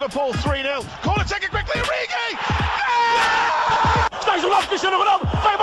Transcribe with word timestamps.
Liverpool 0.00 0.32
3-0. 0.32 0.84
Corner 1.02 1.24
taken 1.24 1.50
quickly, 1.50 1.80
Origi! 1.80 2.38
Estás 4.18 4.42
lá, 4.44 4.62
Cristiano 4.66 4.98
Ronaldo! 4.98 5.26
Vai 5.42 5.56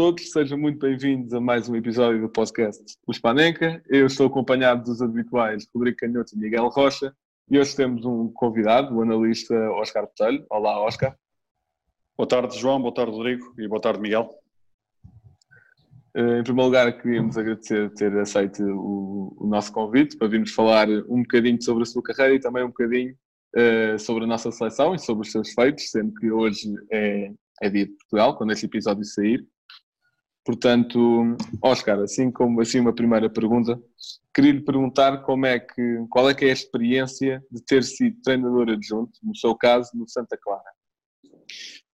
todos, 0.00 0.30
sejam 0.30 0.56
muito 0.56 0.78
bem-vindos 0.78 1.34
a 1.34 1.40
mais 1.42 1.68
um 1.68 1.76
episódio 1.76 2.22
do 2.22 2.28
podcast 2.30 2.82
O 3.06 3.12
Spanenka. 3.12 3.82
Eu 3.86 4.06
estou 4.06 4.28
acompanhado 4.28 4.82
dos 4.84 5.02
habituais 5.02 5.68
Rodrigo 5.74 5.98
Canhoto 5.98 6.34
e 6.34 6.38
Miguel 6.38 6.68
Rocha 6.68 7.14
e 7.50 7.58
hoje 7.58 7.76
temos 7.76 8.06
um 8.06 8.32
convidado, 8.32 8.96
o 8.96 9.02
analista 9.02 9.54
Oscar 9.72 10.04
Botelho. 10.04 10.46
Olá, 10.48 10.82
Oscar. 10.82 11.14
Boa 12.16 12.26
tarde, 12.26 12.58
João, 12.58 12.80
boa 12.80 12.94
tarde, 12.94 13.12
Rodrigo 13.12 13.52
e 13.58 13.68
boa 13.68 13.78
tarde, 13.78 14.00
Miguel. 14.00 14.30
Eh, 16.16 16.38
em 16.38 16.44
primeiro 16.44 16.68
lugar, 16.68 16.90
queríamos 16.98 17.36
agradecer 17.36 17.92
ter 17.92 18.18
aceito 18.18 18.62
o, 18.62 19.36
o 19.38 19.46
nosso 19.46 19.70
convite 19.70 20.16
para 20.16 20.28
virmos 20.28 20.52
falar 20.52 20.88
um 21.10 21.20
bocadinho 21.20 21.62
sobre 21.62 21.82
a 21.82 21.86
sua 21.86 22.02
carreira 22.02 22.36
e 22.36 22.40
também 22.40 22.64
um 22.64 22.68
bocadinho 22.68 23.14
uh, 23.54 23.98
sobre 23.98 24.24
a 24.24 24.26
nossa 24.26 24.50
seleção 24.50 24.94
e 24.94 24.98
sobre 24.98 25.26
os 25.26 25.30
seus 25.30 25.52
feitos, 25.52 25.90
sendo 25.90 26.14
que 26.14 26.32
hoje 26.32 26.74
é, 26.90 27.34
é 27.60 27.68
dia 27.68 27.84
de 27.84 27.92
Portugal, 27.92 28.34
quando 28.38 28.52
este 28.52 28.64
episódio 28.64 29.04
sair. 29.04 29.46
Portanto, 30.44 31.36
Oscar, 31.62 31.98
assim 32.00 32.30
como 32.30 32.60
assim 32.60 32.80
uma 32.80 32.94
primeira 32.94 33.28
pergunta, 33.28 33.80
queria 34.34 34.52
lhe 34.52 34.64
perguntar 34.64 35.22
como 35.22 35.46
é 35.46 35.58
que, 35.58 36.04
qual 36.08 36.30
é 36.30 36.34
que 36.34 36.44
é 36.46 36.50
a 36.50 36.52
experiência 36.52 37.44
de 37.50 37.62
ter 37.64 37.84
sido 37.84 38.20
treinador 38.22 38.70
adjunto, 38.70 39.12
no 39.22 39.36
seu 39.36 39.54
caso, 39.54 39.90
no 39.94 40.08
Santa 40.08 40.38
Clara. 40.42 40.62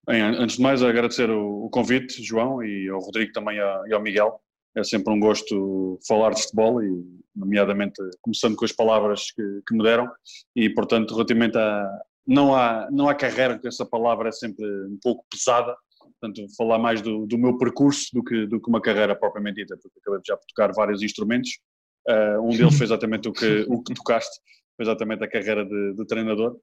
Bem, 0.07 0.21
antes 0.21 0.57
de 0.57 0.63
mais 0.63 0.81
agradecer 0.81 1.29
o, 1.29 1.69
convite, 1.69 2.23
João, 2.23 2.63
e 2.63 2.89
ao 2.89 2.99
Rodrigo 2.99 3.31
também 3.31 3.57
e 3.57 3.93
ao 3.93 4.01
Miguel. 4.01 4.41
É 4.75 4.83
sempre 4.83 5.13
um 5.13 5.19
gosto 5.19 5.99
falar 6.07 6.31
de 6.31 6.41
futebol 6.41 6.81
e, 6.81 6.89
nomeadamente, 7.35 8.01
começando 8.21 8.55
com 8.55 8.65
as 8.65 8.71
palavras 8.71 9.31
que, 9.31 9.43
que 9.67 9.75
me 9.75 9.83
deram 9.83 10.09
e, 10.55 10.69
portanto, 10.69 11.13
relativamente 11.13 11.57
a 11.57 11.87
não 12.25 12.55
há 12.55 12.89
não 12.91 13.09
há 13.09 13.15
carreira, 13.15 13.55
porque 13.55 13.67
essa 13.67 13.85
palavra 13.85 14.29
é 14.29 14.31
sempre 14.31 14.65
um 14.85 14.97
pouco 15.01 15.25
pesada, 15.29 15.75
portanto, 16.21 16.47
falar 16.55 16.77
mais 16.77 17.01
do, 17.01 17.25
do 17.25 17.37
meu 17.37 17.57
percurso 17.57 18.09
do 18.13 18.23
que, 18.23 18.45
do 18.45 18.61
que 18.61 18.69
uma 18.69 18.79
carreira 18.79 19.15
propriamente 19.15 19.61
dita, 19.61 19.75
porque 19.81 19.99
acabei 19.99 20.21
já 20.25 20.37
por 20.37 20.45
tocar 20.45 20.71
vários 20.71 21.01
instrumentos. 21.01 21.59
Uh, 22.07 22.41
um 22.41 22.49
deles 22.49 22.77
foi 22.77 22.85
exatamente 22.85 23.27
o 23.27 23.33
que, 23.33 23.65
o 23.67 23.81
que 23.81 23.93
tocaste, 23.93 24.39
foi 24.77 24.85
exatamente 24.85 25.23
a 25.23 25.29
carreira 25.29 25.65
de, 25.65 25.95
de 25.95 26.05
treinador. 26.05 26.57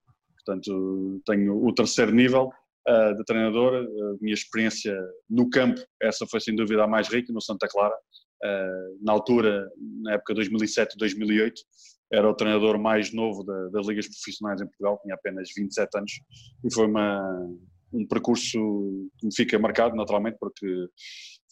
Portanto, 0.44 1.20
tenho 1.26 1.56
o 1.56 1.74
terceiro 1.74 2.12
nível 2.12 2.50
uh, 2.88 3.16
de 3.16 3.24
treinador. 3.24 3.74
A 3.74 4.22
minha 4.22 4.34
experiência 4.34 4.96
no 5.28 5.50
campo, 5.50 5.80
essa 6.00 6.26
foi 6.26 6.40
sem 6.40 6.54
dúvida 6.54 6.84
a 6.84 6.88
mais 6.88 7.08
rica, 7.08 7.32
no 7.32 7.42
Santa 7.42 7.66
Clara. 7.68 7.94
Uh, 8.44 9.04
na 9.04 9.12
altura, 9.12 9.68
na 10.02 10.12
época 10.12 10.32
2007-2008, 10.34 11.52
era 12.12 12.28
o 12.28 12.34
treinador 12.34 12.78
mais 12.78 13.12
novo 13.12 13.44
da, 13.44 13.68
das 13.68 13.86
ligas 13.86 14.06
profissionais 14.06 14.60
em 14.60 14.66
Portugal, 14.66 14.98
tinha 15.02 15.14
apenas 15.14 15.50
27 15.54 15.98
anos, 15.98 16.12
e 16.64 16.72
foi 16.72 16.86
uma, 16.86 17.20
um 17.92 18.06
percurso 18.06 18.58
que 19.18 19.26
me 19.26 19.34
fica 19.34 19.58
marcado, 19.58 19.96
naturalmente, 19.96 20.36
porque 20.38 20.66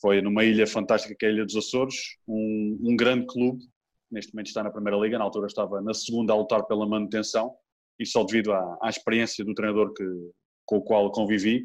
foi 0.00 0.20
numa 0.20 0.44
ilha 0.44 0.66
fantástica 0.66 1.14
que 1.18 1.26
é 1.26 1.28
a 1.28 1.32
Ilha 1.32 1.44
dos 1.44 1.56
Açores, 1.56 1.96
um, 2.28 2.78
um 2.82 2.96
grande 2.96 3.26
clube, 3.26 3.62
neste 4.10 4.34
momento 4.34 4.48
está 4.48 4.62
na 4.62 4.70
Primeira 4.70 4.98
Liga, 4.98 5.18
na 5.18 5.24
altura 5.24 5.46
estava 5.46 5.80
na 5.80 5.94
segunda 5.94 6.32
a 6.32 6.36
lutar 6.36 6.64
pela 6.66 6.86
manutenção, 6.86 7.54
e 7.98 8.04
só 8.04 8.22
devido 8.24 8.52
à, 8.52 8.78
à 8.82 8.88
experiência 8.88 9.44
do 9.44 9.54
treinador 9.54 9.92
que, 9.94 10.04
com 10.66 10.76
o 10.76 10.82
qual 10.82 11.10
convivi, 11.10 11.64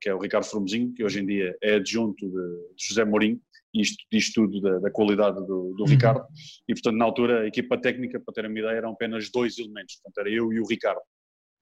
que 0.00 0.08
é 0.08 0.14
o 0.14 0.18
Ricardo 0.18 0.44
Formosinho, 0.44 0.92
que 0.94 1.04
hoje 1.04 1.20
em 1.20 1.26
dia 1.26 1.56
é 1.62 1.74
adjunto 1.74 2.24
de, 2.26 2.76
de 2.76 2.86
José 2.86 3.04
Mourinho, 3.04 3.40
isto 3.74 4.04
diz 4.12 4.32
tudo 4.32 4.60
da, 4.60 4.78
da 4.78 4.90
qualidade 4.90 5.36
do, 5.46 5.74
do 5.74 5.82
uhum. 5.82 5.88
Ricardo, 5.88 6.24
e 6.68 6.74
portanto 6.74 6.96
na 6.96 7.04
altura 7.04 7.42
a 7.42 7.46
equipa 7.46 7.78
técnica, 7.78 8.20
para 8.20 8.34
terem 8.34 8.50
uma 8.50 8.58
ideia, 8.58 8.76
eram 8.76 8.92
apenas 8.92 9.30
dois 9.30 9.58
elementos, 9.58 9.96
portanto 9.96 10.26
era 10.26 10.34
eu 10.34 10.52
e 10.52 10.60
o 10.60 10.66
Ricardo. 10.66 11.00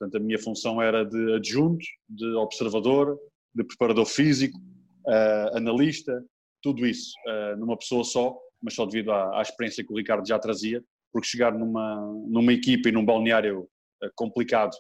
Portanto, 0.00 0.16
a 0.16 0.24
minha 0.24 0.38
função 0.38 0.80
era 0.80 1.04
de 1.04 1.34
adjunto, 1.34 1.84
de 2.08 2.26
observador, 2.36 3.20
de 3.54 3.62
preparador 3.62 4.06
físico, 4.06 4.58
uh, 5.06 5.56
analista, 5.56 6.24
tudo 6.62 6.86
isso 6.86 7.12
uh, 7.28 7.56
numa 7.58 7.76
pessoa 7.76 8.02
só, 8.02 8.34
mas 8.62 8.74
só 8.74 8.86
devido 8.86 9.12
à, 9.12 9.38
à, 9.38 9.42
experiência 9.42 9.84
que 9.84 9.92
o 9.92 9.96
Ricardo 9.96 10.26
já 10.26 10.38
trazia, 10.38 10.82
porque 11.12 11.28
chegar 11.28 11.52
numa, 11.52 11.96
numa 12.26 12.50
equipa 12.50 12.88
e 12.88 12.92
num 12.92 13.04
balneário 13.04 13.68
uh, 14.02 14.10
complicado 14.14 14.74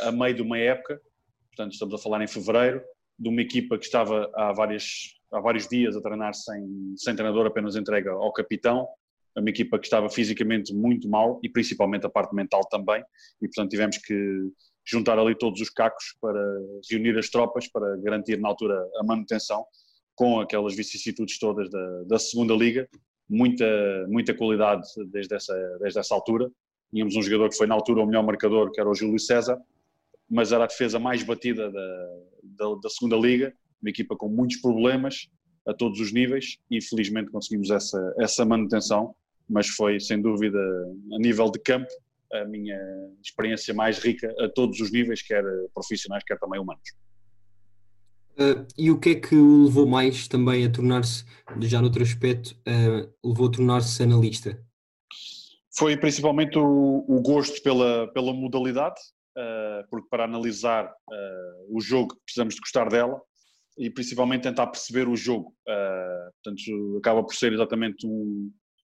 a 0.00 0.10
meio 0.10 0.34
de 0.34 0.42
uma 0.42 0.58
época, 0.58 1.00
portanto 1.50 1.72
estamos 1.72 1.94
a 1.94 1.98
falar 1.98 2.20
em 2.20 2.26
fevereiro, 2.26 2.82
de 3.16 3.28
uma 3.28 3.40
equipa 3.40 3.78
que 3.78 3.84
estava 3.84 4.28
há, 4.34 4.52
várias, 4.52 5.14
há 5.32 5.38
vários 5.38 5.68
dias 5.68 5.94
a 5.94 6.00
treinar 6.00 6.34
sem, 6.34 6.94
sem 6.96 7.14
treinador, 7.14 7.46
apenas 7.46 7.76
entrega 7.76 8.10
ao 8.10 8.32
capitão, 8.32 8.88
uma 9.40 9.50
equipa 9.50 9.78
que 9.78 9.86
estava 9.86 10.08
fisicamente 10.08 10.74
muito 10.74 11.08
mal 11.08 11.40
e 11.42 11.48
principalmente 11.48 12.06
a 12.06 12.10
parte 12.10 12.34
mental 12.34 12.60
também, 12.68 13.02
e 13.40 13.46
portanto 13.46 13.70
tivemos 13.70 13.98
que 13.98 14.14
juntar 14.86 15.18
ali 15.18 15.36
todos 15.36 15.60
os 15.60 15.68
cacos 15.68 16.16
para 16.20 16.40
reunir 16.90 17.16
as 17.18 17.28
tropas 17.28 17.68
para 17.68 17.96
garantir 17.98 18.38
na 18.40 18.48
altura 18.48 18.74
a 18.96 19.04
manutenção 19.04 19.64
com 20.14 20.40
aquelas 20.40 20.74
vicissitudes 20.74 21.38
todas 21.38 21.70
da, 21.70 22.02
da 22.04 22.18
segunda 22.18 22.54
liga, 22.54 22.88
muita, 23.28 23.64
muita 24.08 24.34
qualidade 24.34 24.82
desde 25.12 25.34
essa, 25.36 25.54
desde 25.80 26.00
essa 26.00 26.14
altura. 26.14 26.50
Tínhamos 26.90 27.14
um 27.14 27.22
jogador 27.22 27.50
que 27.50 27.56
foi 27.56 27.68
na 27.68 27.74
altura 27.74 28.02
o 28.02 28.06
melhor 28.06 28.24
marcador, 28.24 28.72
que 28.72 28.80
era 28.80 28.88
o 28.88 28.94
Júlio 28.94 29.18
César, 29.20 29.56
mas 30.28 30.50
era 30.50 30.64
a 30.64 30.66
defesa 30.66 30.98
mais 30.98 31.22
batida 31.22 31.70
da, 31.70 32.08
da, 32.42 32.74
da 32.82 32.88
segunda 32.88 33.16
liga, 33.16 33.54
uma 33.80 33.90
equipa 33.90 34.16
com 34.16 34.28
muitos 34.28 34.56
problemas 34.56 35.28
a 35.66 35.74
todos 35.74 36.00
os 36.00 36.12
níveis 36.12 36.58
e 36.70 36.82
felizmente 36.82 37.30
conseguimos 37.30 37.70
essa, 37.70 38.14
essa 38.18 38.44
manutenção 38.44 39.14
mas 39.48 39.68
foi 39.68 39.98
sem 39.98 40.20
dúvida 40.20 40.58
a 41.12 41.18
nível 41.18 41.50
de 41.50 41.58
campo 41.60 41.88
a 42.32 42.44
minha 42.44 42.78
experiência 43.22 43.72
mais 43.72 43.98
rica 43.98 44.34
a 44.38 44.48
todos 44.48 44.80
os 44.80 44.92
níveis, 44.92 45.22
quer 45.22 45.44
profissionais, 45.72 46.22
quer 46.24 46.38
também 46.38 46.60
humanos. 46.60 46.82
Uh, 48.38 48.64
e 48.76 48.90
o 48.90 49.00
que 49.00 49.10
é 49.10 49.14
que 49.16 49.34
o 49.34 49.64
levou 49.64 49.86
mais 49.86 50.28
também 50.28 50.64
a 50.64 50.70
tornar-se, 50.70 51.24
já 51.62 51.80
noutro 51.80 52.02
aspecto, 52.02 52.56
uh, 52.68 53.28
levou 53.28 53.48
a 53.48 53.50
tornar-se 53.50 54.02
analista? 54.02 54.62
Foi 55.76 55.96
principalmente 55.96 56.56
o, 56.56 57.04
o, 57.08 57.20
gosto 57.20 57.60
pela, 57.62 58.06
pela 58.12 58.32
modalidade, 58.32 59.00
uh, 59.36 59.88
porque 59.90 60.06
para 60.08 60.24
analisar 60.24 60.92
o 61.70 61.80
jogo 61.80 62.16
precisamos 62.24 62.54
de 62.54 62.60
gostar 62.60 62.88
dela 62.88 63.20
e 63.76 63.90
principalmente 63.90 64.42
tentar 64.42 64.66
perceber 64.68 65.08
o 65.08 65.16
jogo. 65.16 65.54
portanto, 65.64 66.98
acaba 66.98 67.22
por 67.22 67.34
ser 67.34 67.52
exatamente 67.52 68.06
um, 68.06 68.50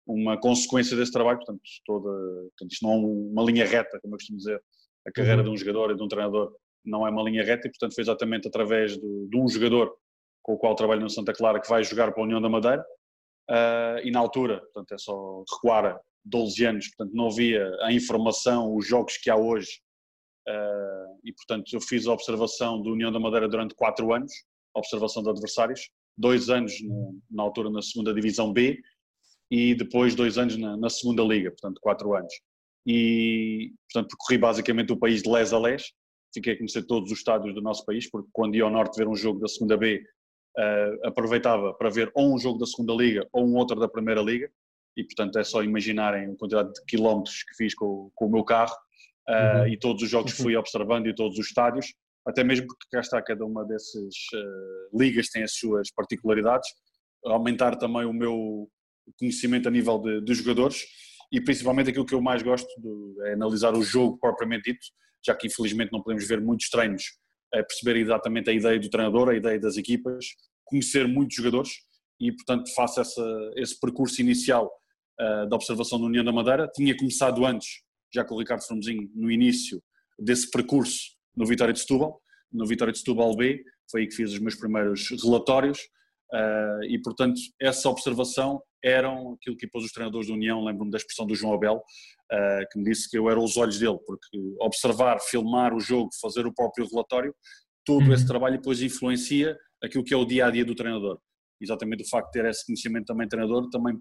uma 0.09 0.39
consequência 0.39 0.97
desse 0.97 1.11
trabalho, 1.11 1.37
portanto, 1.37 1.61
toda, 1.85 2.09
portanto 2.09 2.71
isto 2.71 2.85
não 2.85 2.93
é 2.93 2.97
uma 2.97 3.43
linha 3.43 3.65
reta, 3.65 3.99
como 4.01 4.15
eu 4.15 4.17
costumo 4.17 4.37
dizer, 4.37 4.61
a 5.07 5.11
carreira 5.11 5.37
uhum. 5.37 5.43
de 5.43 5.49
um 5.51 5.57
jogador 5.57 5.91
e 5.91 5.95
de 5.95 6.03
um 6.03 6.07
treinador 6.07 6.51
não 6.83 7.05
é 7.05 7.09
uma 7.09 7.23
linha 7.23 7.43
reta 7.43 7.67
e, 7.67 7.69
portanto, 7.69 7.93
foi 7.93 8.01
exatamente 8.01 8.47
através 8.47 8.93
de, 8.93 9.27
de 9.27 9.37
um 9.37 9.47
jogador 9.47 9.93
com 10.41 10.53
o 10.53 10.57
qual 10.57 10.75
trabalho 10.75 11.01
no 11.01 11.09
Santa 11.09 11.33
Clara 11.33 11.59
que 11.59 11.69
vai 11.69 11.83
jogar 11.83 12.11
para 12.11 12.21
a 12.21 12.25
União 12.25 12.41
da 12.41 12.49
Madeira. 12.49 12.83
Uh, 13.49 13.99
e 14.03 14.11
na 14.11 14.19
altura, 14.19 14.61
portanto, 14.61 14.93
é 14.93 14.97
só 14.97 15.43
recuar 15.53 15.99
12 16.25 16.65
anos, 16.65 16.87
portanto, 16.89 17.15
não 17.15 17.27
havia 17.27 17.69
a 17.81 17.91
informação, 17.91 18.75
os 18.75 18.87
jogos 18.87 19.17
que 19.17 19.29
há 19.29 19.35
hoje. 19.35 19.69
Uh, 20.47 21.19
e, 21.23 21.33
portanto, 21.33 21.71
eu 21.73 21.81
fiz 21.81 22.07
a 22.07 22.13
observação 22.13 22.81
do 22.81 22.93
União 22.93 23.11
da 23.11 23.19
Madeira 23.19 23.47
durante 23.47 23.75
4 23.75 24.11
anos, 24.13 24.31
observação 24.73 25.21
de 25.21 25.29
adversários, 25.29 25.89
dois 26.17 26.49
anos 26.49 26.81
no, 26.81 27.19
na 27.29 27.43
altura 27.43 27.69
na 27.69 27.81
segunda 27.81 28.13
divisão 28.13 28.51
B 28.51 28.79
e 29.51 29.73
depois 29.73 30.15
dois 30.15 30.37
anos 30.37 30.57
na, 30.57 30.77
na, 30.77 30.89
segunda 30.89 31.23
liga, 31.23 31.49
portanto 31.49 31.79
quatro 31.81 32.13
anos. 32.13 32.33
E, 32.85 33.73
portanto, 33.91 34.09
percorri 34.09 34.37
basicamente 34.37 34.93
o 34.93 34.97
país 34.97 35.21
de 35.21 35.29
les 35.29 35.53
a 35.53 35.59
les, 35.59 35.91
fiquei 36.33 36.53
a 36.53 36.57
conhecer 36.57 36.83
todos 36.83 37.11
os 37.11 37.17
estádios 37.17 37.53
do 37.53 37.61
nosso 37.61 37.85
país, 37.85 38.09
porque 38.09 38.29
quando 38.31 38.55
ia 38.55 38.63
ao 38.63 38.69
norte 38.69 38.97
ver 38.97 39.07
um 39.07 39.15
jogo 39.15 39.39
da 39.39 39.47
segunda 39.47 39.75
B, 39.77 40.03
uh, 40.57 41.07
aproveitava 41.07 41.73
para 41.73 41.89
ver 41.89 42.11
ou 42.13 42.33
um 42.33 42.37
jogo 42.37 42.59
da 42.59 42.65
segunda 42.65 42.93
liga 42.93 43.27
ou 43.33 43.45
um 43.45 43.55
outro 43.55 43.79
da 43.79 43.87
primeira 43.87 44.21
liga, 44.21 44.49
e 44.95 45.03
portanto 45.03 45.37
é 45.39 45.43
só 45.43 45.63
imaginarem 45.63 46.31
a 46.31 46.35
quantidade 46.35 46.73
de 46.73 46.85
quilómetros 46.85 47.43
que 47.43 47.55
fiz 47.55 47.73
com, 47.73 48.11
com 48.13 48.25
o 48.25 48.31
meu 48.31 48.43
carro, 48.43 48.75
uh, 49.27 49.59
uhum. 49.61 49.67
e 49.67 49.77
todos 49.77 50.03
os 50.03 50.09
jogos 50.09 50.33
que 50.33 50.41
fui 50.41 50.55
observando 50.55 51.07
e 51.07 51.15
todos 51.15 51.37
os 51.37 51.47
estádios, 51.47 51.93
até 52.27 52.43
mesmo 52.43 52.67
porque 52.67 52.85
cá 52.91 52.99
está 52.99 53.21
cada 53.21 53.45
uma 53.45 53.65
dessas 53.65 54.15
uh, 54.33 54.97
ligas 54.97 55.29
tem 55.29 55.43
as 55.43 55.53
suas 55.53 55.91
particularidades, 55.91 56.69
aumentar 57.25 57.75
também 57.75 58.05
o 58.05 58.13
meu 58.13 58.69
conhecimento 59.17 59.67
a 59.67 59.71
nível 59.71 59.99
de, 59.99 60.21
de 60.21 60.33
jogadores 60.33 60.85
e 61.31 61.39
principalmente 61.41 61.89
aquilo 61.89 62.05
que 62.05 62.15
eu 62.15 62.21
mais 62.21 62.41
gosto 62.41 62.67
de, 62.79 63.29
é 63.29 63.33
analisar 63.33 63.73
o 63.75 63.83
jogo 63.83 64.17
propriamente 64.17 64.71
dito, 64.71 64.85
já 65.25 65.35
que 65.35 65.47
infelizmente 65.47 65.91
não 65.91 66.01
podemos 66.01 66.27
ver 66.27 66.41
muitos 66.41 66.69
treinos, 66.69 67.03
é 67.53 67.63
perceber 67.63 67.97
exatamente 67.97 68.49
a 68.49 68.53
ideia 68.53 68.79
do 68.79 68.89
treinador, 68.89 69.29
a 69.29 69.35
ideia 69.35 69.59
das 69.59 69.77
equipas, 69.77 70.25
conhecer 70.65 71.07
muitos 71.07 71.35
jogadores 71.35 71.71
e, 72.19 72.31
portanto, 72.31 72.73
faço 72.75 73.01
essa, 73.01 73.51
esse 73.55 73.79
percurso 73.79 74.21
inicial 74.21 74.71
uh, 75.19 75.47
da 75.47 75.55
observação 75.55 75.99
da 75.99 76.05
União 76.05 76.23
da 76.23 76.31
Madeira. 76.31 76.69
Tinha 76.73 76.95
começado 76.95 77.45
antes, 77.45 77.67
já 78.13 78.23
com 78.23 78.35
o 78.35 78.39
Ricardo 78.39 78.63
Fromezinho, 78.63 79.09
no 79.15 79.31
início 79.31 79.81
desse 80.17 80.49
percurso 80.49 81.17
no 81.35 81.45
Vitória 81.45 81.73
de 81.73 81.79
Setúbal, 81.79 82.21
no 82.51 82.65
Vitória 82.65 82.91
de 82.91 82.99
Setúbal 82.99 83.35
B, 83.35 83.63
foi 83.89 84.01
aí 84.01 84.07
que 84.07 84.15
fiz 84.15 84.31
os 84.31 84.39
meus 84.39 84.55
primeiros 84.55 85.09
relatórios 85.23 85.79
uh, 86.33 86.83
e, 86.83 86.99
portanto, 87.01 87.39
essa 87.59 87.89
observação 87.89 88.61
eram 88.83 89.33
aquilo 89.33 89.57
que 89.57 89.65
depois 89.65 89.85
os 89.85 89.91
treinadores 89.91 90.27
da 90.27 90.33
União, 90.33 90.63
lembro-me 90.63 90.91
da 90.91 90.97
expressão 90.97 91.25
do 91.25 91.35
João 91.35 91.53
Abel, 91.53 91.75
uh, 91.75 92.65
que 92.71 92.79
me 92.79 92.85
disse 92.85 93.09
que 93.09 93.17
eu 93.17 93.29
era 93.29 93.39
os 93.39 93.57
olhos 93.57 93.79
dele, 93.79 93.97
porque 94.05 94.37
observar, 94.61 95.19
filmar 95.19 95.73
o 95.73 95.79
jogo, 95.79 96.09
fazer 96.21 96.45
o 96.45 96.53
próprio 96.53 96.87
relatório, 96.87 97.33
todo 97.85 98.05
uhum. 98.05 98.13
esse 98.13 98.25
trabalho 98.25 98.57
depois 98.57 98.81
influencia 98.81 99.57
aquilo 99.83 100.03
que 100.03 100.13
é 100.13 100.17
o 100.17 100.25
dia-a-dia 100.25 100.63
-dia 100.63 100.67
do 100.67 100.75
treinador. 100.75 101.19
Exatamente 101.61 102.03
o 102.03 102.09
facto 102.09 102.27
de 102.27 102.33
ter 102.33 102.45
esse 102.45 102.65
conhecimento 102.65 103.05
também 103.05 103.27
treinador 103.27 103.69
também 103.69 103.97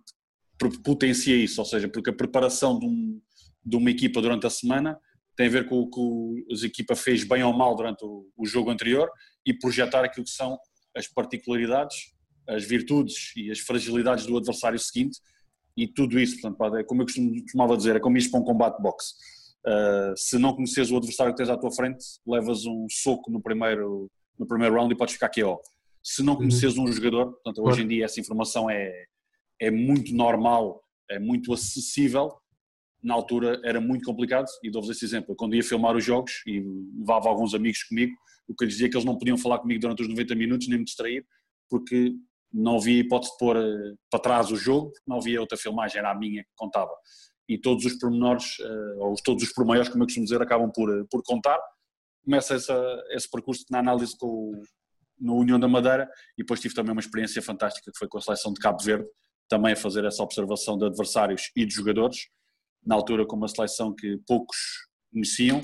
potencia 0.85 1.37
isso, 1.37 1.61
ou 1.61 1.65
seja, 1.65 1.89
porque 1.89 2.11
a 2.11 2.13
preparação 2.13 2.79
de, 2.79 2.87
um, 2.87 3.21
de 3.65 3.77
uma 3.77 3.91
equipa 3.91 4.21
durante 4.21 4.47
a 4.47 4.51
semana 4.51 4.99
tem 5.37 5.47
a 5.47 5.51
ver 5.51 5.69
com 5.69 5.79
o 5.79 5.89
que 5.89 6.65
a 6.65 6.67
equipa 6.67 6.97
fez 6.97 7.23
bem 7.23 7.45
ou 7.45 7.53
mal 7.53 7.77
durante 7.77 8.05
o, 8.05 8.29
o 8.37 8.45
jogo 8.45 8.71
anterior 8.71 9.09
e 9.47 9.57
projetar 9.57 10.05
aquilo 10.05 10.25
que 10.25 10.33
são 10.33 10.59
as 10.97 11.07
particularidades, 11.07 11.97
as 12.49 12.65
virtudes 12.65 13.33
e 13.37 13.51
as 13.51 13.59
fragilidades 13.59 14.27
do 14.27 14.37
adversário 14.37 14.79
seguinte 14.79 15.19
e 15.77 15.87
tudo 15.87 16.19
isso, 16.19 16.41
portanto, 16.41 16.77
é 16.77 16.83
como 16.83 17.03
eu 17.03 17.07
costumava 17.07 17.77
dizer, 17.77 17.95
é 17.95 18.01
como 18.01 18.17
isto 18.19 18.33
para 18.33 18.41
um 18.41 18.45
combate 18.45 18.83
boxe. 18.83 19.15
Uh, 19.65 20.17
se 20.17 20.37
não 20.37 20.53
conheces 20.53 20.91
o 20.91 20.97
adversário 20.97 21.33
que 21.33 21.37
tens 21.37 21.49
à 21.49 21.57
tua 21.57 21.71
frente, 21.71 22.05
levas 22.27 22.67
um 22.67 22.87
soco 22.91 23.31
no 23.31 23.41
primeiro, 23.41 24.11
no 24.37 24.45
primeiro 24.45 24.75
round 24.75 24.93
e 24.93 24.97
podes 24.97 25.15
ficar 25.15 25.29
KO. 25.29 25.61
Se 26.03 26.23
não 26.23 26.35
conheces 26.35 26.77
uhum. 26.77 26.85
um 26.85 26.93
jogador, 26.93 27.33
portanto, 27.33 27.63
hoje 27.63 27.83
em 27.83 27.87
dia 27.87 28.07
essa 28.07 28.19
informação 28.19 28.69
é, 28.69 29.05
é 29.61 29.71
muito 29.71 30.13
normal, 30.15 30.83
é 31.09 31.19
muito 31.21 31.53
acessível, 31.53 32.33
na 33.01 33.15
altura 33.15 33.61
era 33.65 33.81
muito 33.81 34.05
complicado, 34.05 34.47
e 34.65 34.71
dou-vos 34.71 34.91
esse 34.91 35.05
exemplo, 35.05 35.37
quando 35.37 35.55
ia 35.55 35.63
filmar 35.63 35.97
os 35.97 36.05
jogos 36.05 36.43
e 36.45 36.61
levava 36.99 37.29
alguns 37.29 37.55
amigos 37.55 37.85
comigo, 37.85 38.17
o 38.49 38.55
que 38.55 38.65
eu 38.65 38.69
dizia 38.69 38.87
é 38.87 38.91
que 38.91 38.97
eles 38.97 39.05
não 39.05 39.17
podiam 39.17 39.39
falar 39.39 39.59
comigo 39.59 39.81
durante 39.81 40.03
os 40.03 40.09
90 40.09 40.35
minutos, 40.35 40.67
nem 40.67 40.79
me 40.79 40.85
distrair, 40.85 41.25
porque 41.71 42.15
não 42.53 42.77
havia 42.77 43.01
hipótese 43.01 43.33
de 43.33 43.39
pôr 43.39 43.57
eh, 43.57 43.95
para 44.11 44.21
trás 44.21 44.51
o 44.51 44.57
jogo, 44.57 44.93
não 45.07 45.19
havia 45.19 45.41
outra 45.41 45.57
filmagem, 45.57 45.99
era 45.99 46.11
a 46.11 46.15
minha 46.15 46.43
que 46.43 46.51
contava. 46.57 46.93
E 47.49 47.59
todos 47.59 47.85
os 47.85 47.99
pormenores, 47.99 48.57
eh, 48.61 48.95
ou 48.99 49.15
todos 49.23 49.43
os 49.43 49.53
pormenores, 49.53 49.89
como 49.89 50.03
eu 50.03 50.07
costumo 50.07 50.25
dizer, 50.25 50.41
acabam 50.41 50.71
por, 50.75 50.91
eh, 50.91 51.05
por 51.11 51.23
contar. 51.23 51.59
Começa 52.25 52.55
essa, 52.55 53.05
esse 53.11 53.31
percurso 53.31 53.65
na 53.71 53.79
análise 53.79 54.17
com 54.17 54.53
no 55.21 55.35
União 55.35 55.59
da 55.59 55.67
Madeira 55.67 56.09
e 56.37 56.43
depois 56.43 56.61
tive 56.61 56.75
também 56.75 56.93
uma 56.93 57.01
experiência 57.01 57.43
fantástica 57.43 57.91
que 57.91 57.99
foi 57.99 58.07
com 58.07 58.19
a 58.19 58.21
seleção 58.21 58.53
de 58.53 58.61
Cabo 58.61 58.81
Verde, 58.83 59.09
também 59.49 59.73
a 59.73 59.77
fazer 59.77 60.05
essa 60.05 60.23
observação 60.23 60.79
de 60.79 60.85
adversários 60.87 61.51
e 61.57 61.67
de 61.67 61.75
jogadores, 61.75 62.29
na 62.87 62.95
altura 62.95 63.27
com 63.27 63.35
uma 63.35 63.49
seleção 63.49 63.93
que 63.93 64.17
poucos 64.27 64.57
conheciam, 65.13 65.61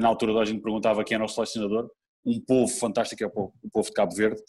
na 0.00 0.08
altura 0.08 0.40
a 0.40 0.44
gente 0.46 0.62
perguntava 0.62 1.04
quem 1.04 1.14
era 1.14 1.24
o 1.24 1.28
selecionador, 1.28 1.90
um 2.24 2.40
povo 2.40 2.72
fantástico, 2.72 3.22
é 3.22 3.26
o 3.26 3.30
povo 3.30 3.88
de 3.88 3.92
Cabo 3.92 4.14
Verde, 4.14 4.40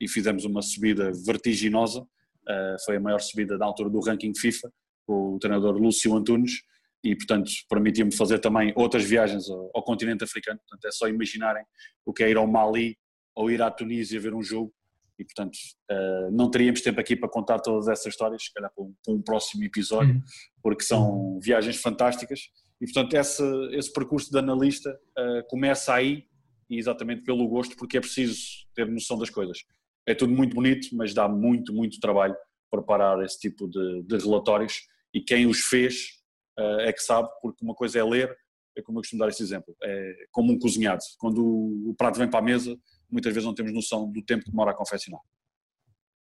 e 0.00 0.08
fizemos 0.08 0.44
uma 0.44 0.62
subida 0.62 1.10
vertiginosa, 1.24 2.00
uh, 2.00 2.84
foi 2.84 2.96
a 2.96 3.00
maior 3.00 3.20
subida 3.20 3.56
da 3.58 3.64
altura 3.64 3.90
do 3.90 4.00
ranking 4.00 4.34
FIFA, 4.34 4.70
com 5.06 5.34
o 5.34 5.38
treinador 5.38 5.76
Lúcio 5.76 6.14
Antunes, 6.14 6.62
e 7.02 7.14
portanto 7.14 7.50
permitiu-me 7.68 8.14
fazer 8.14 8.38
também 8.38 8.72
outras 8.74 9.04
viagens 9.04 9.48
ao, 9.48 9.70
ao, 9.74 9.82
continente 9.82 10.24
africano, 10.24 10.58
portanto 10.60 10.84
é 10.86 10.90
só 10.90 11.08
imaginarem 11.08 11.64
o 12.04 12.12
que 12.12 12.24
é 12.24 12.30
ir 12.30 12.36
ao 12.36 12.46
Mali 12.46 12.96
ou 13.34 13.50
ir 13.50 13.62
à 13.62 13.70
Tunísia 13.70 14.20
ver 14.20 14.34
um 14.34 14.42
jogo, 14.42 14.72
e 15.18 15.24
portanto 15.24 15.56
uh, 15.90 16.30
não 16.30 16.50
teríamos 16.50 16.80
tempo 16.80 17.00
aqui 17.00 17.16
para 17.16 17.28
contar 17.28 17.60
todas 17.60 17.88
essas 17.88 18.06
histórias, 18.06 18.44
se 18.44 18.52
calhar 18.52 18.70
para 18.74 18.84
um, 18.84 18.94
para 19.04 19.14
um 19.14 19.22
próximo 19.22 19.64
episódio, 19.64 20.14
uhum. 20.14 20.22
porque 20.62 20.82
são 20.82 21.38
viagens 21.40 21.76
fantásticas, 21.76 22.40
e 22.80 22.84
portanto 22.86 23.14
esse, 23.14 23.42
esse 23.72 23.92
percurso 23.92 24.30
de 24.30 24.38
analista 24.38 24.90
uh, 24.90 25.46
começa 25.48 25.94
aí, 25.94 26.24
exatamente 26.68 27.22
pelo 27.22 27.48
gosto, 27.48 27.76
porque 27.76 27.96
é 27.96 28.00
preciso 28.00 28.66
ter 28.74 28.88
noção 28.88 29.16
das 29.16 29.30
coisas 29.30 29.58
é 30.06 30.14
tudo 30.14 30.32
muito 30.32 30.54
bonito, 30.54 30.88
mas 30.94 31.12
dá 31.12 31.28
muito, 31.28 31.72
muito 31.72 32.00
trabalho 32.00 32.36
preparar 32.70 33.22
esse 33.24 33.38
tipo 33.38 33.68
de, 33.68 34.02
de 34.02 34.16
relatórios 34.18 34.86
e 35.12 35.20
quem 35.20 35.46
os 35.46 35.60
fez 35.60 36.22
uh, 36.58 36.80
é 36.80 36.92
que 36.92 37.02
sabe, 37.02 37.28
porque 37.40 37.64
uma 37.64 37.74
coisa 37.74 37.98
é 37.98 38.04
ler, 38.04 38.36
é 38.76 38.82
como 38.82 38.98
eu 38.98 39.02
costumo 39.02 39.20
dar 39.20 39.28
esse 39.28 39.42
exemplo, 39.42 39.74
é 39.82 40.26
como 40.30 40.52
um 40.52 40.58
cozinhado. 40.58 41.02
Quando 41.18 41.44
o, 41.44 41.90
o 41.90 41.94
prato 41.94 42.18
vem 42.18 42.28
para 42.28 42.40
a 42.40 42.42
mesa, 42.42 42.78
muitas 43.10 43.32
vezes 43.32 43.46
não 43.46 43.54
temos 43.54 43.72
noção 43.72 44.10
do 44.10 44.22
tempo 44.22 44.44
que 44.44 44.50
demora 44.50 44.72
a 44.72 44.74
confeccionar. 44.74 45.20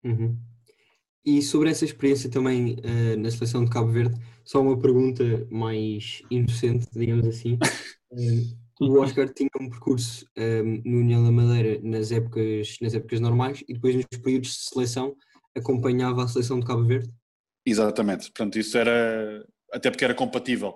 Uhum. 0.03 0.37
E 1.25 1.41
sobre 1.41 1.69
essa 1.69 1.83
experiência 1.83 2.29
também 2.29 2.75
uh, 2.75 3.19
na 3.19 3.29
seleção 3.29 3.65
de 3.65 3.69
Cabo 3.69 3.91
Verde, 3.91 4.15
só 4.45 4.61
uma 4.61 4.79
pergunta 4.79 5.23
mais 5.51 6.21
inocente, 6.31 6.87
digamos 6.93 7.27
assim. 7.27 7.59
o 8.79 8.99
Oscar 8.99 9.27
tinha 9.33 9.49
um 9.59 9.69
percurso 9.69 10.25
um, 10.37 10.81
no 10.85 10.99
União 10.99 11.23
da 11.23 11.31
Madeira 11.31 11.79
nas 11.83 12.11
épocas, 12.11 12.77
nas 12.81 12.93
épocas 12.93 13.19
normais 13.19 13.63
e 13.67 13.73
depois 13.73 13.95
nos 13.95 14.05
períodos 14.21 14.49
de 14.49 14.69
seleção 14.69 15.15
acompanhava 15.55 16.23
a 16.23 16.27
seleção 16.27 16.59
de 16.59 16.65
Cabo 16.65 16.83
Verde? 16.83 17.09
Exatamente, 17.65 18.25
portanto 18.31 18.57
isso 18.57 18.77
era, 18.77 19.45
até 19.71 19.89
porque 19.89 20.05
era 20.05 20.13
compatível, 20.13 20.69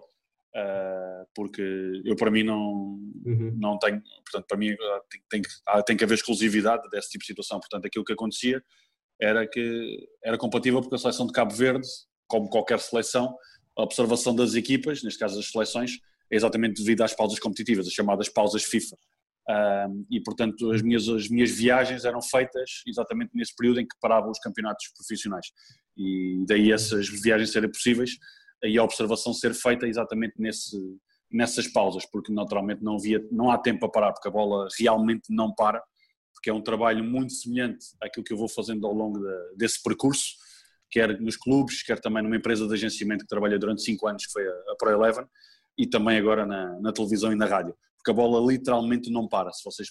uh, 0.55 1.25
porque 1.33 1.61
eu 2.03 2.15
para 2.15 2.31
mim 2.31 2.43
não, 2.43 2.99
uhum. 3.25 3.55
não 3.57 3.77
tenho, 3.77 4.01
portanto 4.23 4.45
para 4.47 4.57
mim 4.57 4.75
tem, 5.09 5.41
tem, 5.41 5.41
tem 5.85 5.97
que 5.97 6.03
haver 6.03 6.15
exclusividade 6.15 6.89
desse 6.89 7.11
tipo 7.11 7.21
de 7.21 7.27
situação, 7.27 7.59
portanto 7.59 7.85
aquilo 7.85 8.03
que 8.03 8.13
acontecia 8.13 8.61
era 9.21 9.47
que 9.47 10.09
era 10.23 10.37
compatível 10.37 10.81
porque 10.81 10.95
a 10.95 10.97
seleção 10.97 11.27
de 11.27 11.33
Cabo 11.33 11.53
Verde, 11.53 11.87
como 12.27 12.49
qualquer 12.49 12.79
seleção, 12.79 13.37
a 13.77 13.83
observação 13.83 14.35
das 14.35 14.55
equipas, 14.55 15.03
neste 15.03 15.19
caso 15.19 15.35
das 15.35 15.49
seleções, 15.49 15.99
é 16.31 16.35
exatamente 16.35 16.81
devido 16.81 17.01
às 17.01 17.13
pausas 17.13 17.39
competitivas, 17.39 17.87
as 17.87 17.93
chamadas 17.93 18.29
pausas 18.29 18.63
FIFA. 18.63 18.95
Um, 19.49 20.05
e 20.09 20.21
portanto 20.21 20.71
as 20.71 20.83
minhas, 20.83 21.09
as 21.09 21.27
minhas 21.27 21.49
viagens 21.49 22.05
eram 22.05 22.21
feitas 22.21 22.83
exatamente 22.87 23.31
nesse 23.33 23.55
período 23.55 23.79
em 23.79 23.87
que 23.87 23.95
paravam 23.99 24.29
os 24.29 24.37
campeonatos 24.37 24.85
profissionais 24.95 25.47
e 25.97 26.45
daí 26.47 26.71
essas 26.71 27.09
viagens 27.09 27.51
serem 27.51 27.69
possíveis 27.69 28.11
e 28.63 28.77
a 28.77 28.83
observação 28.83 29.33
ser 29.33 29.53
feita 29.53 29.87
exatamente 29.87 30.35
nesse, 30.37 30.77
nessas 31.31 31.67
pausas, 31.67 32.05
porque 32.05 32.31
naturalmente 32.31 32.83
não, 32.83 32.95
havia, 32.95 33.25
não 33.31 33.49
há 33.49 33.57
tempo 33.57 33.79
para 33.79 33.89
parar, 33.89 34.13
porque 34.13 34.27
a 34.27 34.31
bola 34.31 34.67
realmente 34.77 35.23
não 35.29 35.53
para, 35.53 35.81
porque 36.33 36.49
é 36.49 36.53
um 36.53 36.61
trabalho 36.61 37.03
muito 37.03 37.33
semelhante 37.33 37.85
àquilo 38.01 38.23
que 38.23 38.33
eu 38.33 38.37
vou 38.37 38.49
fazendo 38.49 38.85
ao 38.85 38.93
longo 38.93 39.19
de, 39.19 39.55
desse 39.57 39.81
percurso, 39.81 40.35
quer 40.89 41.19
nos 41.19 41.37
clubes, 41.37 41.81
quer 41.83 41.99
também 41.99 42.21
numa 42.21 42.35
empresa 42.35 42.67
de 42.67 42.73
agenciamento 42.73 43.23
que 43.23 43.29
trabalhei 43.29 43.57
durante 43.57 43.81
5 43.81 44.07
anos, 44.07 44.25
que 44.25 44.31
foi 44.31 44.47
a, 44.47 44.51
a 44.51 44.75
Pro 44.77 44.91
Eleven, 44.91 45.25
e 45.77 45.87
também 45.87 46.17
agora 46.17 46.45
na, 46.45 46.79
na, 46.79 46.91
televisão 46.91 47.31
e 47.31 47.35
na 47.35 47.45
rádio, 47.45 47.75
porque 47.97 48.11
a 48.11 48.13
bola 48.13 48.51
literalmente 48.51 49.09
não 49.09 49.27
para. 49.27 49.51
Se 49.51 49.63
vocês 49.63 49.89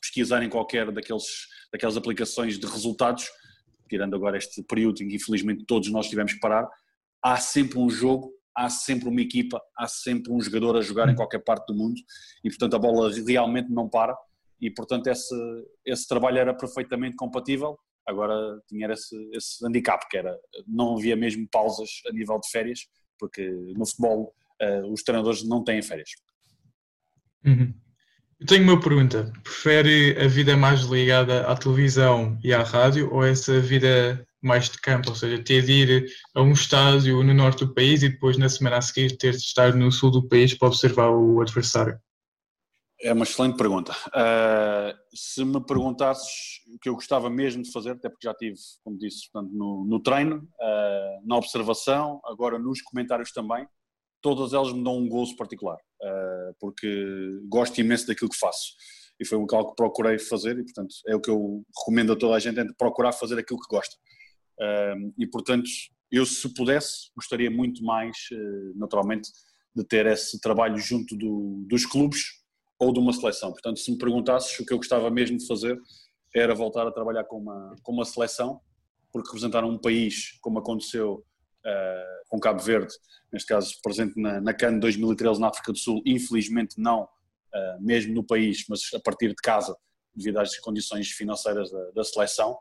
pesquisarem 0.00 0.48
qualquer 0.48 0.90
daqueles, 0.90 1.46
daquelas 1.72 1.96
aplicações 1.96 2.58
de 2.58 2.66
resultados, 2.66 3.30
tirando 3.88 4.16
agora 4.16 4.36
este 4.36 4.62
período 4.62 5.02
em 5.02 5.08
que 5.08 5.16
infelizmente 5.16 5.64
todos 5.64 5.90
nós 5.90 6.08
tivemos 6.08 6.32
que 6.32 6.40
parar, 6.40 6.68
há 7.22 7.36
sempre 7.36 7.78
um 7.78 7.88
jogo, 7.88 8.32
há 8.54 8.68
sempre 8.68 9.08
uma 9.08 9.20
equipa, 9.20 9.60
há 9.76 9.86
sempre 9.86 10.32
um 10.32 10.40
jogador 10.40 10.76
a 10.76 10.82
jogar 10.82 11.08
em 11.08 11.14
qualquer 11.14 11.40
parte 11.40 11.66
do 11.66 11.74
mundo 11.74 12.00
e 12.44 12.50
portanto 12.50 12.74
a 12.74 12.78
bola 12.78 13.10
realmente 13.26 13.70
não 13.70 13.88
para 13.88 14.16
e 14.60 14.70
portanto 14.70 15.06
esse, 15.06 15.34
esse 15.84 16.06
trabalho 16.06 16.38
era 16.38 16.54
perfeitamente 16.54 17.16
compatível 17.16 17.78
agora 18.06 18.60
tinha 18.68 18.90
esse, 18.92 19.16
esse 19.32 19.64
handicap 19.66 20.06
que 20.10 20.18
era 20.18 20.38
não 20.66 20.96
havia 20.96 21.16
mesmo 21.16 21.48
pausas 21.50 21.88
a 22.08 22.12
nível 22.12 22.38
de 22.40 22.50
férias 22.50 22.80
porque 23.18 23.48
no 23.76 23.86
futebol 23.86 24.34
uh, 24.62 24.92
os 24.92 25.02
treinadores 25.02 25.42
não 25.42 25.64
têm 25.64 25.82
férias. 25.82 26.10
Uhum. 27.44 27.74
Eu 28.40 28.46
tenho 28.46 28.64
uma 28.64 28.80
pergunta. 28.80 29.32
Prefere 29.44 30.16
a 30.20 30.26
vida 30.26 30.56
mais 30.56 30.80
ligada 30.82 31.46
à 31.46 31.56
televisão 31.56 32.36
e 32.42 32.52
à 32.52 32.62
rádio 32.62 33.12
ou 33.12 33.24
essa 33.24 33.60
vida 33.60 34.26
mais 34.42 34.68
de 34.68 34.80
campo, 34.80 35.10
ou 35.10 35.14
seja, 35.14 35.42
ter 35.42 35.62
de 35.62 35.72
ir 35.72 36.06
a 36.34 36.42
um 36.42 36.52
estádio 36.52 37.22
no 37.22 37.32
norte 37.32 37.64
do 37.64 37.72
país 37.72 38.02
e 38.02 38.08
depois 38.08 38.36
na 38.36 38.48
semana 38.48 38.78
a 38.78 38.82
seguir 38.82 39.16
ter 39.16 39.30
de 39.30 39.38
estar 39.38 39.72
no 39.74 39.92
sul 39.92 40.10
do 40.10 40.28
país 40.28 40.52
para 40.54 40.66
observar 40.66 41.10
o 41.10 41.40
adversário? 41.40 41.96
É 43.00 43.12
uma 43.12 43.24
excelente 43.24 43.56
pergunta. 43.56 43.92
Uh, 44.08 44.96
se 45.14 45.44
me 45.44 45.64
perguntasses 45.64 46.60
o 46.74 46.78
que 46.78 46.88
eu 46.88 46.94
gostava 46.94 47.30
mesmo 47.30 47.62
de 47.62 47.70
fazer, 47.70 47.90
até 47.90 48.08
porque 48.08 48.26
já 48.26 48.34
tive, 48.34 48.56
como 48.84 48.98
disse, 48.98 49.30
portanto, 49.30 49.52
no, 49.52 49.84
no 49.84 50.00
treino, 50.00 50.36
uh, 50.38 51.26
na 51.26 51.36
observação, 51.36 52.20
agora 52.24 52.58
nos 52.58 52.80
comentários 52.82 53.32
também, 53.32 53.66
todas 54.22 54.52
elas 54.52 54.72
me 54.72 54.82
dão 54.82 54.96
um 54.96 55.08
gozo 55.08 55.36
particular, 55.36 55.76
uh, 55.76 56.54
porque 56.60 56.88
gosto 57.48 57.80
imenso 57.80 58.06
daquilo 58.06 58.30
que 58.30 58.38
faço. 58.38 58.74
E 59.20 59.26
foi 59.26 59.36
algo 59.38 59.70
que 59.70 59.76
procurei 59.76 60.18
fazer, 60.18 60.58
e 60.58 60.64
portanto 60.64 60.94
é 61.06 61.14
o 61.14 61.20
que 61.20 61.30
eu 61.30 61.62
recomendo 61.78 62.12
a 62.12 62.16
toda 62.16 62.34
a 62.34 62.38
gente: 62.38 62.58
é 62.58 62.64
procurar 62.78 63.12
fazer 63.12 63.38
aquilo 63.38 63.60
que 63.60 63.74
gosta. 63.74 63.94
Uh, 64.58 65.12
e 65.18 65.26
portanto, 65.26 65.68
eu 66.10 66.24
se 66.24 66.48
pudesse, 66.54 67.10
gostaria 67.16 67.50
muito 67.50 67.82
mais, 67.84 68.16
uh, 68.32 68.78
naturalmente, 68.78 69.30
de 69.74 69.84
ter 69.84 70.06
esse 70.06 70.40
trabalho 70.40 70.78
junto 70.78 71.16
do, 71.16 71.64
dos 71.68 71.84
clubes 71.84 72.42
ou 72.78 72.92
de 72.92 73.00
uma 73.00 73.12
seleção. 73.12 73.52
Portanto, 73.52 73.78
se 73.78 73.90
me 73.90 73.98
perguntasses 73.98 74.58
o 74.58 74.64
que 74.64 74.72
eu 74.72 74.78
gostava 74.78 75.10
mesmo 75.10 75.38
de 75.38 75.46
fazer, 75.46 75.78
era 76.34 76.54
voltar 76.54 76.86
a 76.86 76.92
trabalhar 76.92 77.24
com 77.24 77.38
uma, 77.38 77.74
com 77.82 77.92
uma 77.92 78.04
seleção 78.04 78.60
porque 79.12 79.28
representaram 79.28 79.68
um 79.68 79.78
país, 79.78 80.38
como 80.40 80.58
aconteceu 80.58 81.22
com 82.32 82.40
Cabo 82.40 82.62
Verde, 82.62 82.94
neste 83.30 83.46
caso 83.46 83.74
presente 83.82 84.18
na, 84.18 84.40
na 84.40 84.54
CAN 84.54 84.78
2013 84.78 85.38
na 85.38 85.48
África 85.48 85.70
do 85.70 85.78
Sul, 85.78 86.00
infelizmente 86.06 86.80
não 86.80 87.02
uh, 87.02 87.78
mesmo 87.78 88.14
no 88.14 88.24
país, 88.24 88.64
mas 88.70 88.80
a 88.94 88.98
partir 88.98 89.28
de 89.28 89.34
casa, 89.34 89.76
devido 90.14 90.38
às 90.38 90.58
condições 90.58 91.10
financeiras 91.10 91.70
da, 91.70 91.90
da 91.90 92.02
seleção. 92.02 92.52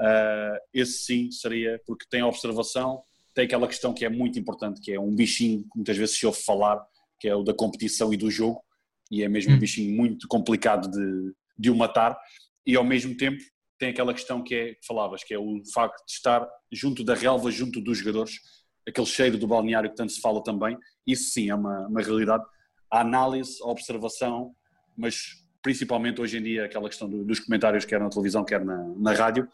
Uh, 0.00 0.58
esse 0.74 1.04
sim 1.04 1.30
seria, 1.30 1.80
porque 1.86 2.04
tem 2.10 2.20
a 2.20 2.26
observação, 2.26 3.04
tem 3.32 3.44
aquela 3.44 3.68
questão 3.68 3.94
que 3.94 4.04
é 4.04 4.08
muito 4.08 4.40
importante, 4.40 4.80
que 4.80 4.92
é 4.92 4.98
um 4.98 5.14
bichinho 5.14 5.62
que 5.62 5.76
muitas 5.76 5.96
vezes 5.96 6.18
se 6.18 6.26
ouve 6.26 6.42
falar, 6.42 6.84
que 7.20 7.28
é 7.28 7.34
o 7.36 7.44
da 7.44 7.54
competição 7.54 8.12
e 8.12 8.16
do 8.16 8.28
jogo, 8.28 8.60
e 9.08 9.22
é 9.22 9.28
mesmo 9.28 9.52
um 9.52 9.54
hum. 9.54 9.60
bichinho 9.60 9.96
muito 9.96 10.26
complicado 10.26 10.90
de, 10.90 11.32
de 11.56 11.70
o 11.70 11.76
matar, 11.76 12.18
e 12.66 12.74
ao 12.74 12.82
mesmo 12.82 13.16
tempo 13.16 13.40
tem 13.78 13.90
aquela 13.90 14.12
questão 14.12 14.42
que 14.42 14.54
é, 14.54 14.74
que 14.74 14.84
falavas, 14.84 15.22
que 15.22 15.32
é 15.32 15.38
o 15.38 15.62
facto 15.72 16.04
de 16.06 16.12
estar 16.12 16.48
junto 16.72 17.04
da 17.04 17.14
relva, 17.14 17.52
junto 17.52 17.80
dos 17.80 17.98
jogadores, 17.98 18.40
aquele 18.86 19.06
cheiro 19.06 19.38
do 19.38 19.46
balneário 19.46 19.90
que 19.90 19.96
tanto 19.96 20.12
se 20.12 20.20
fala 20.20 20.42
também, 20.42 20.76
isso 21.06 21.30
sim 21.30 21.50
é 21.50 21.54
uma, 21.54 21.86
uma 21.86 22.00
realidade. 22.00 22.44
A 22.90 23.00
análise, 23.00 23.58
a 23.62 23.66
observação, 23.66 24.54
mas 24.96 25.42
principalmente 25.62 26.20
hoje 26.20 26.38
em 26.38 26.42
dia 26.42 26.64
aquela 26.64 26.88
questão 26.88 27.08
dos 27.08 27.40
comentários, 27.40 27.84
quer 27.84 28.00
na 28.00 28.08
televisão, 28.08 28.44
quer 28.44 28.64
na, 28.64 28.76
na 28.96 29.12
rádio, 29.12 29.48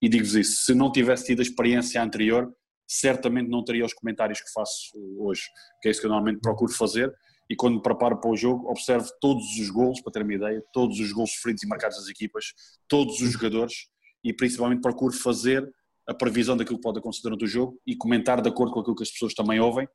e 0.00 0.08
digo-vos 0.08 0.34
isso, 0.34 0.64
se 0.64 0.74
não 0.74 0.92
tivesse 0.92 1.26
tido 1.26 1.40
a 1.40 1.42
experiência 1.42 2.02
anterior, 2.02 2.54
certamente 2.86 3.48
não 3.48 3.64
teria 3.64 3.84
os 3.84 3.92
comentários 3.92 4.40
que 4.40 4.52
faço 4.52 4.92
hoje, 5.18 5.42
que 5.82 5.88
é 5.88 5.90
isso 5.90 6.00
que 6.00 6.06
eu 6.06 6.10
normalmente 6.10 6.40
procuro 6.40 6.72
fazer, 6.72 7.12
e 7.50 7.56
quando 7.56 7.76
me 7.76 7.82
preparo 7.82 8.20
para 8.20 8.30
o 8.30 8.36
jogo, 8.36 8.70
observo 8.70 9.08
todos 9.20 9.44
os 9.58 9.70
gols, 9.70 10.00
para 10.02 10.12
ter 10.12 10.22
uma 10.22 10.34
ideia, 10.34 10.62
todos 10.72 11.00
os 11.00 11.12
gols 11.12 11.32
sofridos 11.32 11.62
e 11.62 11.66
marcados 11.66 11.96
das 11.96 12.08
equipas, 12.08 12.52
todos 12.86 13.20
os 13.20 13.32
jogadores, 13.32 13.88
e 14.22 14.32
principalmente 14.32 14.82
procuro 14.82 15.12
fazer 15.14 15.68
a 16.08 16.14
previsão 16.14 16.56
daquilo 16.56 16.78
que 16.78 16.82
pode 16.82 16.98
acontecer 16.98 17.22
durante 17.22 17.44
o 17.44 17.48
jogo 17.48 17.78
e 17.86 17.94
comentar 17.94 18.40
de 18.40 18.48
acordo 18.48 18.72
com 18.72 18.80
aquilo 18.80 18.96
que 18.96 19.02
as 19.02 19.10
pessoas 19.10 19.34
também 19.34 19.60
ouvem, 19.60 19.86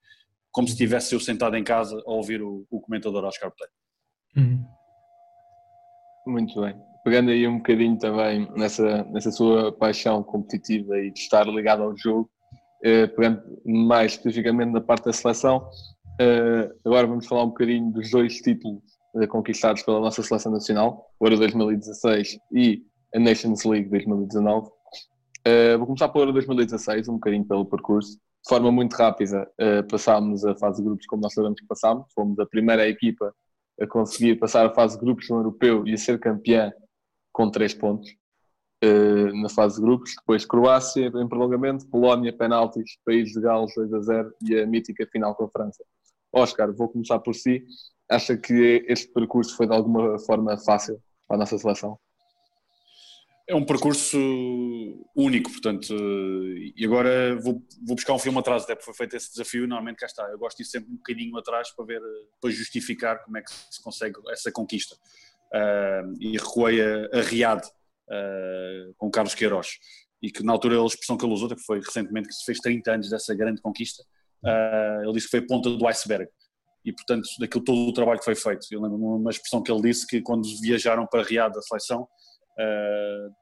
como 0.51 0.67
se 0.67 0.74
estivesse 0.74 1.15
eu 1.15 1.20
sentado 1.20 1.58
em 1.58 1.63
casa 1.63 2.01
a 2.05 2.12
ouvir 2.12 2.41
o, 2.41 2.65
o 2.70 2.79
comentador 2.79 3.24
Oscar 3.24 3.50
Botelho. 3.50 3.72
Uhum. 4.38 4.63
Muito 6.27 6.62
bem. 6.62 6.75
Pegando 7.03 7.32
aí 7.32 7.48
um 7.48 7.58
bocadinho 7.58 7.98
também 7.98 8.48
nessa, 8.55 9.03
nessa 9.05 9.32
sua 9.32 9.72
paixão 9.74 10.24
competitiva 10.24 10.98
e 11.00 11.12
de 11.12 11.20
estar 11.20 11.46
ligado 11.48 11.84
ao 11.84 11.98
jogo, 11.98 12.29
eh, 12.84 13.08
pegando 13.08 13.41
mais 13.65 14.13
especificamente 14.13 14.72
na 14.72 14.79
parte 14.79 15.05
da 15.05 15.13
seleção, 15.13 15.67
eh, 16.22 16.72
agora 16.86 17.08
vamos 17.08 17.25
falar 17.25 17.43
um 17.43 17.50
bocadinho 17.50 17.91
dos 17.91 18.10
dois 18.12 18.36
títulos 18.38 18.82
eh, 19.17 19.27
conquistados 19.27 19.82
pela 19.82 20.00
nossa 20.00 20.22
seleção 20.22 20.51
nacional, 20.51 21.10
o 21.20 21.25
Euro 21.25 21.38
2016 21.38 22.38
e 22.53 22.84
a 23.13 23.20
Nations 23.20 23.65
League 23.65 23.89
2019. 23.89 24.70
Eh, 25.46 25.76
vou 25.76 25.86
começar 25.86 26.10
Euro 26.16 26.32
2016, 26.32 27.10
um 27.10 27.16
bocadinho 27.16 27.46
pelo 27.46 27.66
percurso. 27.66 28.14
De 28.14 28.50
forma 28.50 28.72
muito 28.72 28.94
rápida, 28.94 29.50
eh, 29.58 29.82
passámos 29.84 30.46
a 30.46 30.56
fase 30.56 30.78
de 30.78 30.84
grupos 30.84 31.06
como 31.06 31.22
nós 31.22 31.34
sabemos 31.34 31.60
que 31.60 31.68
passámos, 31.68 32.06
fomos 32.14 32.40
a 32.40 32.46
primeira 32.46 32.88
equipa 32.88 33.34
a 33.80 33.88
conseguir 33.88 34.36
passar 34.38 34.66
a 34.66 34.74
fase 34.74 34.98
de 34.98 35.04
grupos 35.04 35.30
no 35.30 35.38
europeu 35.38 35.86
e 35.88 35.94
a 35.94 35.98
ser 35.98 36.20
campeã 36.20 36.72
com 37.32 37.50
3 37.50 37.74
pontos 37.74 38.10
uh, 38.84 39.36
na 39.42 39.50
fase 39.50 39.76
de 39.76 39.82
grupos. 39.82 40.16
Depois 40.18 40.46
Croácia 40.46 41.08
em 41.08 41.28
prolongamento, 41.28 41.88
Polónia, 41.88 42.32
penaltis, 42.36 42.98
País 43.06 43.32
de 43.32 43.42
Gales 43.42 43.74
2 43.76 43.94
a 43.94 44.00
0 44.02 44.34
e 44.44 44.60
a 44.60 44.68
mítica 44.68 45.08
final 45.12 45.36
com 45.36 45.46
a 45.46 45.50
França. 45.50 45.84
Oscar, 46.32 46.72
vou 46.74 46.90
começar 46.90 47.20
por 47.20 47.34
si. 47.36 47.66
Acha 48.10 48.38
que 48.38 48.86
este 48.88 49.12
percurso 49.12 49.56
foi 49.58 49.68
de 49.68 49.74
alguma 49.74 50.20
forma 50.20 50.58
fácil 50.58 51.02
para 51.28 51.38
a 51.38 51.40
nossa 51.40 51.58
seleção? 51.58 51.98
É 53.46 53.54
um 53.54 53.66
percurso 53.66 54.18
único, 55.14 55.52
portanto, 55.52 55.94
e 55.94 56.86
agora 56.86 57.36
vou, 57.42 57.62
vou 57.86 57.96
buscar 57.96 58.14
um 58.14 58.20
filme 58.20 58.40
atrás, 58.40 58.64
até 58.64 58.74
porque 58.74 58.86
foi 58.86 58.94
feito 58.94 59.18
esse 59.18 59.32
desafio, 59.32 59.68
normalmente 59.68 59.98
cá 59.98 60.06
está, 60.06 60.24
eu 60.32 60.40
gosto 60.40 60.58
de 60.58 60.64
ir 60.64 60.66
sempre 60.68 60.90
um 60.90 60.96
bocadinho 60.96 61.38
atrás 61.38 61.70
para 61.76 61.86
ver, 61.86 62.02
para 62.40 62.50
justificar 62.50 63.22
como 63.26 63.38
é 63.38 63.42
que 63.42 63.52
se 63.52 63.84
consegue 63.84 64.16
essa 64.30 64.50
conquista. 64.50 64.96
Uh, 65.54 66.16
e 66.22 66.38
recuei 66.38 66.82
a, 66.82 67.20
a 67.20 67.22
Riad 67.22 67.62
uh, 67.64 68.94
com 68.96 69.12
Carlos 69.12 69.36
Queiroz, 69.36 69.78
e 70.22 70.32
que 70.32 70.42
na 70.42 70.54
altura 70.54 70.82
a 70.82 70.86
expressão 70.86 71.18
que 71.18 71.26
ele 71.26 71.34
usou, 71.34 71.50
que 71.50 71.62
foi 71.64 71.82
recentemente 71.82 72.30
que 72.30 72.34
se 72.34 72.46
fez 72.46 72.60
30 72.60 72.92
anos 72.94 73.10
dessa 73.10 73.36
grande 73.36 73.62
conquista, 73.62 74.04
uh, 74.46 75.04
ele 75.04 75.14
disse 75.14 75.28
que 75.28 75.32
foi 75.32 75.40
a 75.42 75.48
ponta 75.48 75.70
do 75.70 75.88
iceberg, 75.88 76.30
e 76.86 76.94
portanto, 76.94 77.28
daquilo 77.40 77.64
todo 77.64 77.90
o 77.90 77.94
trabalho 77.94 78.20
que 78.20 78.26
foi 78.26 78.36
feito. 78.36 78.68
Eu 78.72 78.82
lembro 78.82 78.98
uma 78.98 79.30
expressão 79.30 79.62
que 79.62 79.72
ele 79.72 79.82
disse 79.82 80.08
que 80.08 80.22
quando 80.22 80.48
viajaram 80.62 81.06
para 81.06 81.24
Riad, 81.24 81.58
a 81.58 81.62
seleção, 81.62 82.08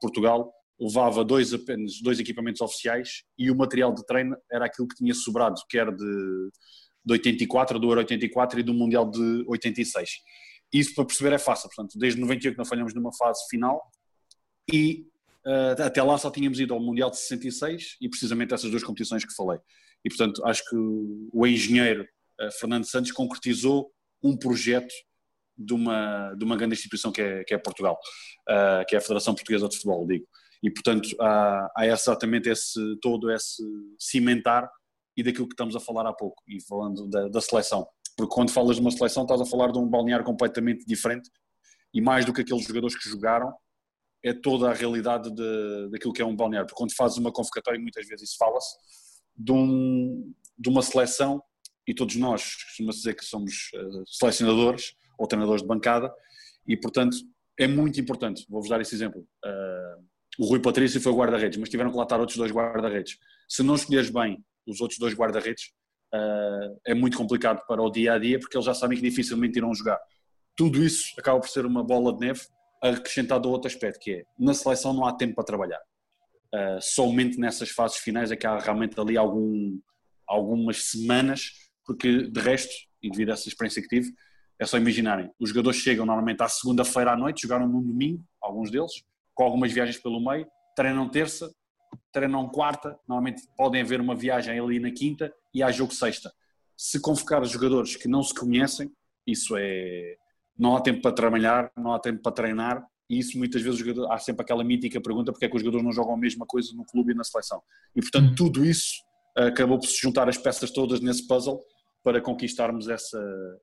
Portugal 0.00 0.52
levava 0.80 1.24
dois, 1.24 1.54
apenas 1.54 2.00
dois 2.02 2.18
equipamentos 2.18 2.60
oficiais 2.60 3.22
e 3.38 3.50
o 3.50 3.56
material 3.56 3.94
de 3.94 4.04
treino 4.04 4.36
era 4.50 4.66
aquilo 4.66 4.88
que 4.88 4.96
tinha 4.96 5.14
sobrado, 5.14 5.60
quer 5.68 5.90
de, 5.94 6.50
de 7.04 7.12
84, 7.12 7.78
do 7.78 7.88
Euro 7.88 8.00
84 8.00 8.60
e 8.60 8.62
do 8.62 8.74
Mundial 8.74 9.08
de 9.08 9.44
86. 9.46 10.10
Isso 10.72 10.94
para 10.94 11.04
perceber 11.04 11.32
é 11.34 11.38
fácil, 11.38 11.68
portanto, 11.68 11.98
desde 11.98 12.20
98 12.20 12.56
não 12.56 12.64
falhamos 12.64 12.94
numa 12.94 13.14
fase 13.14 13.40
final 13.48 13.80
e 14.72 15.06
uh, 15.46 15.82
até 15.82 16.02
lá 16.02 16.16
só 16.18 16.30
tínhamos 16.30 16.58
ido 16.58 16.74
ao 16.74 16.80
Mundial 16.80 17.10
de 17.10 17.18
66 17.18 17.96
e 18.00 18.08
precisamente 18.08 18.54
essas 18.54 18.70
duas 18.70 18.82
competições 18.82 19.24
que 19.24 19.34
falei. 19.34 19.58
E 20.04 20.08
portanto 20.08 20.44
acho 20.44 20.68
que 20.68 20.76
o 20.76 21.46
engenheiro 21.46 22.02
uh, 22.02 22.50
Fernando 22.58 22.86
Santos 22.86 23.12
concretizou 23.12 23.92
um 24.22 24.36
projeto 24.36 24.92
de 25.64 25.74
uma, 25.74 26.34
de 26.34 26.44
uma 26.44 26.56
grande 26.56 26.74
instituição 26.74 27.12
que 27.12 27.20
é, 27.20 27.44
que 27.44 27.54
é 27.54 27.58
Portugal, 27.58 27.98
uh, 28.48 28.84
que 28.86 28.94
é 28.94 28.98
a 28.98 29.00
Federação 29.00 29.34
Portuguesa 29.34 29.68
de 29.68 29.76
Futebol, 29.76 30.06
digo. 30.06 30.26
E, 30.62 30.70
portanto, 30.70 31.08
há, 31.20 31.70
há 31.76 31.86
exatamente 31.86 32.48
esse, 32.48 32.80
todo 33.00 33.30
esse 33.30 33.62
cimentar 33.98 34.70
e 35.16 35.22
daquilo 35.22 35.48
que 35.48 35.54
estamos 35.54 35.74
a 35.74 35.80
falar 35.80 36.06
há 36.08 36.12
pouco, 36.12 36.42
e 36.46 36.62
falando 36.62 37.08
da, 37.08 37.28
da 37.28 37.40
seleção. 37.40 37.86
Porque 38.16 38.34
quando 38.34 38.50
falas 38.50 38.76
de 38.76 38.82
uma 38.82 38.90
seleção, 38.90 39.24
estás 39.24 39.40
a 39.40 39.46
falar 39.46 39.72
de 39.72 39.78
um 39.78 39.88
balneário 39.88 40.24
completamente 40.24 40.84
diferente 40.86 41.28
e 41.92 42.00
mais 42.00 42.24
do 42.24 42.32
que 42.32 42.40
aqueles 42.40 42.64
jogadores 42.64 42.96
que 42.96 43.08
jogaram, 43.08 43.52
é 44.24 44.32
toda 44.32 44.70
a 44.70 44.72
realidade 44.72 45.34
de, 45.34 45.90
daquilo 45.90 46.12
que 46.12 46.22
é 46.22 46.24
um 46.24 46.36
balneário. 46.36 46.66
Porque 46.66 46.78
quando 46.78 46.94
fazes 46.94 47.18
uma 47.18 47.32
convocatória, 47.32 47.80
muitas 47.80 48.06
vezes 48.06 48.30
isso 48.30 48.38
fala-se, 48.38 48.76
de, 49.36 49.52
um, 49.52 50.32
de 50.56 50.68
uma 50.68 50.82
seleção, 50.82 51.42
e 51.86 51.92
todos 51.92 52.16
nós 52.16 52.54
costumamos 52.64 52.96
dizer 52.96 53.14
que 53.14 53.24
somos 53.24 53.70
uh, 53.74 54.04
selecionadores, 54.06 54.94
ou 55.22 55.28
treinadores 55.28 55.62
de 55.62 55.68
bancada, 55.68 56.12
e 56.66 56.76
portanto 56.76 57.16
é 57.58 57.66
muito 57.66 58.00
importante. 58.00 58.44
Vou-vos 58.48 58.68
dar 58.68 58.80
esse 58.80 58.94
exemplo. 58.94 59.20
Uh, 59.44 60.04
o 60.38 60.46
Rui 60.46 60.60
Patrício 60.60 61.00
foi 61.00 61.12
guarda-redes, 61.12 61.58
mas 61.58 61.68
tiveram 61.68 61.90
que 61.90 61.96
lá 61.96 62.02
estar 62.02 62.18
outros 62.18 62.38
dois 62.38 62.50
guarda-redes. 62.50 63.18
Se 63.48 63.62
não 63.62 63.74
escolheres 63.74 64.10
bem 64.10 64.42
os 64.66 64.80
outros 64.80 64.98
dois 64.98 65.14
guarda-redes, 65.14 65.72
uh, 66.14 66.80
é 66.86 66.94
muito 66.94 67.16
complicado 67.16 67.64
para 67.66 67.82
o 67.82 67.90
dia 67.90 68.14
a 68.14 68.18
dia, 68.18 68.38
porque 68.38 68.56
eles 68.56 68.66
já 68.66 68.74
sabem 68.74 68.96
que 68.96 69.08
dificilmente 69.08 69.58
irão 69.58 69.74
jogar. 69.74 69.98
Tudo 70.56 70.82
isso 70.82 71.14
acaba 71.18 71.38
por 71.40 71.48
ser 71.48 71.66
uma 71.66 71.84
bola 71.84 72.12
de 72.12 72.26
neve 72.26 72.40
acrescentado 72.82 73.48
a 73.48 73.52
outro 73.52 73.68
aspecto, 73.68 74.00
que 74.00 74.10
é 74.12 74.24
na 74.38 74.54
seleção 74.54 74.92
não 74.92 75.06
há 75.06 75.12
tempo 75.12 75.34
para 75.34 75.44
trabalhar. 75.44 75.80
Uh, 76.54 76.80
somente 76.80 77.38
nessas 77.38 77.70
fases 77.70 77.98
finais 77.98 78.30
é 78.30 78.36
que 78.36 78.46
há 78.46 78.58
realmente 78.58 78.98
ali 78.98 79.16
algum, 79.16 79.78
algumas 80.26 80.90
semanas, 80.90 81.52
porque 81.84 82.28
de 82.28 82.40
resto, 82.40 82.72
e 83.02 83.10
devido 83.10 83.30
a 83.30 83.32
essa 83.34 83.48
experiência 83.48 83.82
que 83.82 83.88
tive, 83.88 84.12
é 84.62 84.66
só 84.66 84.78
imaginarem, 84.78 85.30
os 85.38 85.48
jogadores 85.48 85.80
chegam 85.80 86.06
normalmente 86.06 86.42
à 86.42 86.48
segunda-feira 86.48 87.12
à 87.12 87.16
noite, 87.16 87.42
jogaram 87.42 87.66
no 87.66 87.82
domingo, 87.82 88.24
alguns 88.40 88.70
deles, 88.70 88.92
com 89.34 89.44
algumas 89.44 89.72
viagens 89.72 89.98
pelo 89.98 90.24
meio, 90.24 90.46
treinam 90.76 91.08
terça, 91.08 91.52
treinam 92.12 92.48
quarta, 92.48 92.98
normalmente 93.08 93.42
podem 93.56 93.82
haver 93.82 94.00
uma 94.00 94.14
viagem 94.14 94.58
ali 94.58 94.78
na 94.78 94.90
quinta 94.90 95.32
e 95.54 95.62
há 95.62 95.70
jogo 95.70 95.92
sexta. 95.92 96.32
Se 96.76 97.00
convocar 97.00 97.44
jogadores 97.44 97.96
que 97.96 98.08
não 98.08 98.22
se 98.22 98.34
conhecem, 98.34 98.90
isso 99.26 99.56
é. 99.56 100.16
Não 100.58 100.76
há 100.76 100.80
tempo 100.80 101.00
para 101.00 101.12
trabalhar, 101.12 101.70
não 101.76 101.92
há 101.92 101.98
tempo 101.98 102.22
para 102.22 102.32
treinar, 102.32 102.86
e 103.08 103.18
isso 103.18 103.36
muitas 103.38 103.62
vezes 103.62 103.82
há 104.10 104.18
sempre 104.18 104.42
aquela 104.42 104.62
mítica 104.62 105.00
pergunta 105.00 105.32
porque 105.32 105.46
é 105.46 105.48
que 105.48 105.56
os 105.56 105.62
jogadores 105.62 105.84
não 105.84 105.92
jogam 105.92 106.14
a 106.14 106.18
mesma 106.18 106.46
coisa 106.46 106.74
no 106.74 106.84
clube 106.84 107.12
e 107.12 107.14
na 107.14 107.24
seleção. 107.24 107.60
E 107.96 108.00
portanto, 108.00 108.28
uhum. 108.28 108.34
tudo 108.34 108.64
isso 108.64 109.02
acabou 109.36 109.78
por 109.78 109.86
se 109.86 110.00
juntar 110.00 110.28
as 110.28 110.38
peças 110.38 110.70
todas 110.70 111.00
nesse 111.00 111.26
puzzle 111.26 111.62
para 112.02 112.20
conquistarmos 112.20 112.88
essa, 112.88 113.20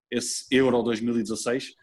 esse 0.09 0.45
Euro 0.51 0.81
2016 0.83 1.73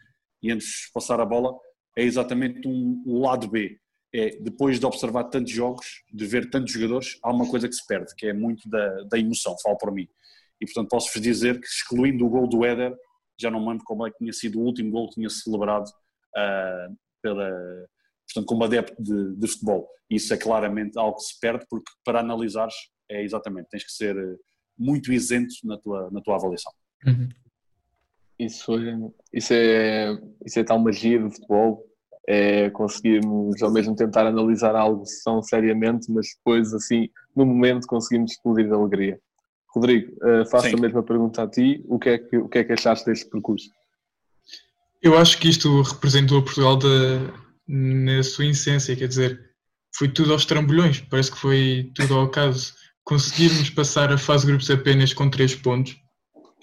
e 0.41 0.51
antes 0.51 0.67
de 0.67 0.91
passar 0.93 1.19
a 1.19 1.25
bola 1.25 1.57
é 1.97 2.03
exatamente 2.03 2.67
um, 2.67 3.19
lado 3.19 3.47
B. 3.47 3.79
É, 4.13 4.37
depois 4.39 4.79
de 4.79 4.85
observar 4.85 5.25
tantos 5.25 5.51
jogos, 5.51 5.85
de 6.11 6.25
ver 6.25 6.49
tantos 6.49 6.71
jogadores, 6.71 7.19
há 7.21 7.31
uma 7.31 7.49
coisa 7.49 7.67
que 7.67 7.75
se 7.75 7.85
perde, 7.85 8.13
que 8.15 8.27
é 8.27 8.33
muito 8.33 8.67
da, 8.69 9.03
da 9.03 9.19
emoção, 9.19 9.55
falo 9.61 9.77
por 9.77 9.91
mim. 9.91 10.07
E 10.61 10.65
portanto 10.65 10.89
posso-vos 10.89 11.21
dizer 11.21 11.59
que 11.59 11.67
excluindo 11.67 12.25
o 12.25 12.29
gol 12.29 12.47
do 12.47 12.65
Éder, 12.65 12.95
já 13.39 13.51
não 13.51 13.59
me 13.59 13.69
lembro 13.69 13.83
como 13.83 14.07
é 14.07 14.11
que 14.11 14.17
tinha 14.17 14.33
sido 14.33 14.59
o 14.59 14.63
último 14.63 14.91
gol 14.91 15.09
que 15.09 15.15
tinha 15.15 15.29
celebrado 15.29 15.87
uh, 15.87 16.95
pela, 17.21 17.51
portanto, 18.27 18.47
como 18.47 18.63
adepto 18.63 19.01
de, 19.01 19.35
de 19.35 19.47
futebol. 19.47 19.87
Isso 20.09 20.33
é 20.33 20.37
claramente 20.37 20.97
algo 20.97 21.17
que 21.17 21.23
se 21.23 21.39
perde, 21.39 21.65
porque 21.69 21.91
para 22.03 22.21
analisares 22.21 22.75
é 23.09 23.23
exatamente, 23.23 23.69
tens 23.69 23.83
que 23.83 23.91
ser 23.91 24.15
muito 24.77 25.11
isento 25.11 25.53
na 25.63 25.77
tua, 25.77 26.09
na 26.11 26.21
tua 26.21 26.35
avaliação. 26.35 26.71
Uhum. 27.05 27.29
Isso, 28.39 28.73
isso, 29.33 29.53
é, 29.53 30.17
isso 30.45 30.59
é 30.59 30.63
tal 30.63 30.79
magia 30.79 31.19
do 31.19 31.31
futebol. 31.31 31.83
é 32.27 32.69
conseguirmos 32.69 33.61
ao 33.63 33.71
mesmo 33.71 33.95
tentar 33.95 34.27
analisar 34.27 34.75
algo 34.75 35.03
tão 35.23 35.41
seriamente, 35.41 36.11
mas 36.11 36.27
depois, 36.35 36.73
assim, 36.73 37.09
no 37.35 37.45
momento, 37.45 37.87
conseguimos 37.87 38.33
explodir 38.33 38.67
de 38.67 38.73
alegria. 38.73 39.19
Rodrigo, 39.73 40.13
uh, 40.23 40.45
faço 40.49 40.69
Sim. 40.69 40.75
a 40.75 40.81
mesma 40.81 41.03
pergunta 41.03 41.43
a 41.43 41.47
ti. 41.47 41.83
O 41.87 41.97
que, 41.99 42.09
é 42.09 42.17
que, 42.17 42.37
o 42.37 42.49
que 42.49 42.59
é 42.59 42.63
que 42.63 42.73
achaste 42.73 43.05
deste 43.05 43.29
percurso? 43.29 43.69
Eu 45.01 45.17
acho 45.17 45.39
que 45.39 45.47
isto 45.47 45.81
representou 45.81 46.43
Portugal 46.43 46.77
de, 46.77 46.87
na 47.67 48.23
sua 48.23 48.45
essência, 48.45 48.95
quer 48.95 49.07
dizer, 49.07 49.39
foi 49.95 50.07
tudo 50.09 50.33
aos 50.33 50.45
trambolhões, 50.45 51.01
parece 51.01 51.31
que 51.31 51.37
foi 51.37 51.91
tudo 51.95 52.15
ao 52.15 52.25
acaso. 52.25 52.73
Conseguirmos 53.07 53.69
passar 53.69 54.11
a 54.11 54.17
fase 54.17 54.45
de 54.45 54.51
grupos 54.51 54.69
apenas 54.69 55.13
com 55.13 55.29
3 55.29 55.55
pontos 55.55 55.95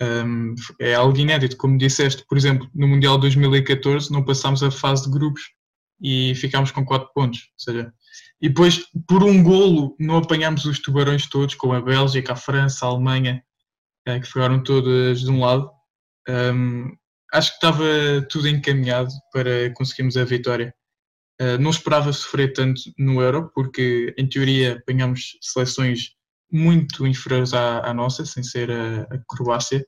um, 0.03 0.55
é 0.79 0.95
algo 0.95 1.17
inédito. 1.17 1.57
Como 1.57 1.79
disseste, 1.79 2.23
por 2.29 2.37
exemplo, 2.37 2.69
no 2.75 2.87
Mundial 2.87 3.17
2014 3.17 4.13
não 4.13 4.23
passámos 4.23 4.63
a 4.63 4.71
fase 4.71 5.05
de 5.05 5.11
grupos 5.11 5.43
e 6.03 6.35
ficámos 6.35 6.71
com 6.71 6.85
4 6.85 7.09
pontos. 7.15 7.49
Seja, 7.57 7.91
e 8.43 8.49
depois, 8.49 8.85
por 9.09 9.25
um 9.25 9.43
golo, 9.43 9.97
não 9.99 10.19
apanhámos 10.19 10.67
os 10.67 10.79
tubarões 10.81 11.27
todos, 11.27 11.55
com 11.55 11.73
a 11.73 11.81
Bélgica, 11.81 12.35
a 12.35 12.37
França, 12.37 12.85
a 12.85 12.91
Alemanha, 12.91 13.43
eh, 14.07 14.21
que 14.21 14.27
ficaram 14.27 14.63
todas 14.63 15.21
de 15.21 15.31
um 15.31 15.41
lado. 15.41 15.71
Um, 16.29 16.95
acho 17.33 17.53
que 17.53 17.57
estava 17.57 17.85
tudo 18.29 18.49
encaminhado 18.49 19.09
para 19.33 19.73
conseguirmos 19.73 20.19
a 20.19 20.25
vitória. 20.25 20.75
Uh, 21.41 21.59
não 21.59 21.71
esperava 21.71 22.13
sofrer 22.13 22.53
tanto 22.53 22.83
no 22.99 23.23
Euro, 23.23 23.51
porque 23.55 24.15
em 24.19 24.29
teoria 24.29 24.75
apanhamos 24.75 25.39
seleções 25.41 26.11
muito 26.51 27.07
inferiores 27.07 27.53
à, 27.53 27.81
à 27.81 27.95
nossa, 27.95 28.25
sem 28.25 28.43
ser 28.43 28.71
a, 28.71 29.03
a 29.03 29.19
Croácia 29.29 29.85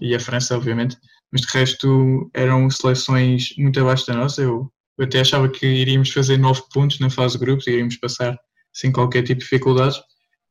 e 0.00 0.14
a 0.14 0.20
França, 0.20 0.56
obviamente, 0.56 0.96
mas 1.30 1.42
de 1.42 1.48
resto 1.52 2.30
eram 2.34 2.70
seleções 2.70 3.54
muito 3.58 3.78
abaixo 3.80 4.06
da 4.06 4.14
nossa. 4.14 4.42
Eu, 4.42 4.72
eu 4.96 5.04
até 5.04 5.20
achava 5.20 5.48
que 5.48 5.66
iríamos 5.66 6.10
fazer 6.10 6.38
nove 6.38 6.62
pontos 6.72 6.98
na 7.00 7.10
fase 7.10 7.38
de 7.38 7.44
grupos 7.44 7.66
e 7.66 7.72
iríamos 7.72 7.96
passar 7.96 8.38
sem 8.72 8.92
qualquer 8.92 9.22
tipo 9.22 9.40
de 9.40 9.44
dificuldades. 9.44 10.00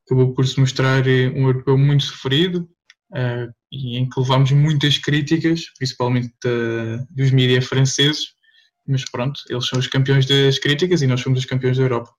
Acabou 0.06 0.34
por 0.34 0.46
se 0.46 0.58
mostrar 0.58 1.06
eh, 1.06 1.28
um 1.30 1.46
europeu 1.46 1.76
muito 1.76 2.04
sofrido 2.04 2.68
uh, 3.12 3.52
e 3.70 3.98
em 3.98 4.08
que 4.08 4.20
levámos 4.20 4.50
muitas 4.52 4.96
críticas, 4.96 5.64
principalmente 5.76 6.32
dos 7.10 7.30
mídias 7.30 7.66
franceses, 7.66 8.28
mas 8.86 9.04
pronto, 9.04 9.40
eles 9.50 9.66
são 9.66 9.78
os 9.78 9.86
campeões 9.86 10.24
das 10.24 10.58
críticas 10.58 11.02
e 11.02 11.06
nós 11.06 11.20
somos 11.20 11.40
os 11.40 11.44
campeões 11.44 11.76
da 11.76 11.84
Europa. 11.84 12.10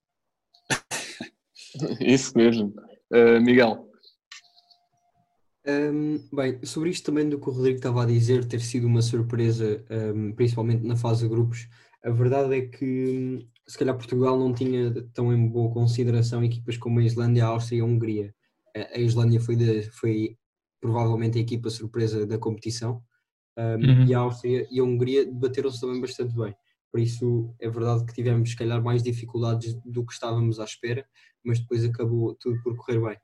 Isso 2.00 2.38
mesmo. 2.38 2.74
Uh, 3.12 3.42
Miguel. 3.42 3.89
Um, 5.68 6.28
bem, 6.34 6.63
sobre 6.66 6.89
isto 6.89 7.06
também 7.06 7.28
do 7.28 7.39
que 7.39 7.50
o 7.50 7.51
Rodrigo 7.51 7.78
estava 7.78 8.04
a 8.04 8.06
dizer, 8.06 8.46
ter 8.46 8.60
sido 8.60 8.88
uma 8.88 9.01
surpresa, 9.01 9.84
um, 10.16 10.32
principalmente 10.34 10.86
na 10.86 10.96
fase 10.96 11.24
de 11.24 11.30
grupos, 11.30 11.68
a 12.04 12.10
verdade 12.10 12.56
é 12.56 12.62
que 12.62 13.48
se 13.68 13.78
calhar 13.78 13.96
Portugal 13.96 14.38
não 14.38 14.54
tinha 14.54 14.92
tão 15.13 15.34
em 15.34 15.48
boa 15.48 15.72
consideração 15.72 16.44
equipas 16.44 16.78
como 16.78 17.00
a 17.00 17.04
Islândia, 17.04 17.46
a 17.46 17.50
Áustria 17.50 17.78
e 17.78 17.82
a 17.82 17.86
Hungria. 17.86 18.34
A 18.75 19.00
Islândia 19.00 19.39
foi, 19.39 19.56
de, 19.56 19.84
foi 19.92 20.38
provavelmente 20.80 21.38
a 21.38 21.42
equipa 21.42 21.70
surpresa 21.70 22.25
da 22.25 22.38
competição 22.38 23.04
um, 23.58 23.62
uhum. 23.62 24.06
e 24.06 24.13
a 24.13 24.20
Áustria 24.20 24.68
e 24.72 24.80
a 24.80 24.84
Hungria 24.84 25.25
debateram-se 25.25 25.82
também 25.82 26.00
bastante 26.00 26.36
bem. 26.36 26.56
Por 26.91 27.00
isso 27.00 27.53
é 27.60 27.69
verdade 27.69 28.05
que 28.05 28.13
tivemos, 28.13 28.50
se 28.50 28.55
calhar, 28.55 28.84
mais 28.84 29.03
dificuldades 29.03 29.75
do 29.86 30.05
que 30.05 30.13
estávamos 30.13 30.60
à 30.60 30.63
espera, 30.63 31.05
mas 31.43 31.60
depois 31.60 31.84
acabou 31.86 32.36
tudo 32.36 32.62
por 32.63 32.75
correr 32.77 33.00
bem. 33.00 33.17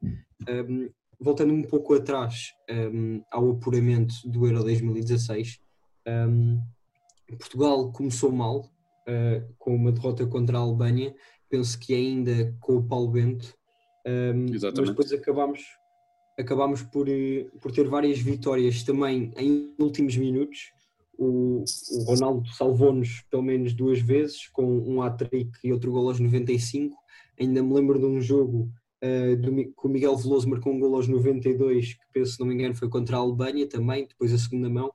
Um, 0.47 0.89
voltando 1.19 1.53
um 1.53 1.63
pouco 1.63 1.93
atrás 1.93 2.53
um, 2.69 3.21
ao 3.31 3.51
apuramento 3.51 4.13
do 4.25 4.45
Euro 4.45 4.63
2016, 4.63 5.59
um, 6.07 6.61
Portugal 7.37 7.91
começou 7.91 8.31
mal, 8.31 8.59
uh, 8.59 9.53
com 9.57 9.75
uma 9.75 9.91
derrota 9.91 10.27
contra 10.27 10.57
a 10.57 10.61
Albânia, 10.61 11.15
penso 11.49 11.79
que 11.79 11.93
ainda 11.93 12.55
com 12.59 12.77
o 12.77 12.83
Paulo 12.83 13.09
Bento, 13.09 13.55
mas 14.77 14.89
depois 14.89 15.11
acabámos, 15.11 15.61
acabámos 16.39 16.83
por, 16.83 17.09
eh, 17.09 17.47
por 17.59 17.71
ter 17.71 17.87
várias 17.87 18.19
vitórias 18.19 18.83
também 18.83 19.31
em 19.35 19.73
últimos 19.79 20.15
minutos. 20.15 20.71
O, 21.17 21.63
o 21.63 22.03
Ronaldo 22.03 22.47
salvou-nos 22.49 23.21
pelo 23.29 23.43
menos 23.43 23.73
duas 23.73 23.99
vezes, 23.99 24.47
com 24.49 24.63
um 24.63 25.01
hat-trick 25.01 25.51
e 25.63 25.71
outro 25.71 25.91
gol 25.91 26.09
aos 26.09 26.19
95 26.19 26.95
Ainda 27.39 27.61
me 27.61 27.73
lembro 27.73 27.99
de 27.99 28.05
um 28.05 28.21
jogo 28.21 28.71
uh, 29.03 29.35
do, 29.37 29.51
que 29.53 29.87
o 29.87 29.89
Miguel 29.89 30.15
Veloso 30.15 30.49
marcou 30.49 30.73
um 30.73 30.79
gol 30.79 30.95
aos 30.95 31.07
92, 31.07 31.93
que 31.93 31.99
penso, 32.13 32.33
se 32.33 32.39
não 32.39 32.47
me 32.47 32.53
engano, 32.53 32.75
foi 32.75 32.89
contra 32.89 33.17
a 33.17 33.19
Albânia 33.19 33.67
também, 33.67 34.07
depois 34.07 34.33
a 34.33 34.37
segunda 34.37 34.69
mão, 34.69 34.93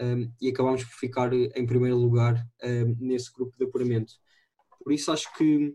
um, 0.00 0.04
ehm, 0.04 0.30
e 0.40 0.48
acabámos 0.48 0.84
por 0.84 0.94
ficar 0.94 1.32
em 1.32 1.66
primeiro 1.66 1.96
lugar 1.96 2.46
um, 2.62 2.66
ehm, 2.66 2.96
nesse 3.00 3.32
grupo 3.32 3.56
de 3.58 3.64
apuramento. 3.64 4.14
Por 4.82 4.92
isso 4.92 5.10
acho 5.10 5.32
que 5.36 5.74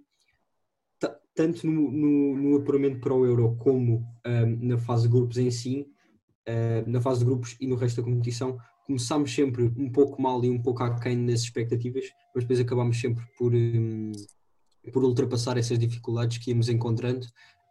tanto 1.35 1.67
no, 1.67 1.91
no, 1.91 2.37
no, 2.37 2.57
apuramento 2.57 3.01
para 3.01 3.13
o 3.13 3.25
Euro 3.25 3.57
como 3.57 3.97
um, 3.97 4.05
ehm, 4.25 4.57
na 4.61 4.77
fase 4.77 5.03
de 5.03 5.09
grupos 5.09 5.37
em 5.37 5.51
si, 5.51 5.85
uh, 6.47 6.89
na 6.89 7.01
fase 7.01 7.19
de 7.19 7.25
grupos 7.25 7.57
e 7.59 7.67
no 7.67 7.75
resto 7.75 8.01
da 8.01 8.09
competição, 8.09 8.57
começámos 8.85 9.33
sempre 9.33 9.71
um 9.77 9.89
pouco 9.89 10.21
mal 10.21 10.43
e 10.43 10.49
um 10.49 10.61
pouco 10.61 10.83
aquém 10.83 11.25
das 11.25 11.41
expectativas, 11.41 12.05
mas 12.33 12.43
depois 12.43 12.59
acabámos 12.59 12.99
sempre 12.99 13.25
por, 13.37 13.53
um, 13.53 14.11
por 14.93 15.03
ultrapassar 15.03 15.57
essas 15.57 15.79
dificuldades 15.79 16.37
que 16.37 16.51
íamos 16.51 16.69
encontrando 16.69 17.25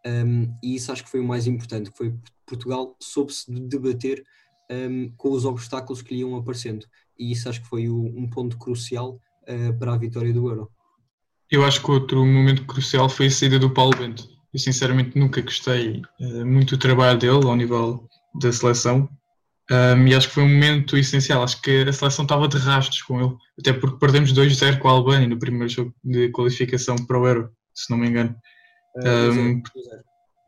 um, 0.05 0.55
e 0.61 0.75
isso 0.75 0.91
acho 0.91 1.03
que 1.03 1.09
foi 1.09 1.19
o 1.19 1.25
mais 1.25 1.47
importante, 1.47 1.89
foi 1.95 2.13
Portugal 2.45 2.95
soube-se 3.01 3.51
debater 3.51 4.23
um, 4.71 5.11
com 5.17 5.31
os 5.31 5.45
obstáculos 5.45 6.01
que 6.01 6.13
lhe 6.13 6.19
iam 6.19 6.35
aparecendo 6.35 6.85
e 7.17 7.31
isso 7.31 7.49
acho 7.49 7.61
que 7.61 7.67
foi 7.67 7.89
o, 7.89 8.05
um 8.15 8.29
ponto 8.29 8.57
crucial 8.57 9.19
uh, 9.49 9.79
para 9.79 9.93
a 9.93 9.97
vitória 9.97 10.31
do 10.31 10.47
Euro. 10.47 10.69
Eu 11.49 11.63
acho 11.63 11.81
que 11.81 11.91
outro 11.91 12.25
momento 12.25 12.65
crucial 12.65 13.07
foi 13.09 13.27
a 13.27 13.31
saída 13.31 13.57
do 13.57 13.69
Paulo 13.69 13.95
Bento. 13.97 14.27
Eu 14.53 14.59
sinceramente 14.59 15.17
nunca 15.17 15.41
gostei 15.41 16.01
uh, 16.19 16.45
muito 16.45 16.75
do 16.75 16.79
trabalho 16.79 17.17
dele 17.17 17.45
ao 17.45 17.55
nível 17.55 18.07
da 18.39 18.51
seleção 18.51 19.09
um, 19.71 20.07
e 20.07 20.13
acho 20.13 20.27
que 20.27 20.33
foi 20.35 20.43
um 20.43 20.49
momento 20.49 20.95
essencial. 20.95 21.43
Acho 21.43 21.59
que 21.61 21.81
a 21.81 21.93
seleção 21.93 22.23
estava 22.23 22.47
de 22.47 22.57
rastros 22.57 23.01
com 23.01 23.19
ele, 23.19 23.35
até 23.59 23.73
porque 23.73 23.97
perdemos 23.97 24.31
2-0 24.31 24.77
com 24.79 24.87
a 24.87 24.91
Albânia 24.91 25.27
no 25.27 25.39
primeiro 25.39 25.69
jogo 25.69 25.93
de 26.03 26.29
qualificação 26.29 26.95
para 26.95 27.19
o 27.19 27.27
Euro, 27.27 27.51
se 27.73 27.89
não 27.89 27.97
me 27.97 28.07
engano. 28.07 28.35
Um, 28.97 29.61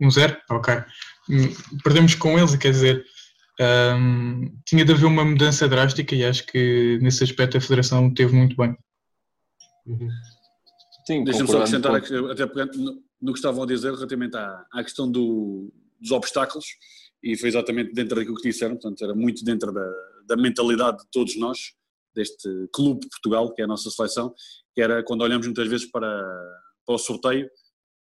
1-0? 0.02 0.38
Ok. 0.52 0.74
Hum, 1.30 1.54
perdemos 1.84 2.14
com 2.14 2.38
eles, 2.38 2.56
quer 2.56 2.72
dizer, 2.72 3.04
um, 3.60 4.56
tinha 4.66 4.86
de 4.86 4.92
haver 4.92 5.06
uma 5.06 5.26
mudança 5.26 5.68
drástica 5.68 6.16
e 6.16 6.24
acho 6.24 6.46
que 6.46 7.00
nesse 7.02 7.24
aspecto 7.24 7.58
a 7.58 7.62
Federação 7.62 8.14
teve 8.14 8.36
muito 8.36 8.56
bem. 8.56 8.78
Uhum. 9.88 10.10
Sim, 11.08 11.24
Deixa-me 11.24 11.48
só 11.48 11.58
acrescentar, 11.58 11.96
até 11.96 12.46
no, 12.78 13.02
no 13.22 13.34
que 13.34 13.40
estavam 13.40 13.64
a 13.64 13.66
dizer 13.66 13.94
relativamente 13.94 14.38
à, 14.38 14.64
à 14.72 14.84
questão 14.84 15.10
do, 15.10 15.74
dos 16.00 16.12
obstáculos 16.12 16.66
e 17.24 17.36
foi 17.38 17.50
exatamente 17.50 17.94
dentro 17.94 18.16
daquilo 18.16 18.36
que 18.36 18.50
disseram, 18.50 18.76
portanto 18.76 19.04
era 19.04 19.16
muito 19.16 19.44
dentro 19.44 19.72
da, 19.72 19.92
da 20.28 20.38
mentalidade 20.38 21.00
de 21.00 21.06
todos 21.12 21.38
nós, 21.38 21.74
deste 22.16 22.50
clube 22.74 23.02
de 23.02 23.10
Portugal, 23.10 23.54
que 23.54 23.62
é 23.62 23.66
a 23.66 23.68
nossa 23.68 23.90
seleção, 23.90 24.34
que 24.74 24.82
era 24.82 25.04
quando 25.04 25.22
olhamos 25.22 25.46
muitas 25.46 25.68
vezes 25.68 25.90
para, 25.90 26.08
para 26.86 26.96
o 26.96 26.98
sorteio, 26.98 27.50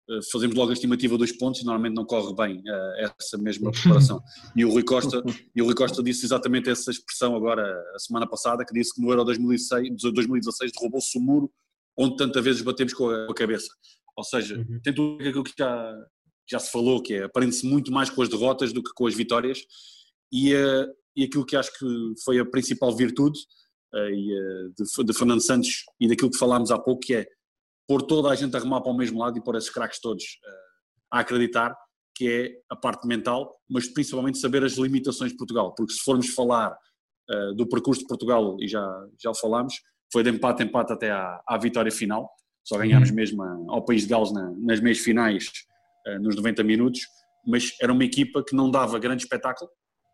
eh, 0.10 0.20
fazemos 0.32 0.56
logo 0.56 0.70
a 0.70 0.74
estimativa 0.74 1.18
dos 1.18 1.32
pontos 1.32 1.62
e 1.62 1.66
normalmente 1.66 1.96
não 1.96 2.06
corre 2.06 2.34
bem 2.36 2.60
uh, 2.60 3.12
essa 3.20 3.38
mesma 3.38 3.72
preparação. 3.74 4.22
E 4.56 4.64
o 4.64 4.70
Rui 4.70 4.84
Costa, 4.84 5.24
e 5.56 5.62
o 5.62 5.66
Rui 5.66 5.74
Costa 5.74 6.04
disse 6.04 6.26
exatamente 6.26 6.70
essa 6.70 6.92
expressão 6.92 7.36
agora 7.36 7.64
a 7.96 8.00
semana 8.00 8.28
passada, 8.28 8.64
que 8.66 8.74
disse 8.74 8.94
que 8.94 9.02
no 9.02 9.10
Euro 9.10 9.24
2006, 9.24 9.90
2016 10.02 10.72
derrubou-se 10.72 11.18
o 11.18 11.22
muro 11.22 11.52
onde 11.98 12.18
tantas 12.18 12.44
vezes 12.44 12.62
batemos 12.62 12.94
com 12.94 13.10
a, 13.10 13.26
com 13.26 13.32
a 13.32 13.36
cabeça. 13.36 13.74
Ou 14.16 14.24
seja, 14.24 14.58
uhum. 14.58 14.80
tem 14.82 14.94
tudo 14.94 15.18
aquilo 15.22 15.44
que 15.44 15.54
já, 15.58 16.06
já 16.50 16.60
se 16.60 16.72
falou, 16.72 17.02
que 17.02 17.16
é 17.16 17.24
aprende-se 17.24 17.66
muito 17.66 17.92
mais 17.92 18.10
com 18.10 18.22
as 18.22 18.30
derrotas 18.30 18.72
do 18.72 18.84
que 18.84 18.92
com 18.94 19.08
as 19.08 19.16
vitórias, 19.16 19.60
e, 20.32 20.54
uh, 20.54 20.88
e 21.16 21.24
aquilo 21.24 21.46
que 21.46 21.56
acho 21.56 21.72
que 21.78 22.14
foi 22.24 22.40
a 22.40 22.46
principal 22.46 22.96
virtude 22.96 23.40
uh, 23.94 24.10
e, 24.10 24.34
uh, 24.34 24.74
de, 24.78 25.06
de, 25.06 25.14
Fernando 25.18 25.42
Santos 25.42 25.84
e 26.00 26.08
daquilo 26.08 26.32
que 26.32 26.38
falámos 26.38 26.72
há 26.72 26.80
pouco, 26.80 27.02
que 27.02 27.16
é 27.16 27.28
pôr 27.88 28.02
toda 28.02 28.30
a 28.30 28.36
gente 28.36 28.56
a 28.56 28.60
remar 28.60 28.82
para 28.82 28.92
o 28.92 28.98
mesmo 28.98 29.20
lado 29.20 29.38
e 29.38 29.44
pôr 29.44 29.56
esses 29.56 29.70
craques 29.70 30.00
todos 30.00 30.24
a 31.12 31.20
acreditar, 31.20 31.76
que 32.16 32.28
é 32.28 32.52
a 32.70 32.76
parte 32.76 33.08
mental, 33.08 33.54
mas 33.70 33.88
principalmente 33.88 34.40
saber 34.40 34.64
as 34.64 34.74
limitações 34.74 35.32
de 35.32 35.38
Portugal, 35.38 35.74
porque 35.76 35.94
se 35.94 36.00
formos 36.00 36.30
falar 36.30 36.76
do 37.56 37.68
percurso 37.68 38.02
de 38.02 38.08
Portugal, 38.08 38.58
e 38.60 38.68
já, 38.68 38.84
já 39.22 39.30
o 39.30 39.36
falámos, 39.36 39.76
foi 40.12 40.24
de 40.24 40.32
empate 40.32 40.64
empate 40.64 40.94
até 40.94 41.12
à, 41.12 41.40
à 41.48 41.58
vitória 41.60 41.92
final, 41.92 42.28
só 42.66 42.78
ganhámos 42.78 43.10
uhum. 43.10 43.16
mesmo 43.16 43.44
ao 43.70 43.86
País 43.86 44.02
de 44.02 44.08
Gales 44.08 44.34
na, 44.34 44.52
nas 44.58 44.80
meias 44.80 44.98
finais 44.98 45.46
eh, 45.46 45.75
nos 46.20 46.36
90 46.36 46.64
minutos, 46.64 47.02
mas 47.46 47.72
era 47.82 47.92
uma 47.92 48.04
equipa 48.04 48.44
que 48.44 48.56
não 48.56 48.70
dava 48.70 48.98
grande 49.00 49.24
espetáculo, 49.24 49.70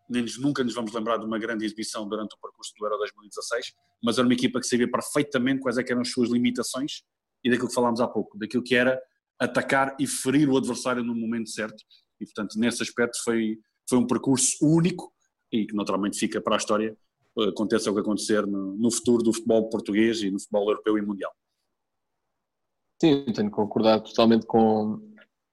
nem 0.09 0.21
nos, 0.21 0.37
nunca 0.39 0.63
nos 0.63 0.73
vamos 0.73 0.93
lembrar 0.93 1.17
de 1.17 1.25
uma 1.25 1.39
grande 1.39 1.65
exibição 1.65 2.07
durante 2.07 2.35
o 2.35 2.39
percurso 2.39 2.73
do 2.77 2.85
Euro 2.85 2.97
2016, 2.97 3.73
mas 4.03 4.17
era 4.17 4.27
uma 4.27 4.33
equipa 4.33 4.59
que 4.59 4.67
sabia 4.67 4.89
perfeitamente 4.89 5.61
quais 5.61 5.77
é 5.77 5.83
eram 5.87 6.01
as 6.01 6.11
suas 6.11 6.29
limitações 6.29 7.03
e 7.43 7.49
daquilo 7.49 7.69
que 7.69 7.73
falámos 7.73 8.01
há 8.01 8.07
pouco, 8.07 8.37
daquilo 8.37 8.63
que 8.63 8.75
era 8.75 8.99
atacar 9.39 9.95
e 9.99 10.05
ferir 10.05 10.49
o 10.49 10.57
adversário 10.57 11.03
no 11.03 11.15
momento 11.15 11.49
certo. 11.49 11.83
E, 12.19 12.25
portanto, 12.25 12.59
nesse 12.59 12.83
aspecto 12.83 13.17
foi, 13.23 13.57
foi 13.89 13.97
um 13.97 14.05
percurso 14.05 14.57
único 14.61 15.11
e 15.51 15.65
que 15.65 15.75
naturalmente 15.75 16.19
fica 16.19 16.39
para 16.39 16.55
a 16.55 16.57
história, 16.57 16.95
aconteça 17.49 17.89
o 17.89 17.93
que 17.93 18.01
acontecer 18.01 18.45
no, 18.45 18.75
no 18.75 18.91
futuro 18.91 19.23
do 19.23 19.33
futebol 19.33 19.69
português 19.69 20.21
e 20.21 20.29
no 20.29 20.39
futebol 20.39 20.69
europeu 20.69 20.97
e 20.97 21.01
mundial. 21.01 21.31
Sim, 23.01 23.25
tenho 23.33 23.49
que 23.49 23.55
concordar 23.55 23.99
totalmente 24.01 24.45
com, 24.45 24.99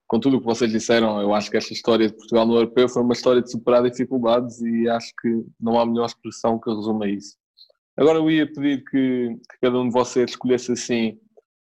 com 0.09 0.19
tudo 0.19 0.37
o 0.37 0.39
que 0.39 0.45
vocês 0.45 0.71
disseram. 0.71 1.21
Eu 1.21 1.33
acho 1.35 1.51
que 1.51 1.55
esta 1.55 1.71
história 1.71 2.07
de 2.07 2.15
Portugal 2.15 2.45
no 2.45 2.55
Europeu 2.55 2.89
foi 2.89 3.03
uma 3.03 3.13
história 3.13 3.43
de 3.43 3.51
superar 3.51 3.83
dificuldades 3.83 4.59
e 4.59 4.89
acho 4.89 5.13
que 5.21 5.45
não 5.61 5.79
há 5.79 5.85
melhor 5.85 6.07
expressão 6.07 6.59
que 6.59 6.69
resuma 6.69 7.07
isso. 7.07 7.37
Agora 7.95 8.17
eu 8.17 8.29
ia 8.29 8.51
pedir 8.51 8.83
que, 8.85 9.35
que 9.37 9.59
cada 9.61 9.77
um 9.77 9.87
de 9.87 9.93
vocês 9.93 10.31
escolhesse 10.31 10.71
assim 10.71 11.19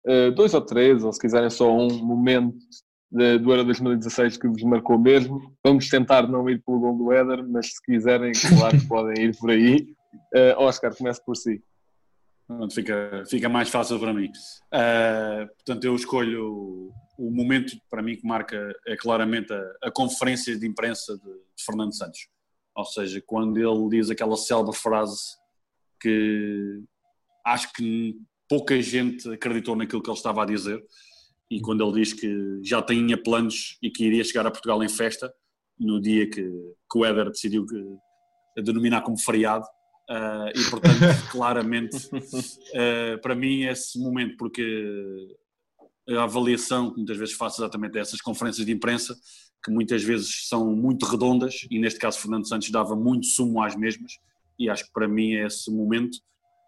uh, 0.07 0.31
dois 0.31 0.53
ou 0.53 0.61
três, 0.61 1.03
ou 1.03 1.11
se 1.11 1.19
quiserem 1.19 1.49
só 1.49 1.69
um 1.75 1.89
momento 1.89 2.57
de, 3.11 3.37
do 3.37 3.51
Euro 3.51 3.65
2016 3.65 4.37
que 4.37 4.47
vos 4.47 4.63
marcou 4.63 4.97
mesmo. 4.97 5.53
Vamos 5.65 5.89
tentar 5.89 6.25
não 6.25 6.49
ir 6.49 6.63
pelo 6.63 6.79
gol 6.79 6.97
do 6.97 7.11
Éder, 7.11 7.45
mas 7.45 7.67
se 7.67 7.83
quiserem, 7.83 8.31
claro 8.57 8.79
que 8.79 8.87
podem 8.87 9.25
ir 9.25 9.37
por 9.37 9.51
aí. 9.51 9.93
Uh, 10.33 10.57
Oscar, 10.57 10.95
comece 10.95 11.21
por 11.25 11.35
si. 11.35 11.61
Fica, 12.73 13.23
fica 13.29 13.49
mais 13.49 13.69
fácil 13.69 13.99
para 13.99 14.13
mim. 14.13 14.27
Uh, 14.73 15.47
portanto, 15.55 15.83
eu 15.85 15.95
escolho 15.95 16.91
o, 17.27 17.31
momento 17.31 17.77
para 17.89 18.01
mim 18.01 18.15
que 18.15 18.25
marca 18.25 18.73
é 18.87 18.95
claramente 18.95 19.51
a, 19.53 19.63
a 19.83 19.91
conferência 19.91 20.57
de 20.57 20.67
imprensa 20.67 21.17
de, 21.17 21.23
de, 21.23 21.63
Fernando 21.65 21.95
Santos. 21.95 22.27
Ou 22.75 22.85
seja, 22.85 23.21
quando 23.25 23.57
ele 23.57 23.89
diz 23.89 24.09
aquela 24.09 24.35
célebre 24.37 24.75
frase 24.75 25.19
que 25.99 26.83
acho 27.45 27.71
que 27.73 28.15
pouca 28.49 28.81
gente 28.81 29.29
acreditou 29.29 29.75
naquilo 29.75 30.01
que 30.01 30.09
ele 30.09 30.17
estava 30.17 30.43
a 30.43 30.45
dizer, 30.45 30.81
e 31.49 31.59
quando 31.61 31.83
ele 31.83 32.01
diz 32.01 32.13
que 32.13 32.59
já 32.63 32.81
tinha 32.81 33.21
planos 33.21 33.77
e 33.81 33.89
que 33.89 34.05
iria 34.05 34.23
chegar 34.23 34.47
a 34.47 34.51
Portugal 34.51 34.83
em 34.83 34.89
festa, 34.89 35.31
no 35.77 36.01
dia 36.01 36.29
que, 36.29 36.41
que 36.41 36.97
o 36.97 37.05
Éder 37.05 37.29
decidiu 37.29 37.65
que, 37.65 38.61
denominar 38.61 39.01
como 39.01 39.17
feriado, 39.17 39.65
Uh, 40.09 40.51
e 40.53 40.69
portanto, 40.69 40.99
claramente, 41.31 41.95
uh, 41.95 43.21
para 43.21 43.33
mim, 43.33 43.63
esse 43.63 43.97
momento, 43.97 44.35
porque 44.35 44.65
a 46.09 46.23
avaliação 46.23 46.91
que 46.91 46.97
muitas 46.97 47.17
vezes 47.17 47.35
faço 47.35 47.61
exatamente 47.61 47.93
dessas 47.93 48.21
conferências 48.21 48.65
de 48.65 48.71
imprensa, 48.71 49.15
que 49.63 49.71
muitas 49.71 50.03
vezes 50.03 50.47
são 50.47 50.75
muito 50.75 51.05
redondas, 51.05 51.67
e 51.69 51.79
neste 51.79 51.99
caso 51.99 52.19
Fernando 52.19 52.47
Santos 52.47 52.69
dava 52.71 52.95
muito 52.95 53.27
sumo 53.27 53.61
às 53.61 53.75
mesmas, 53.75 54.13
e 54.57 54.69
acho 54.69 54.85
que 54.85 54.91
para 54.91 55.07
mim 55.07 55.33
é 55.33 55.45
esse 55.45 55.71
momento 55.71 56.17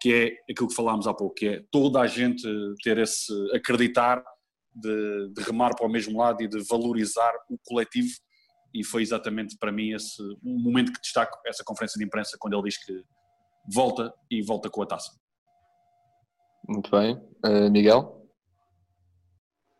que 0.02 0.14
é 0.14 0.52
aquilo 0.52 0.68
que 0.68 0.76
falámos 0.76 1.08
há 1.08 1.14
pouco, 1.14 1.36
que 1.36 1.48
é 1.48 1.64
toda 1.72 2.02
a 2.02 2.08
gente 2.08 2.44
ter 2.84 2.98
esse 2.98 3.32
acreditar 3.54 4.24
de, 4.76 5.30
de 5.34 5.44
remar 5.44 5.76
para 5.76 5.88
o 5.88 5.90
mesmo 5.90 6.18
lado 6.20 6.44
e 6.44 6.48
de 6.48 6.62
valorizar 6.68 7.34
o 7.50 7.58
coletivo 7.64 8.12
e 8.74 8.84
foi 8.84 9.04
exatamente 9.04 9.56
para 9.58 9.72
mim 9.72 9.94
esse 9.94 10.22
um 10.44 10.60
momento 10.60 10.92
que 10.92 11.00
destaco 11.00 11.38
essa 11.46 11.64
conferência 11.64 11.98
de 11.98 12.06
imprensa 12.06 12.38
quando 12.40 12.56
ele 12.56 12.64
diz 12.64 12.84
que 12.84 13.04
volta 13.72 14.14
e 14.30 14.42
volta 14.42 14.70
com 14.70 14.82
a 14.82 14.86
taça. 14.86 15.12
Muito 16.68 16.90
bem. 16.90 17.16
Uh, 17.46 17.70
Miguel? 17.70 18.23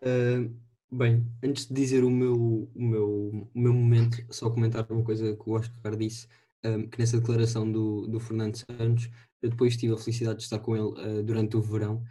Uh, 0.04 0.54
bem, 0.92 1.26
antes 1.42 1.66
de 1.66 1.74
dizer 1.74 2.04
o 2.04 2.12
meu, 2.12 2.70
o, 2.76 2.84
meu, 2.84 3.50
o 3.54 3.60
meu 3.60 3.74
momento, 3.74 4.18
só 4.30 4.50
comentar 4.50 4.86
uma 4.92 5.04
coisa 5.04 5.34
que 5.36 5.50
o 5.50 5.54
Oscar 5.54 5.96
disse, 5.96 6.28
um, 6.64 6.82
eh, 6.82 6.88
que 6.88 7.00
nessa 7.00 7.20
declaração 7.20 7.70
do, 7.72 8.06
do 8.08 8.20
Fernando 8.20 8.58
Santos, 8.58 9.10
eu 9.42 9.50
depois 9.50 9.78
tive 9.78 9.94
a 9.94 9.98
felicidade 9.98 10.40
de 10.40 10.44
estar 10.44 10.60
com 10.60 10.76
ele 10.76 10.86
uh, 10.86 11.24
durante 11.24 11.58
o 11.58 11.62
verão 11.62 12.04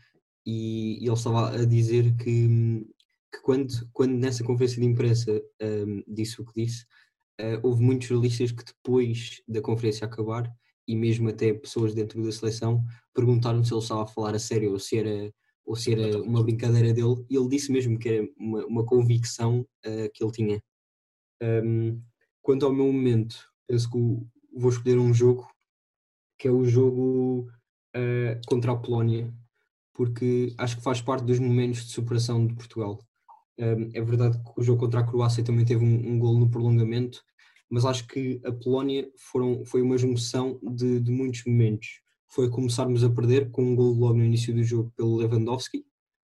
e, 0.44 0.98
e, 1.00 1.06
ele 1.06 1.14
estava 1.14 1.54
a 1.54 1.64
dizer 1.64 2.14
que, 2.16 2.84
que 3.32 3.42
quando, 3.42 3.72
quando 3.92 4.14
nessa 4.14 4.42
conferência 4.42 4.80
de 4.80 4.86
imprensa 4.86 5.42
um, 5.62 6.02
disse 6.06 6.40
o 6.40 6.44
que 6.44 6.64
disse, 6.64 6.84
uh, 7.40 7.60
houve 7.62 7.82
muitos 7.82 8.08
jornalistas 8.08 8.52
que 8.52 8.64
depois 8.64 9.42
da 9.46 9.60
conferência 9.60 10.06
acabar 10.06 10.50
e 10.86 10.96
mesmo 10.96 11.28
até 11.28 11.52
pessoas 11.52 11.94
dentro 11.94 12.22
da 12.22 12.32
seleção 12.32 12.84
perguntaram 13.14 13.62
se 13.64 13.72
ele 13.72 13.80
estava 13.80 14.02
a 14.02 14.06
falar 14.06 14.34
a 14.34 14.38
sério 14.38 14.72
ou 14.72 14.78
se 14.78 14.98
era, 14.98 15.32
ou 15.64 15.76
se 15.76 15.92
era 15.92 16.22
uma 16.22 16.42
brincadeira 16.42 16.92
dele, 16.92 17.24
e 17.30 17.36
ele 17.36 17.48
disse 17.48 17.70
mesmo 17.70 17.98
que 17.98 18.08
era 18.08 18.28
uma, 18.36 18.66
uma 18.66 18.84
convicção 18.84 19.60
uh, 19.60 20.10
que 20.12 20.22
ele 20.22 20.32
tinha. 20.32 20.62
Um, 21.42 22.00
quanto 22.40 22.66
ao 22.66 22.72
meu 22.72 22.86
momento, 22.86 23.36
penso 23.66 23.90
que 23.90 23.98
vou 24.54 24.70
escolher 24.70 24.98
um 24.98 25.12
jogo 25.14 25.48
que 26.38 26.48
é 26.48 26.50
o 26.50 26.64
jogo 26.64 27.48
uh, 27.96 28.40
contra 28.46 28.72
a 28.72 28.76
Polónia, 28.76 29.32
porque 29.94 30.52
acho 30.58 30.76
que 30.76 30.82
faz 30.82 31.00
parte 31.00 31.24
dos 31.24 31.38
momentos 31.38 31.84
de 31.84 31.92
superação 31.92 32.44
de 32.46 32.54
Portugal. 32.54 32.98
Um, 33.58 33.90
é 33.94 34.00
verdade 34.02 34.38
que 34.42 34.60
o 34.60 34.62
jogo 34.62 34.80
contra 34.80 35.00
a 35.00 35.06
Croácia 35.06 35.44
também 35.44 35.64
teve 35.64 35.84
um, 35.84 36.14
um 36.14 36.18
gol 36.18 36.38
no 36.38 36.50
prolongamento, 36.50 37.22
mas 37.70 37.84
acho 37.84 38.06
que 38.08 38.40
a 38.44 38.52
Polónia 38.52 39.08
foram, 39.16 39.64
foi 39.64 39.82
uma 39.82 39.96
junção 39.96 40.58
de, 40.62 41.00
de, 41.00 41.10
muitos 41.12 41.44
momentos. 41.46 42.01
Foi 42.34 42.48
começarmos 42.48 43.04
a 43.04 43.10
perder 43.10 43.50
com 43.50 43.62
um 43.62 43.76
gol 43.76 43.92
logo 43.92 44.14
no 44.14 44.24
início 44.24 44.54
do 44.54 44.64
jogo 44.64 44.90
pelo 44.96 45.16
Lewandowski, 45.16 45.84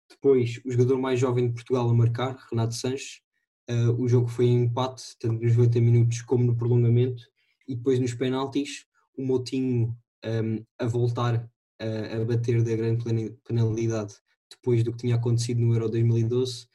depois 0.09 0.59
o 0.65 0.71
jogador 0.71 0.97
mais 0.97 1.19
jovem 1.19 1.47
de 1.47 1.53
Portugal 1.53 1.87
a 1.87 1.93
marcar, 1.93 2.35
Renato 2.49 2.73
Sanches, 2.73 3.21
uh, 3.69 3.91
o 4.01 4.07
jogo 4.07 4.27
foi 4.27 4.45
em 4.45 4.63
empate, 4.63 5.03
tanto 5.19 5.43
nos 5.43 5.55
90 5.55 5.79
minutos 5.81 6.21
como 6.23 6.45
no 6.45 6.57
prolongamento, 6.57 7.23
e 7.67 7.75
depois 7.75 7.99
nos 7.99 8.13
penaltis, 8.13 8.87
o 9.15 9.23
Moutinho 9.23 9.95
um, 10.25 10.65
a 10.79 10.85
voltar 10.87 11.47
a, 11.79 12.15
a, 12.15 12.25
bater 12.25 12.63
da 12.63 12.75
grande 12.75 13.37
penalidade 13.43 14.15
depois 14.49 14.83
do 14.83 14.91
que 14.91 14.97
tinha 14.97 15.15
acontecido 15.15 15.61
no 15.61 15.73
Euro 15.73 15.89
2012, 15.89 16.67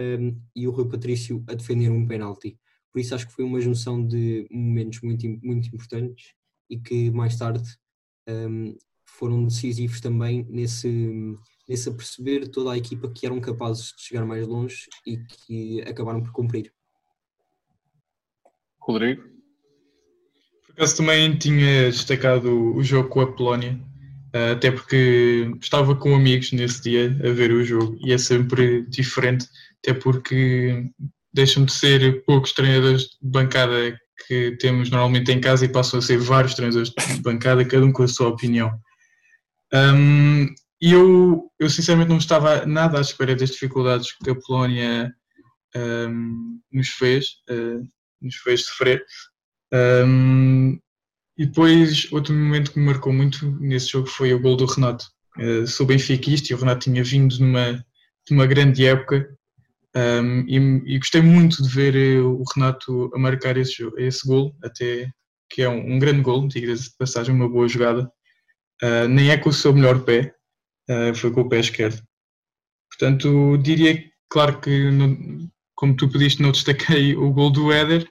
um, 0.00 0.40
e 0.54 0.66
o 0.66 0.72
Rui 0.72 0.88
Patrício 0.88 1.44
a 1.46 1.54
defender 1.54 1.90
um 1.90 2.06
penalti. 2.06 2.58
Por 2.92 2.98
isso 2.98 3.14
acho 3.14 3.28
que 3.28 3.34
foi 3.34 3.44
uma 3.44 3.60
junção 3.60 4.04
de 4.04 4.48
momentos 4.50 5.00
muito, 5.00 5.28
muito 5.44 5.68
importantes 5.68 6.34
e 6.68 6.78
que 6.78 7.10
mais 7.12 7.36
tarde 7.36 7.62
um, 8.28 8.76
foram 9.04 9.44
decisivos 9.44 10.00
também 10.00 10.46
nesse, 10.48 11.36
nesse 11.68 11.90
perceber 11.92 12.48
toda 12.48 12.72
a 12.72 12.78
equipa 12.78 13.10
que 13.10 13.26
eram 13.26 13.40
capazes 13.40 13.92
de 13.96 14.02
chegar 14.02 14.24
mais 14.24 14.46
longe 14.46 14.86
e 15.06 15.18
que 15.18 15.82
acabaram 15.82 16.22
por 16.22 16.32
cumprir. 16.32 16.72
Rodrigo? 18.80 19.22
Por 20.66 20.72
acaso 20.72 20.96
também 20.96 21.38
tinha 21.38 21.90
destacado 21.90 22.74
o 22.74 22.82
jogo 22.82 23.08
com 23.08 23.20
a 23.20 23.32
Polónia, 23.32 23.80
eh, 24.32 24.50
até 24.50 24.70
porque 24.70 25.50
estava 25.60 25.94
com 25.94 26.14
amigos 26.14 26.52
nesse 26.52 26.82
dia 26.82 27.06
a 27.24 27.32
ver 27.32 27.52
o 27.52 27.64
jogo 27.64 27.96
e 28.00 28.12
é 28.12 28.18
sempre 28.18 28.84
diferente, 28.86 29.46
até 29.78 29.94
porque 29.94 30.90
deixam 31.32 31.64
de 31.64 31.72
ser 31.72 32.24
poucos 32.24 32.52
treinadores 32.52 33.02
de 33.02 33.18
bancada 33.22 33.98
que 34.26 34.56
temos 34.58 34.90
normalmente 34.90 35.30
em 35.32 35.40
casa 35.40 35.64
e 35.64 35.72
passam 35.72 35.98
a 35.98 36.02
ser 36.02 36.18
vários 36.18 36.54
treinadores 36.54 36.90
de 36.90 37.20
bancada, 37.20 37.64
cada 37.64 37.84
um 37.84 37.92
com 37.92 38.02
a 38.02 38.08
sua 38.08 38.28
opinião. 38.28 38.72
Um, 39.72 40.46
e 40.80 40.92
eu, 40.92 41.50
eu 41.58 41.70
sinceramente 41.70 42.10
não 42.10 42.18
estava 42.18 42.66
nada 42.66 42.98
à 42.98 43.00
espera 43.00 43.34
das 43.34 43.50
dificuldades 43.50 44.12
que 44.22 44.30
a 44.30 44.34
Polónia 44.34 45.14
um, 45.76 46.60
nos 46.72 46.88
fez, 46.88 47.26
uh, 47.50 47.86
nos 48.20 48.36
fez 48.36 48.66
sofrer. 48.66 49.04
Um, 49.72 50.78
e 51.36 51.46
depois, 51.46 52.06
outro 52.12 52.32
momento 52.34 52.72
que 52.72 52.78
me 52.78 52.86
marcou 52.86 53.12
muito 53.12 53.50
nesse 53.60 53.88
jogo 53.88 54.06
foi 54.06 54.32
o 54.32 54.40
gol 54.40 54.56
do 54.56 54.66
Renato. 54.66 55.06
Uh, 55.38 55.66
sou 55.66 55.86
benfiquista 55.86 56.52
e 56.52 56.54
o 56.54 56.58
Renato 56.58 56.84
tinha 56.84 57.02
vindo 57.02 57.36
de 57.36 57.42
uma, 57.42 57.72
de 57.72 58.34
uma 58.34 58.46
grande 58.46 58.86
época 58.86 59.28
um, 59.96 60.40
e, 60.48 60.94
e, 60.94 60.98
gostei 60.98 61.22
muito 61.22 61.62
de 61.62 61.68
ver 61.68 61.94
eh, 61.94 62.20
o 62.20 62.42
Renato 62.54 63.10
a 63.14 63.18
marcar 63.18 63.56
esse, 63.56 63.88
esse 63.96 64.26
gol, 64.26 64.56
até 64.62 65.08
que 65.48 65.62
é 65.62 65.68
um, 65.68 65.94
um 65.94 65.98
grande 66.00 66.20
gol, 66.20 66.48
diga-se 66.48 66.90
de 66.90 66.96
passagem, 66.96 67.32
uma 67.32 67.48
boa 67.48 67.68
jogada. 67.68 68.10
Uh, 68.82 69.06
nem 69.08 69.30
é 69.30 69.38
com 69.38 69.50
o 69.50 69.52
seu 69.52 69.72
melhor 69.72 70.04
pé, 70.04 70.34
uh, 70.90 71.14
foi 71.14 71.30
com 71.30 71.42
o 71.42 71.48
pé 71.48 71.60
esquerdo. 71.60 72.02
Portanto, 72.90 73.56
diria, 73.58 74.02
claro 74.28 74.60
que, 74.60 74.90
como 75.76 75.96
tu 75.96 76.08
pediste, 76.08 76.42
não 76.42 76.50
destaquei 76.50 77.14
o 77.14 77.32
gol 77.32 77.50
do 77.50 77.72
Éder, 77.72 78.08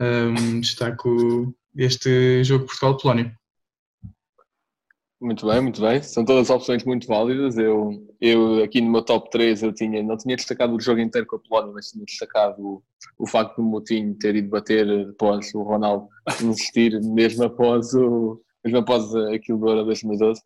um, 0.00 0.60
destaco 0.60 1.52
este 1.76 2.44
jogo 2.44 2.66
Portugal-Polónia. 2.66 3.36
Muito 5.20 5.46
bem, 5.46 5.60
muito 5.60 5.80
bem. 5.80 6.02
São 6.02 6.24
todas 6.24 6.50
opções 6.50 6.84
muito 6.84 7.06
válidas. 7.06 7.56
Eu, 7.56 7.90
eu 8.20 8.62
aqui 8.62 8.80
no 8.80 8.90
meu 8.90 9.02
top 9.02 9.30
3 9.30 9.62
eu 9.62 9.72
tinha, 9.72 10.02
não 10.02 10.16
tinha 10.16 10.36
destacado 10.36 10.74
o 10.74 10.80
jogo 10.80 11.00
inteiro 11.00 11.26
com 11.26 11.36
a 11.36 11.38
Polónia, 11.38 11.72
mas 11.72 11.90
tinha 11.90 12.04
destacado 12.04 12.60
o, 12.60 12.82
o 13.18 13.26
facto 13.26 13.56
do 13.56 13.62
Moutinho 13.62 14.14
ter 14.16 14.36
ido 14.36 14.48
bater 14.48 15.08
após 15.10 15.54
o 15.54 15.62
Ronaldo 15.62 16.08
insistir, 16.42 17.00
mesmo 17.02 17.44
após, 17.44 17.94
o, 17.94 18.40
mesmo 18.64 18.78
após 18.78 19.14
aquilo 19.32 19.58
do 19.58 19.68
Euro 19.68 19.84
2012. 19.84 20.40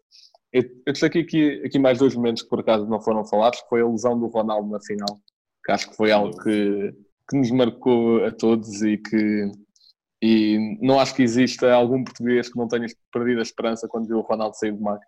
Eu, 0.52 0.62
eu 0.86 0.92
destaquei 0.92 1.22
aqui, 1.22 1.62
aqui 1.64 1.78
mais 1.78 1.98
dois 1.98 2.14
momentos 2.14 2.42
que 2.42 2.48
por 2.48 2.60
acaso 2.60 2.86
não 2.86 3.00
foram 3.00 3.24
falados, 3.24 3.60
que 3.60 3.68
foi 3.68 3.82
a 3.82 3.88
lesão 3.88 4.18
do 4.18 4.26
Ronaldo 4.26 4.70
na 4.70 4.80
final, 4.80 5.18
que 5.64 5.72
acho 5.72 5.90
que 5.90 5.96
foi 5.96 6.10
algo 6.12 6.36
que, 6.42 6.94
que 7.28 7.36
nos 7.36 7.50
marcou 7.50 8.24
a 8.24 8.30
todos 8.30 8.82
e 8.82 8.96
que 8.96 9.50
e 10.22 10.78
não 10.80 10.98
acho 10.98 11.14
que 11.14 11.22
exista 11.22 11.72
algum 11.72 12.02
português 12.02 12.48
que 12.48 12.58
não 12.58 12.66
tenha 12.66 12.86
perdido 13.12 13.38
a 13.38 13.42
esperança 13.42 13.88
quando 13.88 14.08
viu 14.08 14.18
o 14.18 14.22
Ronaldo 14.22 14.56
sair 14.56 14.72
do 14.72 14.80
mar. 14.80 14.98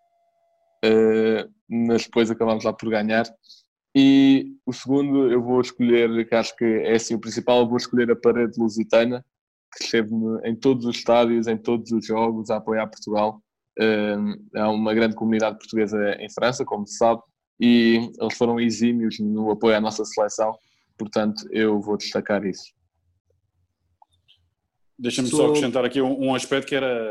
Uh, 0.85 1.51
mas 1.69 2.05
depois 2.05 2.31
acabamos 2.31 2.65
lá 2.65 2.73
por 2.73 2.89
ganhar. 2.89 3.25
E 3.95 4.55
o 4.65 4.73
segundo, 4.73 5.31
eu 5.31 5.43
vou 5.43 5.61
escolher, 5.61 6.29
que 6.29 6.35
acho 6.35 6.55
que 6.57 6.65
é 6.65 6.95
assim 6.95 7.15
o 7.15 7.21
principal, 7.21 7.61
eu 7.61 7.69
vou 7.69 7.77
escolher 7.77 8.11
a 8.11 8.17
parede 8.17 8.59
lusitana, 8.59 9.25
que 9.77 9.85
esteve 9.85 10.11
em 10.45 10.55
todos 10.55 10.87
os 10.87 10.97
estádios, 10.97 11.49
em 11.49 11.57
todos 11.57 11.91
os 11.91 12.07
jogos, 12.07 12.51
a 12.51 12.57
apoiar 12.57 12.87
Portugal. 12.87 13.43
Uh, 13.79 14.59
há 14.59 14.71
uma 14.71 14.95
grande 14.95 15.17
comunidade 15.17 15.59
portuguesa 15.59 15.99
em 16.21 16.31
França, 16.33 16.65
como 16.65 16.87
se 16.87 16.97
sabe, 16.97 17.21
e 17.61 18.11
eles 18.21 18.37
foram 18.37 18.61
exímios 18.61 19.19
no 19.19 19.51
apoio 19.51 19.77
à 19.77 19.81
nossa 19.81 20.05
seleção, 20.05 20.57
portanto 20.97 21.47
eu 21.51 21.81
vou 21.81 21.97
destacar 21.97 22.45
isso. 22.45 22.73
Deixa-me 25.01 25.29
só 25.29 25.47
acrescentar 25.47 25.85
aqui 25.85 26.01
um, 26.03 26.27
um, 26.27 26.35
aspecto 26.35 26.69
que 26.69 26.75
era, 26.75 27.11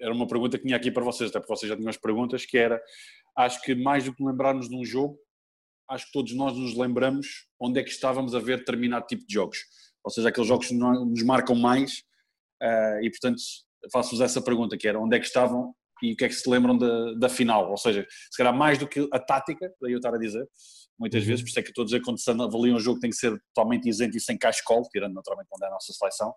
era 0.00 0.12
uma 0.12 0.26
pergunta 0.26 0.56
que 0.56 0.64
tinha 0.64 0.76
aqui 0.76 0.90
para 0.90 1.02
vocês, 1.02 1.30
até 1.30 1.40
porque 1.40 1.54
vocês 1.54 1.68
já 1.68 1.76
tinham 1.76 1.90
as 1.90 1.96
perguntas, 1.96 2.46
que 2.46 2.56
era, 2.56 2.80
acho 3.36 3.60
que 3.62 3.74
mais 3.74 4.04
do 4.04 4.14
que 4.14 4.22
lembrarmos 4.22 4.68
de 4.68 4.76
um 4.76 4.84
jogo, 4.84 5.18
acho 5.90 6.06
que 6.06 6.12
todos 6.12 6.32
nós 6.34 6.56
nos 6.56 6.76
lembramos 6.76 7.48
onde 7.60 7.80
é 7.80 7.82
que 7.82 7.90
estávamos 7.90 8.34
a 8.34 8.38
ver 8.38 8.58
determinado 8.58 9.06
tipo 9.06 9.26
de 9.26 9.34
jogos. 9.34 9.58
Ou 10.04 10.10
seja, 10.10 10.28
aqueles 10.28 10.48
jogos 10.48 10.68
que 10.68 10.74
nos 10.74 11.22
marcam 11.24 11.56
mais, 11.56 12.04
uh, 12.62 13.02
e 13.02 13.10
portanto 13.10 13.42
faço-vos 13.92 14.20
essa 14.20 14.40
pergunta, 14.40 14.76
que 14.76 14.86
era 14.86 15.00
onde 15.00 15.16
é 15.16 15.20
que 15.20 15.26
estavam 15.26 15.74
e 16.02 16.12
o 16.12 16.16
que 16.16 16.24
é 16.24 16.28
que 16.28 16.34
se 16.34 16.48
lembram 16.48 16.78
da, 16.78 17.14
da 17.14 17.28
final, 17.28 17.70
ou 17.70 17.76
seja, 17.76 18.06
se 18.30 18.36
calhar 18.36 18.54
mais 18.54 18.78
do 18.78 18.86
que 18.86 19.08
a 19.12 19.18
tática, 19.18 19.72
daí 19.80 19.92
eu 19.92 19.96
estar 19.96 20.14
a 20.14 20.18
dizer, 20.18 20.46
muitas 20.98 21.24
vezes, 21.24 21.42
por 21.42 21.48
isso 21.48 21.58
é 21.58 21.62
que 21.62 21.68
eu 21.68 21.72
estou 21.72 21.82
a 21.82 21.86
dizer 21.86 22.02
quando 22.02 22.20
se 22.20 22.30
avalia 22.30 22.74
um 22.74 22.78
jogo 22.78 23.00
tem 23.00 23.10
que 23.10 23.16
ser 23.16 23.36
totalmente 23.52 23.88
isento 23.88 24.16
e 24.16 24.20
sem 24.20 24.38
cascol, 24.38 24.82
tirando 24.90 25.14
naturalmente 25.14 25.48
onde 25.52 25.64
é 25.64 25.68
a 25.68 25.72
nossa 25.72 25.92
seleção, 25.92 26.32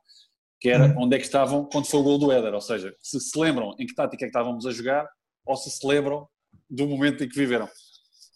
que 0.61 0.69
era 0.69 0.85
uhum. 0.85 1.05
onde 1.05 1.15
é 1.15 1.19
que 1.19 1.25
estavam 1.25 1.65
quando 1.65 1.87
foi 1.87 1.99
o 1.99 2.03
gol 2.03 2.19
do 2.19 2.31
Éder, 2.31 2.53
ou 2.53 2.61
seja, 2.61 2.95
se 3.01 3.19
se 3.19 3.37
lembram 3.37 3.75
em 3.79 3.87
que 3.87 3.95
tática 3.95 4.23
é 4.23 4.27
que 4.27 4.37
estávamos 4.37 4.67
a 4.67 4.71
jogar 4.71 5.09
ou 5.43 5.57
se 5.57 5.71
se 5.71 5.85
lembram 5.85 6.27
do 6.69 6.87
momento 6.87 7.23
em 7.23 7.27
que 7.27 7.35
viveram. 7.35 7.67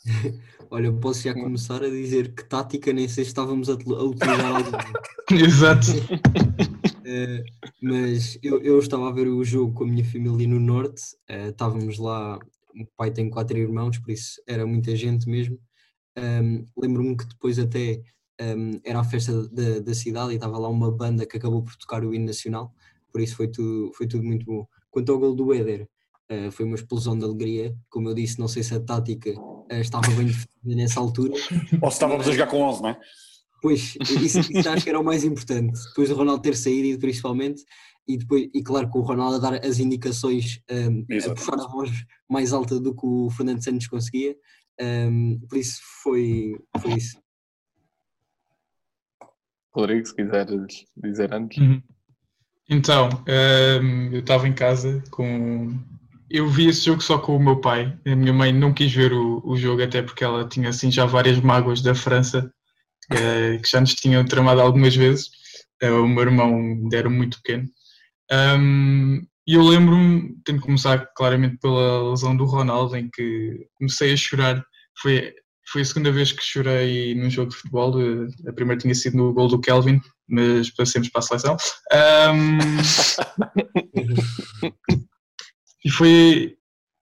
Olha, 0.72 0.88
eu 0.88 1.00
posso 1.00 1.22
já 1.22 1.34
começar 1.36 1.84
a 1.84 1.90
dizer 1.90 2.34
que 2.34 2.44
tática 2.44 2.92
nem 2.92 3.08
sei 3.08 3.24
se 3.24 3.30
estávamos 3.30 3.70
a, 3.70 3.74
a 3.74 3.76
utilizar. 3.76 4.64
Exato. 5.32 5.92
Uh, 7.06 7.44
mas 7.80 8.40
eu, 8.42 8.60
eu 8.62 8.80
estava 8.80 9.08
a 9.08 9.14
ver 9.14 9.28
o 9.28 9.44
jogo 9.44 9.74
com 9.74 9.84
a 9.84 9.88
minha 9.88 10.04
família 10.04 10.48
no 10.48 10.60
Norte, 10.60 11.02
uh, 11.30 11.50
estávamos 11.50 12.00
lá, 12.00 12.38
o 12.38 12.86
pai 12.98 13.12
tem 13.12 13.30
quatro 13.30 13.56
irmãos, 13.56 14.00
por 14.00 14.12
isso 14.12 14.42
era 14.48 14.66
muita 14.66 14.96
gente 14.96 15.30
mesmo. 15.30 15.60
Um, 16.18 16.66
Lembro-me 16.76 17.16
que 17.16 17.28
depois 17.28 17.60
até 17.60 18.02
um, 18.42 18.80
era 18.84 19.00
a 19.00 19.04
festa 19.04 19.48
da, 19.50 19.80
da 19.80 19.94
cidade 19.94 20.32
e 20.32 20.36
estava 20.36 20.58
lá 20.58 20.68
uma 20.70 20.92
banda 20.92 21.26
que 21.26 21.38
acabou 21.38 21.64
por 21.64 21.76
tocar 21.76 22.04
o 22.04 22.14
hino 22.14 22.26
nacional, 22.26 22.74
por 23.12 23.22
isso 23.22 23.36
foi 23.36 23.48
tudo, 23.48 23.92
foi 23.94 24.08
tudo 24.08 24.24
muito 24.24 24.46
bom. 24.46 24.68
Quanto 24.92 25.12
ao 25.12 25.20
gol 25.20 25.36
do 25.36 25.54
Éder, 25.54 25.88
uh, 26.32 26.52
foi 26.52 26.66
uma 26.66 26.76
explosão 26.76 27.18
de 27.18 27.24
alegria, 27.24 27.76
como 27.90 28.10
eu 28.10 28.14
disse, 28.14 28.40
não 28.40 28.48
sei 28.48 28.64
se 28.64 28.74
a 28.74 28.80
tática 28.80 29.34
estava 29.72 30.08
bem 30.12 30.28
definida 30.28 30.82
nessa 30.82 31.00
altura. 31.00 31.34
Ou 31.82 31.90
se 31.90 31.96
estávamos 31.96 32.28
a 32.28 32.32
jogar 32.32 32.48
com 32.48 32.62
11, 32.62 32.82
não 32.82 32.90
é? 32.90 33.00
Pois, 33.62 33.96
isso, 34.22 34.40
isso 34.40 34.70
acho 34.70 34.84
que 34.84 34.90
era 34.90 35.00
o 35.00 35.04
mais 35.04 35.24
importante. 35.24 35.80
Depois 35.88 36.10
do 36.10 36.16
Ronaldo 36.16 36.42
ter 36.42 36.56
saído, 36.56 37.00
principalmente, 37.00 37.64
e, 38.08 38.18
depois, 38.18 38.48
e 38.54 38.62
claro, 38.62 38.90
com 38.90 39.00
o 39.00 39.02
Ronaldo 39.02 39.38
a 39.38 39.40
dar 39.40 39.66
as 39.66 39.80
indicações, 39.80 40.62
um, 40.70 41.06
a 41.32 41.34
puxar 41.34 41.60
a 41.60 41.68
voz 41.68 41.90
mais 42.30 42.54
alta 42.54 42.80
do 42.80 42.94
que 42.94 43.06
o 43.06 43.30
Fernando 43.32 43.64
Santos 43.64 43.88
conseguia. 43.88 44.36
Um, 44.80 45.40
por 45.50 45.58
isso 45.58 45.80
foi, 46.04 46.56
foi 46.80 46.94
isso. 46.94 47.18
Rodrigo, 49.76 50.06
se 50.06 50.16
quiseres 50.16 50.86
dizer 50.96 51.34
antes. 51.34 51.58
Uhum. 51.58 51.82
Então, 52.70 53.10
um, 53.28 54.14
eu 54.14 54.20
estava 54.22 54.48
em 54.48 54.54
casa 54.54 55.04
com. 55.12 55.78
Eu 56.30 56.50
vi 56.50 56.68
esse 56.68 56.86
jogo 56.86 57.02
só 57.02 57.20
com 57.20 57.36
o 57.36 57.44
meu 57.44 57.62
pai. 57.62 57.96
A 58.06 58.16
minha 58.16 58.34
mãe 58.34 58.52
não 58.52 58.74
quis 58.74 58.92
ver 58.92 59.14
o, 59.14 59.42
o 59.46 59.56
jogo, 59.56 59.84
até 59.84 60.02
porque 60.02 60.24
ela 60.24 60.48
tinha 60.48 60.70
assim 60.70 60.90
já 60.90 61.06
várias 61.06 61.40
mágoas 61.40 61.82
da 61.82 61.94
França 61.94 62.52
eh, 63.12 63.60
que 63.62 63.70
já 63.70 63.80
nos 63.80 63.94
tinham 63.94 64.26
tramado 64.26 64.62
algumas 64.62 64.96
vezes. 64.96 65.30
Eh, 65.82 65.92
o 65.92 66.08
meu 66.08 66.24
irmão 66.24 66.90
era 66.92 67.10
muito 67.10 67.38
pequeno. 67.42 67.68
e 69.48 69.54
eu 69.54 69.62
lembro-me, 69.62 70.36
tenho 70.44 70.60
que 70.60 70.66
começar 70.66 71.08
claramente 71.16 71.58
pela 71.60 72.10
lesão 72.10 72.36
do 72.36 72.46
Ronaldo, 72.46 72.96
em 72.98 73.10
que 73.10 73.68
comecei 73.76 74.14
a 74.14 74.18
chorar. 74.18 74.66
Foi, 75.02 75.34
foi 75.68 75.82
a 75.82 75.86
segunda 75.86 76.12
vez 76.12 76.32
que 76.32 76.44
chorei 76.44 77.16
num 77.16 77.30
jogo 77.30 77.52
de 77.52 77.58
futebol. 77.58 77.94
A 78.48 78.54
primeira 78.54 78.82
tinha 78.82 78.96
sido 78.96 79.18
no 79.18 79.34
gol 79.34 79.48
do 79.48 79.60
Kelvin, 79.60 80.02
mas 80.28 80.70
passemos 80.70 81.10
para 81.10 81.20
a 81.20 81.24
seleção. 81.24 81.58
Um, 82.34 82.58
e 85.84 85.90
foi. 85.90 86.58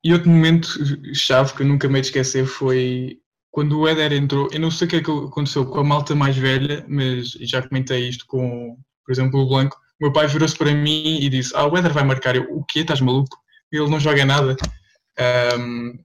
E 0.06 0.12
outro 0.12 0.30
momento 0.30 0.67
chave 1.15 1.54
que 1.54 1.62
eu 1.62 1.67
nunca 1.67 1.88
me 1.88 1.99
esquecer 1.99 2.45
foi 2.45 3.19
quando 3.54 3.80
o 3.80 3.88
Éder 3.88 4.12
entrou, 4.13 4.49
eu 4.52 4.60
não 4.60 4.71
sei 4.71 4.88
o 4.88 4.89
que 4.89 4.95
é 4.95 5.02
que 5.04 5.12
aconteceu 5.12 5.63
com 5.63 5.80
a 5.80 5.84
malta 5.84 6.15
mais 6.15 6.36
velha, 6.36 6.84
mas 6.89 7.30
já 7.41 7.62
comentei 7.62 8.10
isto 8.10 8.26
com, 8.26 8.76
por 9.06 9.12
exemplo, 9.12 9.39
o 9.39 9.47
Blanco. 9.47 9.78
O 10.02 10.06
meu 10.06 10.12
pai 10.12 10.26
virou-se 10.26 10.58
para 10.58 10.73
mim 10.73 11.19
e 11.21 11.30
disse: 11.30 11.56
Ah, 11.56 11.67
o 11.67 11.78
Éder 11.78 11.93
vai 11.93 12.04
marcar. 12.04 12.36
Eu, 12.36 12.52
o 12.52 12.65
quê? 12.65 12.80
Estás 12.80 12.99
maluco? 12.99 13.38
Ele 13.71 13.88
não 13.89 13.99
joga 13.99 14.26
nada. 14.26 14.58
Um, 15.60 15.99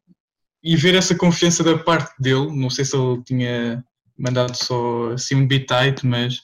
e 0.68 0.76
ver 0.76 0.94
essa 0.94 1.14
confiança 1.14 1.64
da 1.64 1.78
parte 1.78 2.12
dele, 2.20 2.54
não 2.54 2.68
sei 2.68 2.85
se 2.85 2.94
ele 2.94 3.22
tinha 3.24 3.83
mandado 4.18 4.54
só 4.54 5.12
assim 5.12 5.35
um 5.35 5.46
bit 5.46 5.64
tight, 5.64 6.07
mas 6.07 6.42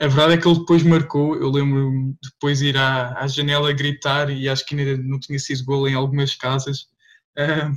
a 0.00 0.08
verdade 0.08 0.32
é 0.32 0.38
que 0.38 0.48
ele 0.48 0.58
depois 0.58 0.82
marcou. 0.82 1.36
Eu 1.36 1.48
lembro 1.50 2.12
depois 2.20 2.62
ir 2.62 2.76
à, 2.76 3.12
à 3.16 3.28
janela 3.28 3.72
gritar 3.72 4.28
e 4.28 4.48
acho 4.48 4.66
que 4.66 4.74
ainda 4.74 5.00
não 5.00 5.20
tinha 5.20 5.38
sido 5.38 5.64
gol 5.64 5.86
em 5.86 5.94
algumas 5.94 6.34
casas. 6.34 6.86
Um, 7.38 7.76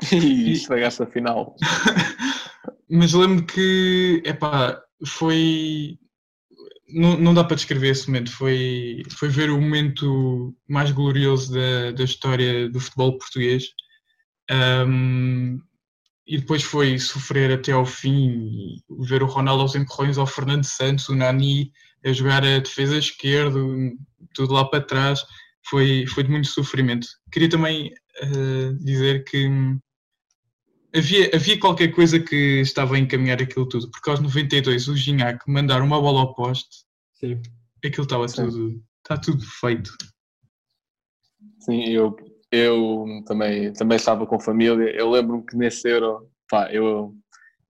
e 0.16 0.54
estragaste 0.54 1.04
a 1.04 1.06
final. 1.06 1.54
Mas 2.90 3.12
lembro 3.12 3.46
que, 3.46 4.20
epá, 4.26 4.82
foi. 5.06 6.00
Não, 6.88 7.16
não 7.16 7.32
dá 7.32 7.44
para 7.44 7.54
descrever 7.54 7.90
esse 7.90 8.08
momento. 8.08 8.32
Foi, 8.32 9.04
foi 9.08 9.28
ver 9.28 9.50
o 9.50 9.60
momento 9.60 10.52
mais 10.68 10.90
glorioso 10.90 11.54
da, 11.54 11.92
da 11.92 12.02
história 12.02 12.68
do 12.68 12.80
futebol 12.80 13.16
português. 13.18 13.68
Um, 14.50 15.60
e 16.26 16.38
depois 16.38 16.62
foi 16.62 16.98
sofrer 16.98 17.50
até 17.52 17.72
ao 17.72 17.86
fim, 17.86 18.76
ver 19.00 19.22
o 19.22 19.26
Ronaldo 19.26 19.62
aos 19.62 19.74
empurrões 19.74 20.18
ao 20.18 20.26
Fernando 20.26 20.64
Santos, 20.64 21.08
o 21.08 21.14
Nani 21.14 21.72
a 22.04 22.12
jogar 22.12 22.44
a 22.44 22.58
defesa 22.58 22.98
esquerda, 22.98 23.58
tudo 24.34 24.52
lá 24.54 24.64
para 24.64 24.84
trás. 24.84 25.24
Foi, 25.68 26.06
foi 26.06 26.22
de 26.22 26.30
muito 26.30 26.48
sofrimento. 26.48 27.06
Queria 27.32 27.48
também 27.48 27.92
uh, 28.22 28.74
dizer 28.84 29.24
que 29.24 29.48
havia, 30.94 31.30
havia 31.34 31.58
qualquer 31.58 31.88
coisa 31.88 32.18
que 32.20 32.60
estava 32.60 32.96
a 32.96 32.98
encaminhar 32.98 33.40
aquilo 33.42 33.68
tudo, 33.68 33.90
porque 33.90 34.10
aos 34.10 34.20
92 34.20 34.88
o 34.88 34.96
Gignac 34.96 35.42
mandar 35.50 35.82
uma 35.82 36.00
bola 36.00 36.20
ao 36.20 36.34
poste, 36.34 36.84
Sim. 37.14 37.40
aquilo 37.84 38.04
estava 38.04 38.28
Sim. 38.28 38.44
tudo, 38.44 38.82
está 39.02 39.16
tudo 39.16 39.44
feito. 39.44 39.96
Sim, 41.60 41.84
eu, 41.88 42.16
eu 42.50 43.06
também, 43.26 43.72
também 43.72 43.96
estava 43.96 44.26
com 44.26 44.40
família, 44.40 44.90
eu 44.96 45.10
lembro-me 45.10 45.44
que 45.44 45.56
nesse 45.56 45.88
Euro, 45.88 46.28
pá, 46.50 46.72
eu, 46.72 47.14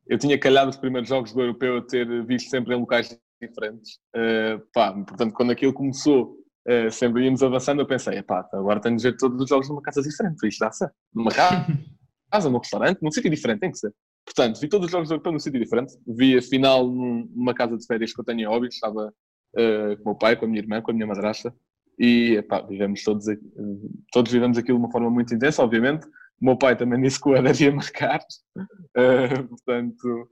eu 0.07 0.19
tinha 0.19 0.39
calhado 0.39 0.71
os 0.71 0.77
primeiros 0.77 1.09
jogos 1.09 1.33
do 1.33 1.41
Europeu 1.41 1.79
a 1.79 1.83
ter 1.83 2.25
visto 2.25 2.49
sempre 2.49 2.75
em 2.75 2.79
locais 2.79 3.19
diferentes, 3.41 3.99
uh, 4.17 4.61
pá, 4.73 4.93
portanto 4.93 5.33
quando 5.33 5.53
aquilo 5.53 5.73
começou 5.73 6.39
Uh, 6.69 6.91
sempre 6.91 7.25
íamos 7.25 7.43
avançando, 7.43 7.81
eu 7.81 7.87
pensei, 7.87 8.23
pá, 8.23 8.47
agora 8.53 8.79
tenho 8.79 8.95
de 8.95 9.03
ver 9.03 9.17
todos 9.17 9.41
os 9.41 9.49
jogos 9.49 9.71
numa 9.71 9.81
casa 9.81 10.03
diferente, 10.03 10.47
isto 10.47 10.59
dá 10.59 10.71
certo. 10.71 10.93
Numa 11.15 11.31
casa, 11.31 11.65
casa, 12.31 12.51
num 12.51 12.59
restaurante, 12.59 13.01
num 13.01 13.11
sítio 13.11 13.31
diferente, 13.31 13.61
tem 13.61 13.71
que 13.71 13.79
ser. 13.79 13.91
Portanto, 14.27 14.61
vi 14.61 14.69
todos 14.69 14.85
os 14.85 14.93
jogos 14.93 15.09
do 15.09 15.15
europeu 15.15 15.33
num 15.33 15.39
sítio 15.39 15.59
diferente. 15.59 15.95
Vi 16.07 16.37
a 16.37 16.43
final 16.43 16.87
numa 16.87 17.55
casa 17.55 17.75
de 17.79 17.87
férias 17.87 18.13
que 18.13 18.21
eu 18.21 18.25
tenho 18.25 18.41
em 18.41 18.47
Óbidos, 18.47 18.75
estava 18.75 19.07
uh, 19.09 19.97
com 19.97 20.03
o 20.03 20.13
meu 20.13 20.15
pai, 20.17 20.37
com 20.37 20.45
a 20.45 20.49
minha 20.49 20.61
irmã, 20.61 20.83
com 20.83 20.91
a 20.91 20.95
minha 20.95 21.07
madrasta, 21.07 21.55
e 21.99 22.37
epá, 22.37 22.61
vivemos 22.61 23.03
todos, 23.03 23.27
todos 24.13 24.31
vivemos 24.31 24.57
aquilo 24.57 24.79
de 24.79 24.85
uma 24.85 24.93
forma 24.93 25.11
muito 25.11 25.35
intensa, 25.35 25.63
obviamente. 25.63 26.07
O 26.41 26.45
meu 26.45 26.57
pai 26.57 26.77
também 26.77 27.01
disse 27.01 27.21
que 27.21 27.29
o 27.29 27.35
Éder 27.35 27.61
ia 27.61 27.73
marcar, 27.73 28.21
uh, 28.57 29.49
portanto, 29.49 30.31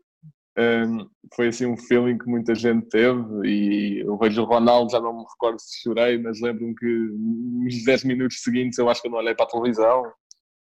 um, 0.57 0.63
ehm, 0.63 1.07
foi 1.35 1.49
assim 1.49 1.67
um 1.67 1.77
feeling 1.77 2.17
que 2.17 2.29
muita 2.29 2.55
gente 2.55 2.89
teve. 2.89 3.25
E 3.45 4.01
eu 4.07 4.17
vejo 4.17 4.43
o 4.43 4.45
Ronaldo, 4.45 4.93
já 4.93 5.01
não 5.01 5.13
me 5.13 5.25
recordo 5.25 5.59
se 5.61 5.83
chorei, 5.83 6.19
mas 6.19 6.41
lembro-me 6.41 6.75
que 6.77 6.87
nos 6.87 7.85
10 7.85 8.05
minutos 8.05 8.43
seguintes 8.43 8.79
eu 8.79 8.89
acho 8.89 9.03
que 9.03 9.09
eu 9.09 9.13
não 9.13 9.19
olhei 9.19 9.35
para 9.35 9.47
a 9.47 9.49
televisão 9.49 10.05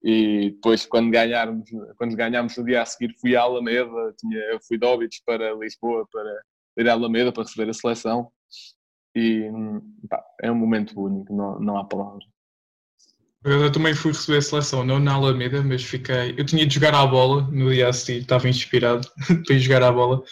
e 0.02 0.50
depois 0.52 0.86
quando 0.86 1.10
ganharmos, 1.10 1.68
quando 1.96 2.16
ganhámos 2.16 2.56
no 2.56 2.64
dia 2.64 2.82
a 2.82 2.86
seguir 2.86 3.14
fui 3.20 3.36
à 3.36 3.42
Alameda, 3.42 4.14
tinha, 4.18 4.38
eu 4.52 4.58
fui 4.66 4.78
de 4.78 4.86
Óbidos 4.86 5.20
para 5.26 5.52
Lisboa 5.54 6.06
para 6.10 6.42
ir 6.78 6.88
à 6.88 6.92
Alameda 6.92 7.32
para 7.32 7.42
receber 7.42 7.68
a 7.68 7.74
seleção 7.74 8.30
e 9.14 9.50
pá, 10.08 10.22
é 10.42 10.50
um 10.50 10.54
momento 10.56 11.00
único, 11.00 11.34
não, 11.34 11.58
não 11.60 11.76
há 11.78 11.84
palavras. 11.84 12.24
Eu 13.42 13.72
também 13.72 13.94
fui 13.94 14.12
receber 14.12 14.38
a 14.38 14.42
seleção, 14.42 14.84
não 14.84 14.98
na 14.98 15.14
Alameda, 15.14 15.62
mas 15.62 15.82
fiquei. 15.82 16.34
Eu 16.36 16.44
tinha 16.44 16.66
de 16.66 16.74
jogar 16.74 16.94
à 16.94 17.06
bola 17.06 17.42
no 17.50 17.70
dia 17.70 17.88
a 17.88 17.92
seguir, 17.92 18.20
estava 18.20 18.48
inspirado 18.48 19.08
para 19.46 19.54
ir 19.54 19.60
jogar 19.60 19.82
à 19.82 19.90
bola. 19.90 20.22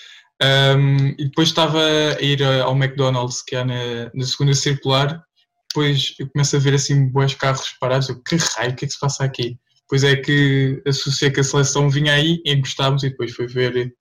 Um, 0.43 1.09
e 1.19 1.25
depois 1.25 1.49
estava 1.49 1.81
a 1.81 2.23
ir 2.23 2.43
ao 2.43 2.77
McDonald's, 2.77 3.43
que 3.43 3.57
é 3.57 3.65
na, 3.65 4.11
na 4.15 4.25
segunda 4.25 4.55
circular, 4.55 5.25
depois 5.69 6.15
eu 6.19 6.29
começo 6.31 6.57
a 6.57 6.59
ver 6.59 6.75
assim 6.75 7.09
bons 7.09 7.35
carros 7.35 7.73
parados, 7.81 8.09
eu, 8.09 8.23
que 8.23 8.37
raio, 8.37 8.73
o 8.73 8.77
que 8.77 8.85
é 8.85 8.89
que 8.89 8.95
se 8.95 9.01
passa 9.01 9.25
aqui? 9.25 9.59
Depois 9.83 10.05
é 10.05 10.17
que 10.17 10.83
associei 10.87 11.31
que 11.31 11.41
a 11.41 11.45
seleção 11.45 11.89
vinha 11.89 12.13
aí 12.13 12.41
e 12.45 12.55
gostávamos 12.57 13.03
e 13.03 13.11
depois 13.11 13.33
foi 13.33 13.47
ver 13.47 13.95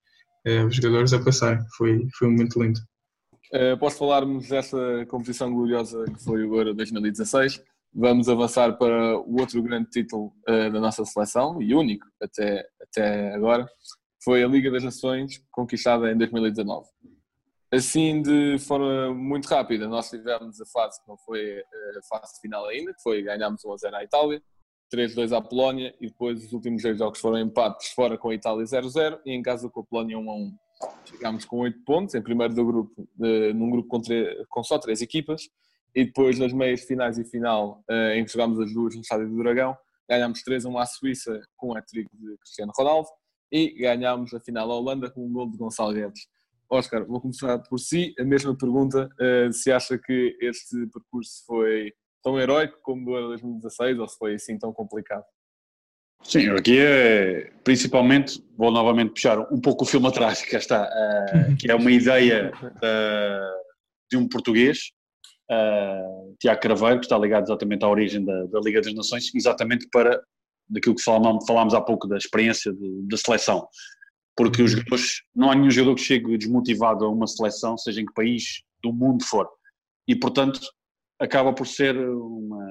uh, 0.48 0.66
os 0.68 0.76
jogadores 0.76 1.14
a 1.14 1.24
passar. 1.24 1.60
Foi, 1.78 2.08
foi 2.18 2.28
um 2.28 2.32
momento 2.32 2.62
lindo. 2.62 2.80
Uh, 3.54 3.78
posso 3.80 3.98
falarmos 3.98 4.50
dessa 4.50 5.06
competição 5.08 5.54
gloriosa 5.54 6.04
que 6.06 6.24
foi 6.24 6.44
o 6.46 6.56
Euro 6.56 6.74
2016. 6.74 7.64
Vamos 7.94 8.28
avançar 8.28 8.78
para 8.78 9.18
o 9.18 9.40
outro 9.40 9.62
grande 9.64 9.90
título 9.90 10.34
uh, 10.48 10.72
da 10.72 10.80
nossa 10.80 11.06
seleção 11.06 11.62
e 11.62 11.74
único 11.74 12.06
até, 12.22 12.68
até 12.82 13.34
agora, 13.34 13.66
foi 14.24 14.44
a 14.44 14.48
Liga 14.48 14.70
das 14.70 14.84
Nações, 14.84 15.42
conquistada 15.50 16.12
em 16.12 16.18
2019. 16.18 16.86
Assim, 17.72 18.22
de 18.22 18.58
forma 18.60 19.14
muito 19.14 19.46
rápida, 19.48 19.88
nós 19.88 20.10
tivemos 20.10 20.60
a 20.60 20.66
fase 20.66 21.02
que 21.02 21.08
não 21.08 21.18
foi 21.18 21.60
a 21.60 22.02
fase 22.08 22.40
final 22.42 22.66
ainda, 22.66 22.94
que 22.94 23.02
foi 23.02 23.22
ganhámos 23.22 23.64
1 23.64 23.74
a 23.74 23.78
0 23.78 23.96
à 23.96 24.04
Itália, 24.04 24.42
3-2 24.94 25.36
à 25.36 25.42
Polónia 25.42 25.94
e 26.00 26.08
depois 26.08 26.46
os 26.46 26.54
últimos 26.54 26.82
dois 26.82 26.98
jogos 26.98 27.20
foram 27.20 27.40
empates 27.40 27.90
fora 27.92 28.18
com 28.18 28.30
a 28.30 28.36
Itália 28.36 28.64
0-0 28.64 29.20
e 29.26 29.34
em 29.34 29.42
casa 29.42 29.70
com 29.70 29.82
a 29.82 29.84
Polónia 29.84 30.18
1-1. 30.18 30.52
Chegámos 31.06 31.46
com 31.46 31.60
8 31.60 31.84
pontos, 31.84 32.16
em 32.16 32.22
primeiro 32.22 32.54
do 32.54 32.66
grupo, 32.66 33.10
de, 33.16 33.54
num 33.54 33.70
grupo 33.70 33.88
com, 33.88 34.02
com, 34.50 34.64
só 34.64 34.78
3 34.78 35.02
equipas 35.02 35.44
e 35.96 36.06
depois 36.06 36.38
nas 36.38 36.54
meias 36.54 36.82
finais 36.84 37.18
e 37.18 37.26
final, 37.26 37.84
uh, 37.90 38.12
em 38.14 38.24
que 38.24 38.32
jogámos 38.32 38.60
as 38.60 38.74
duas 38.74 38.94
no 38.94 39.02
estádio 39.02 39.30
do 39.30 39.38
Dragão, 39.38 39.76
ganhámos 40.10 40.44
3-1 40.44 40.82
à 40.82 40.86
Suíça 40.86 41.42
com 41.56 41.70
o 41.70 41.78
hat-trick 41.78 42.08
de 42.14 42.38
Cristiano 42.38 42.72
Ronaldo 42.76 43.08
e 43.52 43.74
ganhámos 43.80 44.34
a 44.34 44.40
final 44.40 44.72
à 44.72 44.76
Holanda 44.76 45.10
com 45.10 45.26
um 45.26 45.32
gol 45.32 45.50
de 45.50 45.58
Gonçalo 45.58 45.94
Guedes. 45.94 46.28
Oscar, 46.70 47.06
vou 47.06 47.22
começar 47.22 47.58
por 47.60 47.80
si. 47.80 48.14
A 48.20 48.24
mesma 48.24 48.56
pergunta, 48.56 49.10
uh, 49.20 49.52
se 49.52 49.72
acha 49.72 49.98
que 49.98 50.38
este 50.42 50.86
percurso 50.88 51.46
foi 51.46 51.94
tão 52.22 52.40
heróico 52.40 52.78
como 52.82 53.06
do 53.06 53.16
Euro 53.16 53.28
2016 53.30 54.00
ou 54.00 54.08
se 54.08 54.18
foi 54.18 54.36
assim 54.36 54.58
tão 54.58 54.74
complicado? 54.74 55.24
Sim, 56.24 56.50
aqui 56.50 56.78
é 56.80 57.52
principalmente, 57.64 58.42
vou 58.58 58.72
novamente 58.72 59.12
puxar 59.12 59.40
um 59.52 59.60
pouco 59.60 59.84
o 59.84 59.88
filme 59.88 60.08
atrás, 60.08 60.42
que 60.42 60.56
está, 60.56 60.84
uh, 60.84 61.58
que 61.58 61.70
é 61.70 61.76
uma 61.76 61.92
ideia 61.92 62.52
uh, 62.64 63.58
de 64.10 64.16
um 64.16 64.26
português, 64.26 64.92
uh, 65.52 66.34
Tiago 66.40 66.62
Craveiro, 66.62 67.00
que 67.00 67.06
está 67.06 67.18
ligado 67.18 67.44
exatamente 67.44 67.84
à 67.84 67.90
origem 67.90 68.24
da, 68.24 68.46
da, 68.46 68.60
Liga 68.62 68.82
das 68.82 68.94
Nações, 68.94 69.30
exatamente 69.36 69.86
para 69.92 70.22
daquilo 70.70 70.96
que 70.96 71.04
falámos, 71.04 71.46
falámos 71.46 71.74
há 71.74 71.82
pouco 71.82 72.08
da 72.08 72.18
experiência 72.18 72.74
da 73.10 73.18
seleção. 73.18 73.68
Porque 74.36 74.62
os 74.62 74.72
jogadores, 74.72 75.24
não 75.36 75.52
há 75.52 75.56
nenhum 75.56 75.72
jogador 75.72 75.96
que 75.96 76.02
chegue 76.02 76.38
desmotivado 76.38 77.04
a 77.04 77.10
uma 77.10 77.28
seleção, 77.28 77.78
seja 77.78 78.00
em 78.02 78.06
que 78.06 78.14
país 78.14 78.62
do 78.82 78.94
mundo 78.94 79.26
for. 79.26 79.50
E, 80.08 80.16
portanto, 80.16 80.62
acaba 81.20 81.54
por 81.54 81.68
ser 81.68 81.98
uma, 81.98 82.66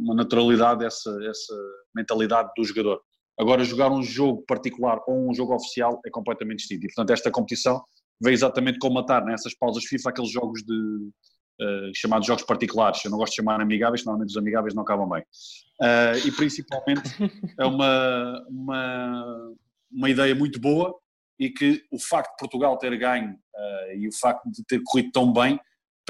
uma 0.00 0.14
naturalidade 0.14 0.84
essa, 0.84 1.10
essa 1.24 1.54
mentalidade 1.94 2.50
do 2.56 2.64
jogador. 2.64 3.00
Agora, 3.38 3.64
jogar 3.64 3.90
um 3.90 4.02
jogo 4.02 4.44
particular 4.46 5.00
ou 5.06 5.30
um 5.30 5.34
jogo 5.34 5.54
oficial 5.54 5.98
é 6.04 6.10
completamente 6.10 6.58
distinto. 6.58 6.84
E, 6.84 6.88
portanto, 6.88 7.10
esta 7.10 7.30
competição 7.30 7.82
veio 8.22 8.34
exatamente 8.34 8.78
colmatar 8.78 9.24
nessas 9.24 9.54
pausas 9.54 9.84
FIFA 9.84 10.10
aqueles 10.10 10.30
jogos 10.30 10.62
de 10.62 10.74
uh, 10.74 11.90
chamados 11.94 12.26
jogos 12.26 12.44
particulares. 12.44 13.02
Eu 13.02 13.10
não 13.10 13.18
gosto 13.18 13.32
de 13.32 13.36
chamar 13.36 13.60
amigáveis, 13.60 14.04
normalmente 14.04 14.30
os 14.30 14.36
amigáveis 14.36 14.74
não 14.74 14.82
acabam 14.82 15.08
bem. 15.08 15.22
Uh, 15.80 16.26
e 16.26 16.32
principalmente 16.32 17.02
é 17.58 17.64
uma, 17.64 18.44
uma, 18.48 19.54
uma 19.90 20.10
ideia 20.10 20.34
muito 20.34 20.60
boa 20.60 20.94
e 21.38 21.48
que 21.48 21.82
o 21.90 21.98
facto 21.98 22.32
de 22.32 22.36
Portugal 22.38 22.76
ter 22.76 22.94
ganho 22.98 23.32
uh, 23.32 23.96
e 23.96 24.06
o 24.06 24.12
facto 24.12 24.50
de 24.50 24.62
ter 24.64 24.82
corrido 24.84 25.10
tão 25.12 25.32
bem 25.32 25.58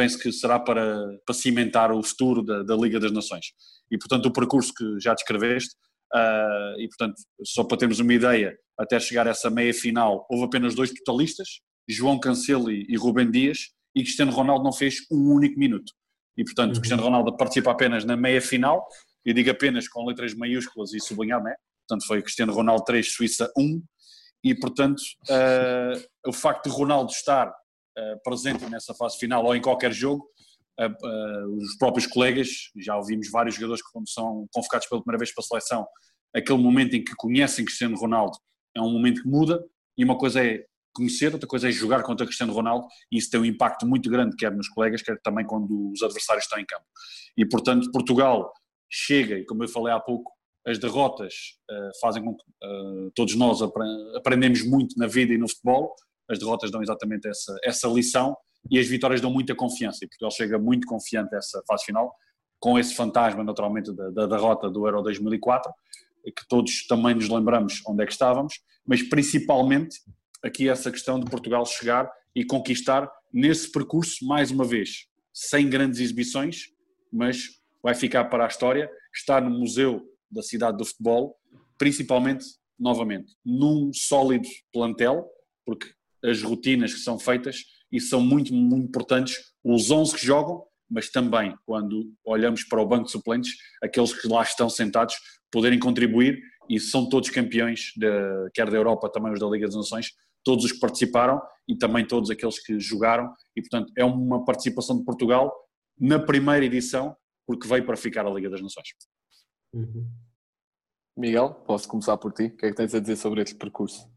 penso 0.01 0.19
que 0.19 0.33
será 0.33 0.59
para, 0.59 0.99
para 1.27 1.35
cimentar 1.35 1.93
o 1.93 2.03
futuro 2.03 2.43
da, 2.43 2.63
da 2.63 2.75
Liga 2.75 2.99
das 2.99 3.13
Nações. 3.13 3.49
E, 3.91 3.99
portanto, 3.99 4.25
o 4.27 4.33
percurso 4.33 4.73
que 4.73 4.99
já 4.99 5.13
descreveste, 5.13 5.75
uh, 6.15 6.81
e, 6.81 6.89
portanto, 6.89 7.17
só 7.45 7.63
para 7.65 7.77
termos 7.77 8.01
uma 8.01 8.15
ideia, 8.15 8.57
até 8.79 8.99
chegar 8.99 9.27
a 9.27 9.31
essa 9.31 9.51
meia 9.51 9.75
final, 9.75 10.27
houve 10.31 10.45
apenas 10.45 10.75
dois 10.75 10.91
totalistas, 10.91 11.61
João 11.87 12.19
Cancelo 12.19 12.71
e, 12.71 12.87
e 12.89 12.97
Rubem 12.97 13.31
Dias, 13.31 13.59
e 13.95 14.03
Cristiano 14.03 14.33
Ronaldo 14.33 14.65
não 14.65 14.73
fez 14.73 15.01
um 15.13 15.35
único 15.35 15.59
minuto. 15.59 15.93
E, 16.35 16.45
portanto, 16.45 16.71
uhum. 16.71 16.77
Cristiano 16.77 17.03
Ronaldo 17.03 17.37
participa 17.37 17.71
apenas 17.71 18.03
na 18.03 18.17
meia 18.17 18.41
final, 18.41 18.87
e 19.27 19.35
digo 19.35 19.51
apenas 19.51 19.87
com 19.87 20.07
letras 20.07 20.33
maiúsculas 20.33 20.95
e 20.95 21.01
sublinhado, 21.01 21.45
né? 21.45 21.55
Portanto, 21.87 22.07
foi 22.07 22.23
Cristiano 22.23 22.55
Ronaldo 22.55 22.85
3, 22.85 23.07
Suíça 23.07 23.53
1, 23.55 23.83
e, 24.45 24.55
portanto, 24.55 25.03
uh, 25.29 26.03
o 26.27 26.33
facto 26.33 26.71
de 26.71 26.75
Ronaldo 26.75 27.13
estar 27.13 27.53
presente 28.25 28.65
nessa 28.71 28.95
fase 28.95 29.19
final 29.19 29.45
ou 29.45 29.55
em 29.55 29.61
qualquer 29.61 29.93
jogo, 29.93 30.27
uh, 30.81 30.87
uh, 30.87 31.57
os 31.57 31.77
próprios 31.77 32.07
colegas, 32.07 32.49
já 32.77 32.97
ouvimos 32.97 33.31
vários 33.31 33.55
jogadores 33.55 33.83
que 33.83 33.93
quando 33.93 34.09
são 34.09 34.47
convocados 34.53 34.87
pela 34.87 35.03
primeira 35.03 35.19
vez 35.19 35.35
para 35.35 35.43
a 35.43 35.47
seleção, 35.47 35.87
aquele 36.35 36.59
momento 36.59 36.95
em 36.95 37.05
que 37.05 37.15
conhecem 37.17 37.65
Cristiano 37.65 37.97
Ronaldo 37.97 38.37
é 38.77 38.81
um 38.81 38.93
momento 38.93 39.23
que 39.23 39.29
muda 39.29 39.63
e 39.99 40.05
uma 40.05 40.17
coisa 40.17 40.45
é 40.45 40.65
conhecer, 40.93 41.33
outra 41.33 41.49
coisa 41.49 41.69
é 41.69 41.73
jogar 41.73 42.03
contra 42.03 42.27
Cristiano 42.27 42.53
Ronaldo 42.53 42.87
e 43.13 43.19
isso 43.19 43.31
tem 43.31 43.41
um 43.41 43.45
impacto 43.45 43.87
muito 43.87 44.11
grande 44.11 44.37
quer 44.37 44.53
nos 44.53 44.69
colegas, 44.69 45.03
quer 45.03 45.21
também 45.23 45.47
quando 45.47 45.91
os 45.93 46.03
adversários 46.03 46.45
estão 46.45 46.59
em 46.59 46.67
campo. 46.67 46.85
E 47.37 47.47
portanto 47.47 47.91
Portugal 47.93 48.53
chega, 48.91 49.39
e 49.39 49.45
como 49.45 49.63
eu 49.63 49.69
falei 49.69 49.93
há 49.93 50.01
pouco, 50.01 50.33
as 50.67 50.79
derrotas 50.79 51.35
uh, 51.71 52.01
fazem 52.01 52.23
com 52.23 52.35
que 52.35 52.43
uh, 52.43 53.11
todos 53.15 53.35
nós 53.35 53.61
aprendemos 54.15 54.63
muito 54.67 54.99
na 54.99 55.07
vida 55.07 55.33
e 55.33 55.39
no 55.39 55.49
futebol, 55.49 55.95
as 56.31 56.39
derrotas 56.39 56.71
dão 56.71 56.83
exatamente 56.83 57.29
essa, 57.29 57.57
essa 57.65 57.89
lição 57.89 58.37
e 58.71 58.79
as 58.79 58.87
vitórias 58.87 59.21
dão 59.21 59.31
muita 59.31 59.55
confiança. 59.55 60.05
E 60.05 60.09
Portugal 60.09 60.31
chega 60.31 60.59
muito 60.59 60.87
confiante 60.87 61.35
a 61.35 61.39
essa 61.39 61.63
fase 61.67 61.85
final, 61.85 62.15
com 62.59 62.79
esse 62.79 62.95
fantasma, 62.95 63.43
naturalmente, 63.43 63.93
da, 63.93 64.11
da 64.11 64.27
derrota 64.27 64.71
do 64.71 64.87
Euro 64.87 65.03
2004, 65.03 65.73
que 66.25 66.47
todos 66.49 66.87
também 66.87 67.15
nos 67.15 67.29
lembramos 67.29 67.83
onde 67.87 68.03
é 68.03 68.07
que 68.07 68.13
estávamos, 68.13 68.61
mas 68.87 69.03
principalmente 69.03 69.99
aqui 70.43 70.69
essa 70.69 70.91
questão 70.91 71.19
de 71.19 71.31
Portugal 71.31 71.65
chegar 71.67 72.11
e 72.35 72.45
conquistar 72.45 73.11
nesse 73.33 73.71
percurso, 73.71 74.25
mais 74.27 74.51
uma 74.51 74.65
vez, 74.65 75.07
sem 75.33 75.69
grandes 75.69 76.01
exibições, 76.01 76.67
mas 77.13 77.61
vai 77.83 77.95
ficar 77.95 78.27
para 78.27 78.45
a 78.45 78.49
história, 78.49 78.91
está 79.15 79.41
no 79.41 79.51
Museu 79.51 80.03
da 80.31 80.43
Cidade 80.43 80.77
do 80.77 80.85
Futebol, 80.85 81.37
principalmente, 81.79 82.45
novamente, 82.79 83.35
num 83.45 83.91
sólido 83.93 84.49
plantel, 84.73 85.27
porque 85.65 85.89
as 86.25 86.43
rotinas 86.43 86.93
que 86.95 87.01
são 87.01 87.19
feitas 87.19 87.65
e 87.91 88.01
são 88.01 88.21
muito, 88.21 88.53
muito 88.55 88.87
importantes 88.87 89.37
os 89.65 89.91
11 89.91 90.15
que 90.15 90.25
jogam, 90.25 90.65
mas 90.89 91.11
também 91.11 91.55
quando 91.67 92.13
olhamos 92.25 92.65
para 92.65 92.81
o 92.81 92.87
banco 92.87 93.05
de 93.05 93.13
suplentes, 93.13 93.53
aqueles 93.83 94.13
que 94.13 94.29
lá 94.29 94.43
estão 94.43 94.69
sentados 94.69 95.15
poderem 95.51 95.79
contribuir 95.79 96.41
e 96.69 96.79
são 96.79 97.09
todos 97.09 97.31
campeões, 97.31 97.93
de, 97.97 98.07
quer 98.55 98.71
da 98.71 98.77
Europa, 98.77 99.11
também 99.11 99.33
os 99.33 99.41
da 99.41 99.47
Liga 99.47 99.67
das 99.67 99.77
Nações, 99.77 100.13
todos 100.45 100.65
os 100.65 100.73
que 100.73 100.81
participaram 100.81 101.41
e 101.69 101.77
também 101.77 102.07
todos 102.07 102.31
aqueles 102.31 102.59
que 102.65 102.79
jogaram 102.79 103.33
e 103.57 103.61
portanto 103.61 103.93
é 103.97 104.05
uma 104.05 104.45
participação 104.45 104.99
de 104.99 105.05
Portugal 105.05 105.53
na 105.99 106.19
primeira 106.19 106.65
edição 106.65 107.15
porque 107.47 107.69
veio 107.69 107.85
para 107.85 107.97
ficar 107.97 108.27
a 108.27 108.31
Liga 108.31 108.49
das 108.49 108.63
Nações. 108.63 108.89
Uhum. 109.75 110.09
Miguel, 111.17 111.55
posso 111.67 111.89
começar 111.89 112.17
por 112.17 112.33
ti? 112.33 112.45
O 112.45 112.57
que 112.57 112.67
é 112.67 112.71
que 112.71 112.77
tens 112.77 112.95
a 112.95 113.01
dizer 113.01 113.17
sobre 113.17 113.43
este 113.43 113.55
percurso? 113.57 114.09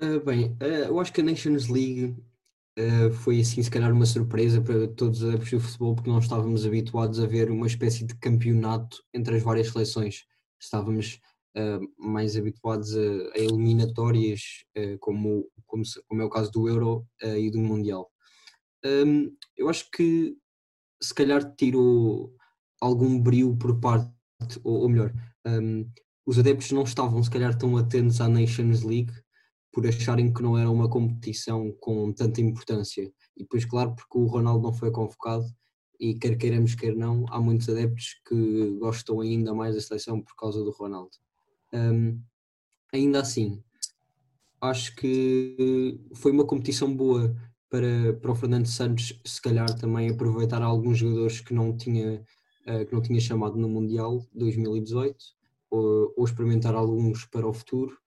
Uh, 0.00 0.20
bem, 0.20 0.56
uh, 0.62 0.86
eu 0.86 1.00
acho 1.00 1.12
que 1.12 1.20
a 1.20 1.24
Nations 1.24 1.66
League 1.66 2.14
uh, 2.78 3.12
foi 3.12 3.40
assim, 3.40 3.60
se 3.60 3.70
calhar, 3.70 3.92
uma 3.92 4.06
surpresa 4.06 4.62
para 4.62 4.86
todos 4.86 5.22
os 5.22 5.28
adeptos 5.28 5.50
do 5.50 5.60
futebol, 5.60 5.94
porque 5.96 6.10
não 6.10 6.20
estávamos 6.20 6.64
habituados 6.64 7.18
a 7.18 7.26
ver 7.26 7.50
uma 7.50 7.66
espécie 7.66 8.04
de 8.04 8.14
campeonato 8.14 9.02
entre 9.12 9.36
as 9.36 9.42
várias 9.42 9.68
seleções. 9.68 10.24
Estávamos 10.60 11.20
mais 11.98 12.36
habituados 12.36 12.96
a, 12.96 13.00
a 13.34 13.38
eliminatórias, 13.38 14.64
como, 15.00 15.50
como, 15.66 15.82
como, 16.06 16.22
é 16.22 16.24
o 16.24 16.30
caso 16.30 16.52
do 16.52 16.68
Euro 16.68 17.04
e 17.20 17.50
do 17.50 17.58
Mundial. 17.58 18.08
Um, 18.84 19.34
eu 19.56 19.68
acho 19.68 19.90
que 19.90 20.36
se 21.02 21.12
calhar 21.12 21.52
tirou 21.56 22.32
algum 22.80 23.20
brilho 23.20 23.56
por 23.56 23.80
parte, 23.80 24.12
ou, 24.62 24.82
ou 24.82 24.88
melhor, 24.88 25.12
um, 25.44 25.90
os 26.24 26.38
adeptos 26.38 26.70
não 26.70 26.84
estavam 26.84 27.20
se 27.24 27.30
calhar 27.30 27.58
tão 27.58 27.76
atentos 27.76 28.20
à 28.20 28.28
Nations 28.28 28.84
League 28.84 29.12
por 29.72 29.86
acharem 29.86 30.32
que 30.32 30.42
não 30.42 30.56
era 30.56 30.70
uma 30.70 30.88
competição 30.88 31.72
com 31.80 32.12
tanta 32.12 32.40
importância. 32.40 33.12
E 33.36 33.42
depois, 33.42 33.64
claro, 33.64 33.94
porque 33.94 34.18
o 34.18 34.26
Ronaldo 34.26 34.62
não 34.62 34.72
foi 34.72 34.90
convocado 34.90 35.46
e 36.00 36.14
quer 36.14 36.36
queiramos, 36.36 36.74
quer 36.74 36.94
não, 36.94 37.26
há 37.28 37.40
muitos 37.40 37.68
adeptos 37.68 38.20
que 38.26 38.76
gostam 38.78 39.20
ainda 39.20 39.54
mais 39.54 39.74
da 39.74 39.80
seleção 39.80 40.20
por 40.20 40.34
causa 40.36 40.62
do 40.62 40.70
Ronaldo. 40.70 41.10
Um, 41.72 42.20
ainda 42.92 43.20
assim, 43.20 43.62
acho 44.60 44.94
que 44.96 46.00
foi 46.14 46.32
uma 46.32 46.46
competição 46.46 46.94
boa 46.94 47.34
para, 47.68 48.14
para 48.14 48.30
o 48.30 48.34
Fernando 48.34 48.66
Santos, 48.66 49.20
se 49.24 49.42
calhar 49.42 49.68
também 49.78 50.08
aproveitar 50.08 50.62
alguns 50.62 50.98
jogadores 50.98 51.40
que 51.40 51.52
não 51.52 51.76
tinha, 51.76 52.24
uh, 52.66 52.86
que 52.86 52.92
não 52.92 53.02
tinha 53.02 53.20
chamado 53.20 53.56
no 53.56 53.68
Mundial 53.68 54.24
2018, 54.34 55.16
ou, 55.70 56.14
ou 56.16 56.24
experimentar 56.24 56.74
alguns 56.74 57.24
para 57.26 57.46
o 57.46 57.52
futuro. 57.52 57.98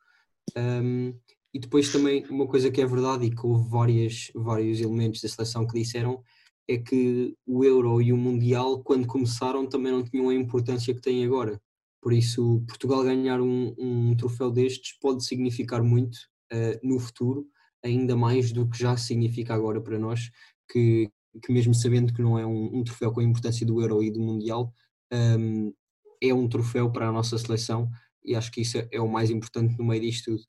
Um, 0.57 1.13
e 1.53 1.59
depois 1.59 1.91
também 1.91 2.25
uma 2.29 2.47
coisa 2.47 2.71
que 2.71 2.81
é 2.81 2.85
verdade 2.85 3.25
e 3.25 3.31
que 3.31 3.45
houve 3.45 3.69
várias, 3.69 4.31
vários 4.33 4.79
elementos 4.79 5.21
da 5.21 5.29
seleção 5.29 5.67
que 5.67 5.79
disseram 5.79 6.23
é 6.67 6.77
que 6.77 7.35
o 7.45 7.65
Euro 7.65 8.01
e 8.01 8.13
o 8.13 8.17
Mundial, 8.17 8.81
quando 8.83 9.07
começaram, 9.07 9.67
também 9.67 9.91
não 9.91 10.03
tinham 10.03 10.29
a 10.29 10.33
importância 10.33 10.93
que 10.93 11.01
têm 11.01 11.25
agora. 11.25 11.59
Por 12.01 12.13
isso, 12.13 12.63
Portugal 12.67 13.03
ganhar 13.03 13.41
um, 13.41 13.75
um 13.77 14.15
troféu 14.15 14.49
destes 14.49 14.97
pode 14.99 15.25
significar 15.25 15.83
muito 15.83 16.17
uh, 16.53 16.79
no 16.87 16.99
futuro, 16.99 17.45
ainda 17.83 18.15
mais 18.15 18.51
do 18.51 18.69
que 18.69 18.77
já 18.77 18.95
significa 18.95 19.53
agora 19.53 19.81
para 19.81 19.99
nós, 19.99 20.31
que, 20.71 21.09
que 21.43 21.51
mesmo 21.51 21.73
sabendo 21.75 22.13
que 22.13 22.21
não 22.21 22.39
é 22.39 22.45
um, 22.45 22.77
um 22.77 22.83
troféu 22.83 23.11
com 23.11 23.19
a 23.19 23.23
importância 23.23 23.65
do 23.65 23.81
Euro 23.81 24.01
e 24.01 24.09
do 24.09 24.21
Mundial, 24.21 24.73
um, 25.11 25.73
é 26.21 26.33
um 26.33 26.47
troféu 26.47 26.89
para 26.91 27.09
a 27.09 27.11
nossa 27.11 27.37
seleção 27.37 27.89
e 28.23 28.35
acho 28.35 28.51
que 28.51 28.61
isso 28.61 28.77
é, 28.77 28.87
é 28.91 29.01
o 29.01 29.07
mais 29.07 29.29
importante 29.29 29.77
no 29.77 29.85
meio 29.85 30.01
disto 30.01 30.31
tudo. 30.31 30.43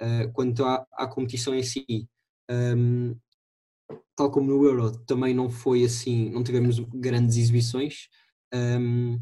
Uh, 0.00 0.30
quanto 0.32 0.64
à, 0.64 0.86
à, 0.92 1.06
competição 1.06 1.54
em 1.54 1.62
si, 1.62 2.08
um, 2.50 3.16
tal 4.14 4.30
como 4.30 4.50
no 4.50 4.64
Euro, 4.64 4.92
também 5.06 5.34
não 5.34 5.48
foi 5.50 5.84
assim, 5.84 6.30
não 6.30 6.44
tivemos 6.44 6.78
grandes 6.78 7.36
exibições, 7.36 8.08
um, 8.54 9.20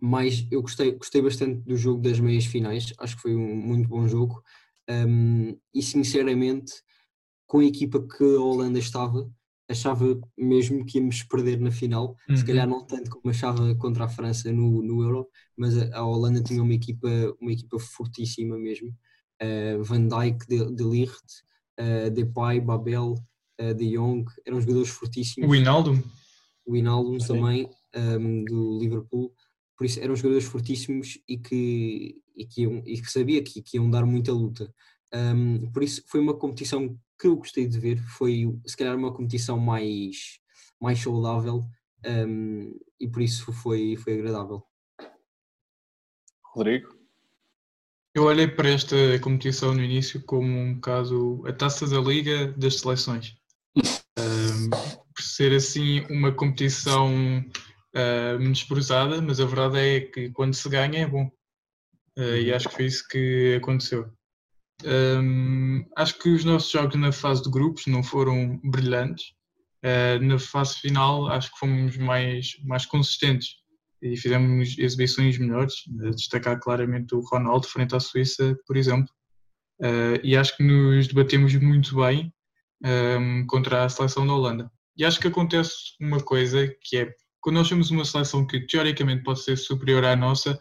mas 0.00 0.46
eu 0.50 0.62
gostei, 0.62 0.92
gostei 0.92 1.22
bastante 1.22 1.60
do 1.60 1.76
jogo 1.76 2.02
das 2.02 2.18
meias 2.18 2.44
finais, 2.44 2.92
acho 2.98 3.16
que 3.16 3.22
foi 3.22 3.34
um 3.34 3.54
muito 3.54 3.88
bom 3.88 4.08
jogo, 4.08 4.42
um, 4.88 5.56
e 5.74 5.82
sinceramente, 5.82 6.72
com 7.46 7.58
a 7.58 7.64
equipa 7.64 8.00
que 8.00 8.24
a 8.24 8.40
Holanda 8.40 8.78
estava, 8.78 9.30
achava 9.68 10.20
mesmo 10.36 10.84
que 10.84 10.98
íamos 10.98 11.22
perder 11.22 11.60
na 11.60 11.70
final, 11.70 12.16
uhum. 12.28 12.36
se 12.36 12.44
calhar 12.44 12.68
não 12.68 12.84
tanto 12.84 13.10
como 13.10 13.30
achava 13.30 13.74
contra 13.76 14.04
a 14.04 14.08
França 14.08 14.52
no, 14.52 14.82
no 14.82 15.02
Euro, 15.02 15.28
mas 15.56 15.76
a, 15.76 15.98
a 15.98 16.04
Holanda 16.04 16.42
tinha 16.42 16.62
uma 16.62 16.74
equipa, 16.74 17.08
uma 17.40 17.52
equipa 17.52 17.78
fortíssima 17.78 18.58
mesmo. 18.58 18.94
Uh, 19.42 19.82
Van 19.82 20.06
Dijk, 20.06 20.46
De, 20.46 20.72
de 20.72 20.84
Ligt, 20.84 21.44
uh, 21.80 22.10
Depay, 22.10 22.60
Babel, 22.60 23.14
uh, 23.60 23.74
De 23.74 23.90
Jong, 23.90 24.24
eram 24.44 24.60
jogadores 24.60 24.90
fortíssimos. 24.90 25.50
O 25.50 25.54
Inaldo? 25.54 26.02
O 26.64 26.76
Inaldo 26.76 27.18
também, 27.26 27.68
um, 27.96 28.44
do 28.44 28.78
Liverpool. 28.78 29.34
Por 29.76 29.84
isso 29.84 30.00
eram 30.00 30.14
jogadores 30.14 30.44
fortíssimos 30.44 31.18
e 31.28 31.36
que, 31.36 32.22
e 32.36 32.46
que, 32.46 32.62
iam, 32.62 32.82
e 32.86 33.00
que 33.00 33.10
sabia 33.10 33.42
que, 33.42 33.60
que 33.60 33.76
iam 33.76 33.90
dar 33.90 34.06
muita 34.06 34.32
luta. 34.32 34.72
Um, 35.12 35.70
por 35.72 35.82
isso 35.82 36.02
foi 36.06 36.20
uma 36.20 36.34
competição 36.34 36.96
que 37.18 37.26
eu 37.26 37.36
gostei 37.36 37.66
de 37.66 37.78
ver 37.78 37.98
foi 37.98 38.52
se 38.66 38.76
calhar 38.76 38.96
uma 38.96 39.12
competição 39.12 39.58
mais, 39.58 40.40
mais 40.80 40.98
saudável 40.98 41.66
um, 42.06 42.78
e 42.98 43.08
por 43.08 43.22
isso 43.22 43.52
foi, 43.52 43.96
foi 43.96 44.14
agradável. 44.14 44.62
Rodrigo? 46.54 47.01
Eu 48.14 48.24
olhei 48.24 48.46
para 48.46 48.68
esta 48.68 48.94
competição 49.20 49.72
no 49.72 49.82
início 49.82 50.22
como 50.22 50.46
um 50.46 50.74
bocado 50.74 51.42
a 51.46 51.52
taça 51.52 51.86
da 51.86 51.98
liga 51.98 52.52
das 52.58 52.80
seleções. 52.80 53.34
um, 54.18 54.68
por 54.68 55.22
ser 55.22 55.54
assim 55.54 56.04
uma 56.10 56.30
competição 56.30 57.08
uh, 57.08 58.38
menosprezada, 58.38 59.22
mas 59.22 59.40
a 59.40 59.46
verdade 59.46 59.78
é 59.78 60.00
que 60.02 60.30
quando 60.30 60.52
se 60.52 60.68
ganha 60.68 61.04
é 61.04 61.06
bom. 61.06 61.24
Uh, 62.18 62.36
e 62.36 62.52
acho 62.52 62.68
que 62.68 62.74
foi 62.74 62.84
isso 62.84 63.08
que 63.08 63.54
aconteceu. 63.56 64.12
Um, 64.84 65.82
acho 65.96 66.18
que 66.18 66.28
os 66.28 66.44
nossos 66.44 66.70
jogos 66.70 66.96
na 66.96 67.12
fase 67.12 67.42
de 67.42 67.50
grupos 67.50 67.86
não 67.86 68.02
foram 68.02 68.60
brilhantes. 68.62 69.32
Uh, 69.82 70.22
na 70.22 70.38
fase 70.38 70.74
final, 70.80 71.28
acho 71.28 71.50
que 71.50 71.58
fomos 71.58 71.96
mais, 71.96 72.56
mais 72.62 72.84
consistentes 72.84 73.61
e 74.02 74.16
fizemos 74.16 74.76
exibições 74.78 75.38
melhores. 75.38 75.74
Uh, 75.86 76.10
destacar 76.10 76.58
claramente 76.60 77.14
o 77.14 77.20
Ronaldo 77.20 77.66
frente 77.66 77.94
à 77.94 78.00
Suíça, 78.00 78.56
por 78.66 78.76
exemplo. 78.76 79.08
Uh, 79.80 80.18
e 80.22 80.36
acho 80.36 80.56
que 80.56 80.62
nos 80.62 81.08
debatemos 81.08 81.54
muito 81.54 81.96
bem 81.96 82.32
um, 82.84 83.46
contra 83.46 83.84
a 83.84 83.88
seleção 83.88 84.26
da 84.26 84.34
Holanda. 84.34 84.70
E 84.96 85.04
acho 85.04 85.20
que 85.20 85.28
acontece 85.28 85.72
uma 86.00 86.20
coisa 86.20 86.68
que 86.82 86.98
é 86.98 87.12
quando 87.40 87.56
nós 87.56 87.68
temos 87.68 87.90
uma 87.90 88.04
seleção 88.04 88.46
que 88.46 88.60
teoricamente 88.66 89.24
pode 89.24 89.42
ser 89.42 89.56
superior 89.56 90.04
à 90.04 90.14
nossa, 90.14 90.56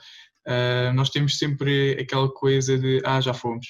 nós 0.95 1.11
temos 1.11 1.37
sempre 1.37 1.91
aquela 2.01 2.27
coisa 2.27 2.75
de 2.75 2.99
ah, 3.05 3.21
já 3.21 3.35
fomos 3.35 3.67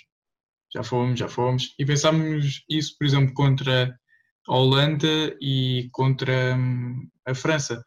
já 0.73 0.83
fomos, 0.83 1.19
já 1.19 1.27
fomos. 1.27 1.73
E 1.77 1.85
pensámos 1.85 2.63
isso, 2.69 2.95
por 2.97 3.05
exemplo, 3.05 3.33
contra 3.33 3.93
a 4.47 4.55
Holanda 4.55 5.35
e 5.41 5.89
contra 5.91 6.55
hum, 6.55 7.07
a 7.25 7.35
França. 7.35 7.83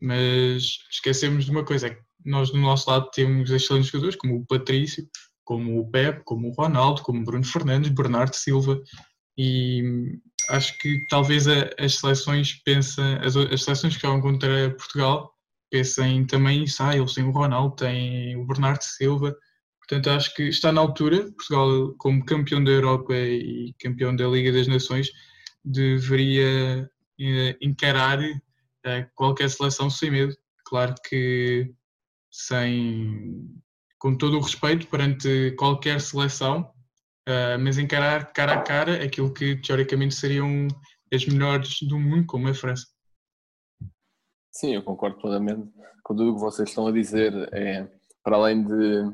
Mas 0.00 0.78
esquecemos 0.90 1.44
de 1.44 1.50
uma 1.50 1.64
coisa, 1.64 1.88
é 1.88 1.90
que 1.90 2.00
nós 2.24 2.50
do 2.50 2.58
nosso 2.58 2.88
lado 2.90 3.10
temos 3.12 3.50
excelentes 3.50 3.90
jogadores, 3.90 4.16
como 4.16 4.36
o 4.36 4.46
Patrício, 4.46 5.06
como 5.44 5.80
o 5.80 5.90
Pep, 5.90 6.22
como 6.24 6.48
o 6.48 6.52
Ronaldo, 6.52 7.02
como 7.02 7.20
o 7.20 7.24
Bruno 7.24 7.44
Fernandes, 7.44 7.90
Bernardo 7.90 8.34
Silva, 8.34 8.80
e 9.36 9.82
acho 10.50 10.76
que 10.78 11.04
talvez 11.08 11.46
as 11.46 11.94
seleções 11.96 12.62
pensam, 12.64 13.18
as, 13.22 13.36
as 13.36 13.62
seleções 13.62 13.96
que 13.96 14.02
jogam 14.02 14.20
contra 14.20 14.70
Portugal 14.70 15.32
pensem 15.70 16.26
também 16.26 16.64
isso, 16.64 16.82
ah, 16.82 16.96
eles 16.96 17.14
têm 17.14 17.24
o 17.24 17.30
Ronaldo, 17.30 17.76
têm 17.76 18.36
o 18.36 18.46
Bernardo 18.46 18.82
Silva, 18.82 19.34
Portanto, 19.90 20.10
acho 20.10 20.34
que 20.36 20.44
está 20.44 20.70
na 20.70 20.80
altura, 20.80 21.32
Portugal, 21.32 21.92
como 21.98 22.24
campeão 22.24 22.62
da 22.62 22.70
Europa 22.70 23.12
e 23.12 23.74
campeão 23.80 24.14
da 24.14 24.24
Liga 24.28 24.52
das 24.52 24.68
Nações, 24.68 25.10
deveria 25.64 26.88
eh, 27.20 27.56
encarar 27.60 28.20
qualquer 29.14 29.48
seleção 29.50 29.90
sem 29.90 30.10
medo. 30.10 30.34
Claro 30.64 30.94
que 31.08 31.72
sem, 32.30 33.48
com 33.98 34.16
todo 34.16 34.36
o 34.36 34.40
respeito 34.40 34.86
perante 34.86 35.52
qualquer 35.58 36.00
seleção, 36.00 36.72
eh, 37.26 37.56
mas 37.58 37.78
encarar 37.78 38.32
cara 38.32 38.54
a 38.54 38.62
cara 38.62 39.04
aquilo 39.04 39.32
que 39.32 39.56
teoricamente 39.56 40.14
seriam 40.14 40.68
as 41.12 41.26
melhores 41.26 41.78
do 41.82 41.98
mundo, 41.98 42.26
como 42.26 42.48
a 42.48 42.54
França. 42.54 42.86
Sim, 44.52 44.74
eu 44.74 44.82
concordo 44.82 45.18
plenamente 45.18 45.68
com 46.02 46.14
tudo 46.14 46.32
o 46.32 46.34
que 46.34 46.40
vocês 46.40 46.68
estão 46.68 46.86
a 46.86 46.92
dizer. 46.92 47.32
É, 47.52 47.88
para 48.22 48.36
além 48.36 48.64
de 48.64 49.04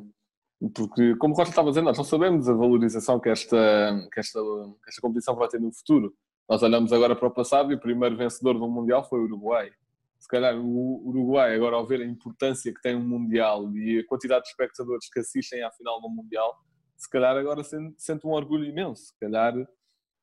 porque, 0.75 1.15
como 1.17 1.35
o 1.35 1.37
Costa 1.37 1.51
estava 1.51 1.69
dizendo, 1.69 1.85
nós 1.85 1.99
não 1.99 2.05
sabemos 2.05 2.49
a 2.49 2.55
valorização 2.55 3.21
que 3.21 3.29
esta, 3.29 4.09
que, 4.13 4.21
esta, 4.21 4.41
que 4.83 4.89
esta 4.89 5.01
competição 5.03 5.37
vai 5.37 5.49
ter 5.49 5.61
no 5.61 5.73
futuro. 5.73 6.15
Nós 6.49 6.63
olhamos 6.63 6.93
agora 6.93 7.17
para 7.17 7.29
o 7.29 7.31
passado 7.31 7.73
e 7.73 7.75
o 7.75 7.81
primeiro 7.81 8.17
vencedor 8.17 8.55
do 8.55 8.69
Mundial 8.69 9.09
foi 9.09 9.21
o 9.21 9.25
Uruguai. 9.25 9.71
Se 10.19 10.29
calhar 10.29 10.57
o 10.57 11.03
Uruguai, 11.07 11.55
agora 11.55 11.77
ao 11.77 11.87
ver 11.87 12.01
a 12.01 12.07
importância 12.07 12.73
que 12.73 12.81
tem 12.81 12.95
um 12.95 13.07
Mundial 13.07 13.71
e 13.77 14.01
a 14.01 14.07
quantidade 14.07 14.45
de 14.45 14.51
espectadores 14.51 15.09
que 15.11 15.21
assistem 15.21 15.63
à 15.63 15.71
final 15.73 16.01
do 16.01 16.09
Mundial, 16.09 16.57
se 16.97 17.11
calhar 17.11 17.37
agora 17.37 17.63
sente, 17.63 17.95
sente 17.99 18.27
um 18.27 18.31
orgulho 18.31 18.65
imenso. 18.65 19.07
Se 19.07 19.19
calhar 19.19 19.55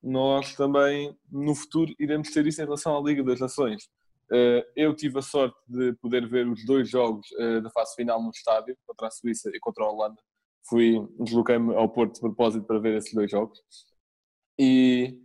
nós 0.02 0.56
também, 0.56 1.18
no 1.32 1.56
futuro, 1.56 1.94
iremos 2.00 2.32
ter 2.32 2.46
isso 2.46 2.62
em 2.62 2.66
relação 2.66 2.98
à 2.98 3.02
Liga 3.02 3.24
das 3.24 3.40
Nações. 3.40 3.88
Eh, 4.32 4.66
eu 4.76 4.96
tive 4.96 5.20
a 5.20 5.22
sorte 5.22 5.58
de 5.68 5.94
poder 5.94 6.28
ver 6.28 6.48
os 6.48 6.66
dois 6.66 6.90
jogos 6.90 7.28
eh, 7.38 7.62
da 7.62 7.70
fase 7.70 7.96
final 7.96 8.22
no 8.22 8.32
estádio, 8.32 8.76
contra 8.86 9.08
a 9.08 9.12
Suíça 9.12 9.50
e 9.54 9.60
contra 9.60 9.84
a 9.84 9.90
Holanda. 9.90 10.22
Fui, 10.68 10.96
desloquei-me 11.20 11.76
ao 11.76 11.90
Porto 11.90 12.16
de 12.16 12.20
propósito 12.20 12.66
para 12.66 12.80
ver 12.80 12.98
esses 12.98 13.14
dois 13.14 13.30
jogos. 13.30 13.60
E, 14.58 15.22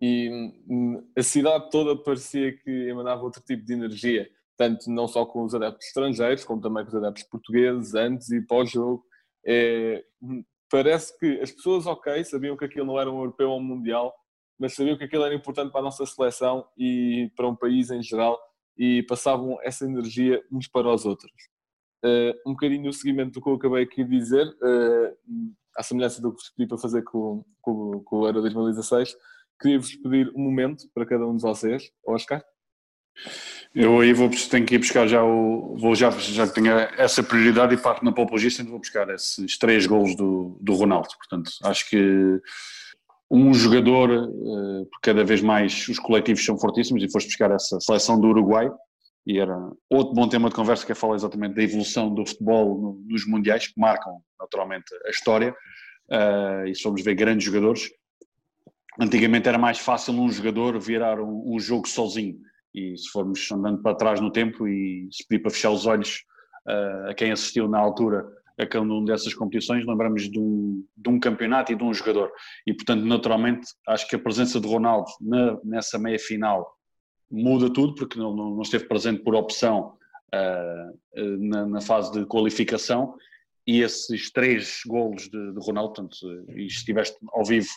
e 0.00 0.52
hum, 0.68 1.02
a 1.16 1.22
cidade 1.22 1.70
toda 1.70 2.00
parecia 2.00 2.56
que 2.56 2.70
emanava 2.88 3.22
outro 3.22 3.42
tipo 3.42 3.64
de 3.64 3.72
energia, 3.72 4.28
tanto 4.56 4.90
não 4.90 5.08
só 5.08 5.26
com 5.26 5.44
os 5.44 5.54
adeptos 5.54 5.86
estrangeiros, 5.86 6.44
como 6.44 6.60
também 6.60 6.84
com 6.84 6.90
os 6.90 6.94
adeptos 6.96 7.24
portugueses, 7.24 7.94
antes 7.94 8.30
e 8.30 8.40
pós-jogo. 8.40 9.04
É, 9.44 10.04
hum, 10.22 10.44
parece 10.70 11.16
que 11.18 11.40
as 11.40 11.50
pessoas, 11.50 11.86
ok, 11.86 12.22
sabiam 12.24 12.56
que 12.56 12.64
aquilo 12.64 12.86
não 12.86 13.00
era 13.00 13.10
um 13.10 13.18
europeu 13.18 13.50
ou 13.50 13.58
um 13.58 13.62
mundial, 13.62 14.14
mas 14.58 14.74
sabiam 14.74 14.96
que 14.96 15.04
aquilo 15.04 15.24
era 15.24 15.34
importante 15.34 15.70
para 15.70 15.80
a 15.80 15.84
nossa 15.84 16.04
seleção 16.04 16.66
e 16.76 17.30
para 17.36 17.48
um 17.48 17.56
país 17.56 17.90
em 17.90 18.02
geral 18.02 18.38
e 18.76 19.02
passavam 19.04 19.58
essa 19.62 19.84
energia 19.84 20.42
uns 20.52 20.68
para 20.68 20.92
os 20.92 21.04
outros. 21.04 21.32
Uh, 22.04 22.30
um 22.46 22.52
bocadinho 22.52 22.84
no 22.84 22.92
seguimento 22.92 23.32
do 23.32 23.42
que 23.42 23.48
eu 23.48 23.54
acabei 23.54 23.82
aqui 23.82 24.04
de 24.04 24.10
dizer, 24.16 24.46
uh, 24.46 25.54
à 25.76 25.82
semelhança 25.82 26.22
do 26.22 26.32
que 26.32 26.42
vos 26.42 26.50
pedi 26.50 26.68
para 26.68 26.78
fazer 26.78 27.02
com, 27.02 27.44
com, 27.60 28.00
com 28.04 28.20
o 28.20 28.26
Euro 28.26 28.40
2016, 28.40 29.16
queria-vos 29.60 29.94
pedir 29.96 30.32
um 30.34 30.42
momento 30.42 30.88
para 30.94 31.06
cada 31.06 31.26
um 31.26 31.36
de 31.36 31.42
vocês. 31.42 31.90
Oscar? 32.06 32.42
Eu 33.74 34.00
aí 34.00 34.12
vou, 34.12 34.30
tenho 34.50 34.64
que 34.64 34.76
ir 34.76 34.78
buscar 34.78 35.06
já 35.06 35.22
o. 35.22 35.76
Vou 35.76 35.94
já, 35.94 36.10
já 36.10 36.46
que 36.46 36.54
tenho 36.54 36.72
essa 36.96 37.22
prioridade 37.22 37.74
e 37.74 37.76
parto 37.76 38.04
na 38.04 38.12
pole 38.12 38.28
position, 38.28 38.64
vou 38.64 38.78
buscar 38.78 39.08
esses 39.10 39.58
três 39.58 39.86
golos 39.86 40.16
do, 40.16 40.56
do 40.60 40.74
Ronaldo. 40.74 41.08
Portanto, 41.18 41.50
acho 41.64 41.88
que 41.90 42.40
um 43.30 43.52
jogador, 43.52 44.10
eh, 44.10 44.86
cada 45.02 45.22
vez 45.22 45.42
mais 45.42 45.86
os 45.88 45.98
coletivos 45.98 46.44
são 46.44 46.58
fortíssimos 46.58 47.02
e 47.02 47.10
foste 47.10 47.26
buscar 47.26 47.50
essa 47.50 47.78
seleção 47.78 48.18
do 48.18 48.28
Uruguai 48.28 48.70
e 49.26 49.38
era 49.38 49.54
outro 49.90 50.14
bom 50.14 50.26
tema 50.26 50.48
de 50.48 50.54
conversa 50.54 50.86
que 50.86 50.92
é 50.92 50.94
falar 50.94 51.16
exatamente 51.16 51.54
da 51.54 51.62
evolução 51.62 52.12
do 52.14 52.24
futebol 52.24 52.98
nos 53.06 53.26
mundiais 53.26 53.66
que 53.66 53.78
marcam 53.78 54.22
naturalmente 54.40 54.86
a 55.06 55.10
história 55.10 55.54
eh, 56.10 56.64
e 56.68 56.74
se 56.74 56.82
formos 56.82 57.02
ver 57.02 57.14
grandes 57.14 57.44
jogadores 57.44 57.90
antigamente 59.00 59.48
era 59.48 59.58
mais 59.58 59.78
fácil 59.78 60.14
um 60.14 60.30
jogador 60.30 60.78
virar 60.80 61.20
um, 61.20 61.54
um 61.54 61.58
jogo 61.58 61.88
sozinho 61.88 62.38
e 62.74 62.96
se 62.96 63.08
formos 63.10 63.50
andando 63.50 63.82
para 63.82 63.96
trás 63.96 64.20
no 64.20 64.30
tempo 64.30 64.66
e 64.66 65.08
se 65.10 65.26
pedir 65.26 65.42
para 65.42 65.50
fechar 65.50 65.70
os 65.70 65.86
olhos 65.86 66.24
uh, 66.66 67.10
a 67.10 67.14
quem 67.14 67.32
assistiu 67.32 67.68
na 67.68 67.78
altura 67.78 68.26
a 68.58 68.66
cada 68.66 68.84
uma 68.84 69.04
dessas 69.04 69.32
competições, 69.32 69.86
lembramos 69.86 70.28
de 70.28 70.38
um, 70.38 70.84
de 70.96 71.08
um 71.08 71.20
campeonato 71.20 71.72
e 71.72 71.76
de 71.76 71.84
um 71.84 71.94
jogador. 71.94 72.30
E, 72.66 72.74
portanto, 72.74 73.04
naturalmente, 73.04 73.68
acho 73.86 74.08
que 74.08 74.16
a 74.16 74.18
presença 74.18 74.60
de 74.60 74.66
Ronaldo 74.66 75.08
na, 75.20 75.56
nessa 75.62 75.96
meia 75.96 76.18
final 76.18 76.68
muda 77.30 77.72
tudo, 77.72 77.94
porque 77.94 78.18
não, 78.18 78.34
não, 78.34 78.60
esteve 78.60 78.86
presente 78.86 79.22
por 79.22 79.34
opção 79.36 79.94
uh, 80.34 81.38
na, 81.38 81.66
na, 81.66 81.80
fase 81.80 82.10
de 82.12 82.26
qualificação. 82.26 83.14
E 83.68 83.82
esses 83.82 84.32
três 84.32 84.80
golos 84.86 85.24
de, 85.28 85.52
de 85.52 85.60
Ronaldo, 85.60 85.92
portanto, 85.92 86.16
e 86.56 86.64
estiveste 86.64 87.18
ao 87.34 87.44
vivo, 87.44 87.68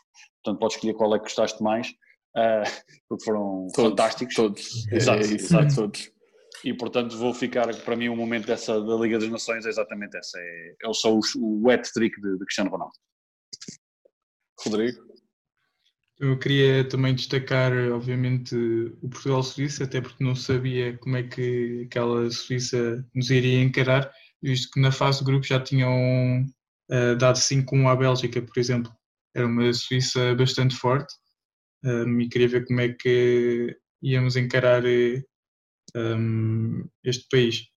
portanto, 0.42 0.62
podes 0.62 0.78
escolher 0.78 0.94
qual 0.94 1.14
é 1.14 1.18
que 1.20 1.26
gostaste 1.26 1.62
mais, 1.62 1.90
uh, 1.90 2.64
porque 3.10 3.26
foram 3.26 3.68
todos, 3.76 3.90
fantásticos. 3.90 4.36
Todos, 4.36 4.88
exato, 4.90 5.22
é, 5.22 5.26
exato, 5.26 5.76
todos. 5.76 6.10
e 6.64 6.74
portanto 6.74 7.18
vou 7.18 7.34
ficar, 7.34 7.76
para 7.84 7.98
mim 7.98 8.08
o 8.08 8.16
momento 8.16 8.48
dessa, 8.48 8.80
da 8.80 8.96
Liga 8.96 9.20
das 9.20 9.28
Nações 9.28 9.66
é 9.66 9.70
exatamente 9.70 10.16
essa, 10.16 10.40
é, 10.40 10.76
é 10.82 10.94
só 10.94 11.14
o, 11.14 11.20
o 11.36 11.70
hat-trick 11.70 12.22
de, 12.22 12.38
de 12.38 12.46
Cristiano 12.46 12.70
Ronaldo. 12.70 12.94
Rodrigo? 14.64 15.12
Eu 16.22 16.40
queria 16.40 16.88
também 16.88 17.16
destacar, 17.16 17.74
obviamente, 17.92 18.56
o 19.02 19.10
Portugal-Suíça, 19.10 19.84
até 19.84 20.00
porque 20.00 20.24
não 20.24 20.36
sabia 20.36 20.98
como 21.00 21.18
é 21.18 21.24
que 21.24 21.84
aquela 21.88 22.30
Suíça 22.30 23.04
nos 23.14 23.30
iria 23.30 23.62
encarar, 23.62 24.10
visto 24.42 24.72
que 24.72 24.80
na 24.80 24.92
fase 24.92 25.20
de 25.20 25.26
grupo 25.26 25.46
já 25.46 25.60
tinham 25.60 26.46
uh, 26.92 27.16
dado 27.18 27.38
5-1 27.38 27.88
à 27.88 27.96
Bélgica, 27.96 28.42
por 28.42 28.58
exemplo. 28.58 28.92
Era 29.36 29.48
uma 29.48 29.72
Suíça 29.74 30.36
bastante 30.36 30.76
forte 30.76 31.14
um, 31.84 32.20
e 32.20 32.30
queria 32.30 32.48
ver 32.48 32.66
como 32.66 32.82
é 32.82 32.90
que 32.90 33.78
íamos 34.02 34.36
encarar 34.36 34.84
um, 35.96 36.86
este 37.04 37.28
país. 37.30 37.68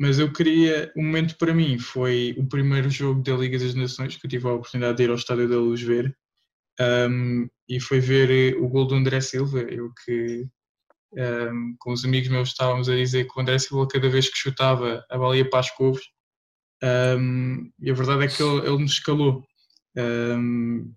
Mas 0.00 0.18
eu 0.18 0.32
queria, 0.32 0.92
o 0.96 1.00
um 1.00 1.04
momento 1.04 1.36
para 1.36 1.52
mim 1.52 1.78
foi 1.78 2.34
o 2.38 2.48
primeiro 2.48 2.88
jogo 2.88 3.22
da 3.22 3.34
Liga 3.34 3.58
das 3.58 3.74
Nações, 3.74 4.16
que 4.16 4.26
eu 4.26 4.30
tive 4.30 4.46
a 4.46 4.52
oportunidade 4.52 4.96
de 4.96 5.04
ir 5.04 5.10
ao 5.10 5.16
Estádio 5.16 5.48
da 5.48 5.56
Luz 5.56 5.82
ver, 5.82 6.16
um, 6.80 7.48
e 7.68 7.80
foi 7.80 7.98
ver 7.98 8.56
o 8.56 8.68
gol 8.68 8.86
do 8.86 8.94
André 8.94 9.20
Silva. 9.20 9.60
Eu 9.60 9.92
que 10.04 10.46
um, 11.12 11.74
com 11.78 11.92
os 11.92 12.04
amigos 12.04 12.28
meus 12.28 12.50
estávamos 12.50 12.88
a 12.88 12.94
dizer 12.96 13.26
que 13.26 13.38
o 13.38 13.40
André 13.40 13.58
Silva, 13.58 13.88
cada 13.88 14.08
vez 14.08 14.28
que 14.28 14.38
chutava, 14.38 15.04
a 15.10 15.18
bola 15.18 15.36
ia 15.36 15.48
para 15.48 15.60
as 15.60 15.70
couves, 15.70 16.04
um, 16.82 17.70
e 17.80 17.90
a 17.90 17.94
verdade 17.94 18.24
é 18.24 18.28
que 18.28 18.42
ele, 18.42 18.66
ele 18.66 18.78
nos 18.78 18.92
escalou. 18.92 19.44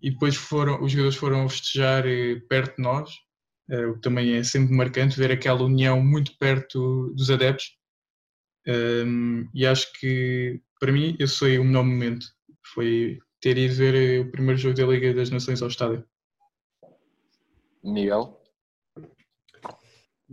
e 0.02 0.12
depois 0.12 0.36
foram, 0.36 0.82
os 0.84 0.92
jogadores 0.92 1.18
foram 1.18 1.50
festejar 1.50 2.06
eh, 2.06 2.40
perto 2.50 2.78
de 2.78 2.84
nós, 2.84 3.10
uh, 3.72 3.90
o 3.90 3.96
que 3.96 4.02
também 4.02 4.34
é 4.36 4.44
sempre 4.44 4.76
marcante 4.76 5.18
ver 5.18 5.32
aquela 5.32 5.64
união 5.64 6.02
muito 6.02 6.38
perto 6.38 7.12
dos 7.16 7.30
adeptos. 7.32 7.66
e 9.54 9.66
acho 9.66 9.92
que, 10.00 10.62
para 10.80 10.92
mim, 10.92 11.16
esse 11.20 11.38
foi 11.38 11.58
o 11.58 11.64
melhor 11.64 11.84
momento. 11.84 12.26
Foi 12.74 13.20
ter 13.42 13.58
ido 13.58 13.74
ver 13.74 13.96
eh, 13.96 14.20
o 14.20 14.32
primeiro 14.32 14.60
jogo 14.60 14.76
da 14.76 14.86
Liga 14.86 15.14
das 15.14 15.30
Nações 15.32 15.62
ao 15.62 15.68
estádio. 15.68 16.06
Miguel? 17.84 18.41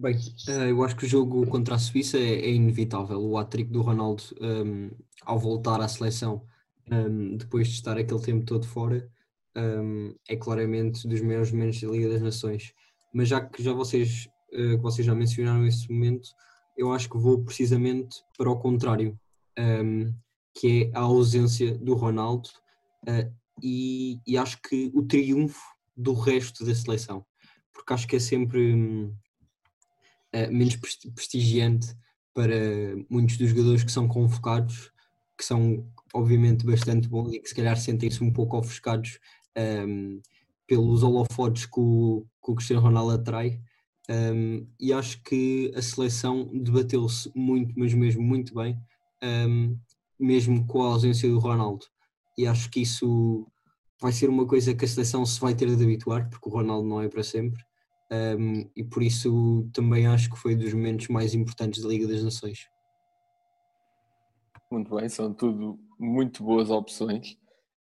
Bem, 0.01 0.17
eh, 0.47 0.71
eu 0.71 0.85
acho 0.85 0.95
que 0.95 1.07
o 1.07 1.09
jogo 1.09 1.45
contra 1.49 1.75
a 1.75 1.79
Suíça 1.79 2.17
é, 2.19 2.35
é 2.35 2.53
inevitável. 2.53 3.21
O 3.21 3.37
hat-trick 3.37 3.69
do 3.69 3.83
Ronaldo 3.83 4.23
um, 4.41 4.93
ao 5.25 5.41
voltar 5.41 5.81
à 5.81 5.89
seleção 5.89 6.47
um, 6.89 7.37
depois 7.37 7.67
de 7.67 7.75
estar 7.75 7.99
aquele 7.99 8.21
tempo 8.21 8.47
todo 8.47 8.65
fora 8.65 9.11
um, 9.57 10.15
é 10.29 10.37
claramente 10.37 11.09
dos 11.09 11.21
maiores 11.21 11.51
momentos 11.51 11.81
da 11.81 11.89
Liga 11.89 12.11
das 12.11 12.23
Nações. 12.23 12.73
Mas 13.13 13.27
já 13.27 13.41
que 13.41 13.61
já 13.61 13.73
vocês, 13.73 14.29
uh, 14.53 14.79
vocês 14.79 15.05
já 15.05 15.17
mencionaram 15.17 15.67
esse 15.67 15.91
momento, 15.91 16.29
eu 16.77 16.93
acho 16.93 17.11
que 17.11 17.19
vou 17.19 17.43
precisamente 17.43 18.23
para 18.37 18.49
o 18.49 18.57
contrário, 18.57 19.19
que 20.55 20.93
é 20.95 20.97
a 20.97 21.01
ausência 21.01 21.77
do 21.77 21.95
Ronaldo 21.95 22.49
uh, 23.09 23.35
e, 23.61 24.21
e, 24.25 24.39
acho 24.39 24.63
que 24.63 24.93
o 24.95 25.03
triunfo 25.03 25.61
do 25.97 26.13
resto 26.13 26.65
da 26.65 26.73
seleção, 26.73 27.27
porque 27.73 27.93
acho 27.93 28.07
que 28.07 28.15
é 28.15 28.21
sempre 28.21 29.13
uh, 30.35 30.53
menos 30.53 30.77
prestigiante 31.15 31.95
para 32.35 32.55
muitos 33.11 33.37
dos 33.37 33.51
jogadores 33.51 33.83
que 33.83 33.93
são 33.93 34.07
convocados, 34.07 34.93
que 35.37 35.45
são 35.45 35.87
obviamente 36.15 36.65
bastante 36.65 37.09
bons 37.09 37.33
e 37.33 37.41
que 37.41 37.49
se 37.49 37.55
calhar 37.55 37.77
sentem-se 37.77 38.23
um 38.23 38.33
pouco 38.33 38.57
ofuscados 38.57 39.19
um, 39.57 39.61
ehm, 39.61 40.21
pelos 40.67 41.03
holofotes 41.03 41.67
que 41.67 41.81
o, 41.81 42.25
que 42.45 42.51
o 42.53 42.55
Cristiano 42.55 42.83
Ronaldo 42.83 43.13
atrai. 43.13 43.61
Um, 44.09 44.15
ehm, 44.15 44.67
e 44.81 44.93
acho 44.93 45.23
que 45.23 45.73
a 45.75 45.83
seleção 45.83 46.49
debateu-se 46.53 47.31
muito, 47.35 47.75
mas 47.77 47.93
mesmo 47.93 48.23
muito 48.23 48.55
bem, 48.55 48.75
um, 49.23 49.27
ehm, 49.27 49.77
mesmo 50.19 50.67
com 50.67 50.83
a 50.83 50.87
ausência 50.87 51.29
do 51.29 51.39
Ronaldo 51.39 51.87
e 52.39 52.47
acho 52.47 52.71
que 52.71 52.81
isso 52.81 53.47
vai 54.01 54.13
ser 54.13 54.31
uma 54.31 54.47
coisa 54.47 54.73
que 54.73 54.85
a 54.85 54.89
seleção 54.89 55.27
se 55.27 55.41
vai 55.41 55.55
ter 55.55 55.75
de 55.75 55.83
habituar, 55.83 56.31
porque 56.31 56.49
o 56.49 56.53
Ronaldo 56.53 56.89
não 56.89 57.03
é 57.03 57.09
para 57.09 57.25
sempre, 57.25 57.61
um, 58.11 58.71
e 58.75 58.83
por 58.83 59.03
isso 59.03 59.69
também 59.73 60.07
acho 60.07 60.31
que 60.31 60.39
foi 60.39 60.57
dos 60.57 60.73
momentos 60.73 61.09
mais 61.09 61.35
importantes 61.35 61.83
da 61.83 61.89
Liga 61.89 62.07
das 62.07 62.23
Nações. 62.23 62.69
Muito 64.71 64.95
bem, 64.95 65.09
são 65.09 65.33
tudo 65.33 65.79
muito 65.99 66.43
boas 66.43 66.71
opções. 66.71 67.33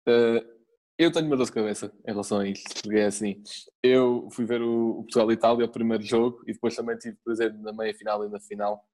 Uh, 0.09 0.59
eu 0.99 1.13
tenho 1.13 1.27
uma 1.27 1.37
dor 1.37 1.47
de 1.47 1.53
cabeça 1.53 1.93
em 2.05 2.11
relação 2.11 2.41
a 2.41 2.49
isto, 2.49 2.83
porque 2.83 2.99
é 2.99 3.07
assim, 3.07 3.41
eu 3.83 4.29
fui 4.33 4.45
ver 4.45 4.61
o, 4.61 5.03
Portugal-Itália, 5.03 5.67
o 5.67 5.71
primeiro 5.71 6.03
jogo, 6.03 6.43
e 6.47 6.53
depois 6.53 6.75
também 6.75 6.97
tive 6.97 7.17
presente 7.25 7.57
na 7.59 7.73
meia-final 7.73 8.25
e 8.25 8.29
na 8.29 8.41
final. 8.41 8.85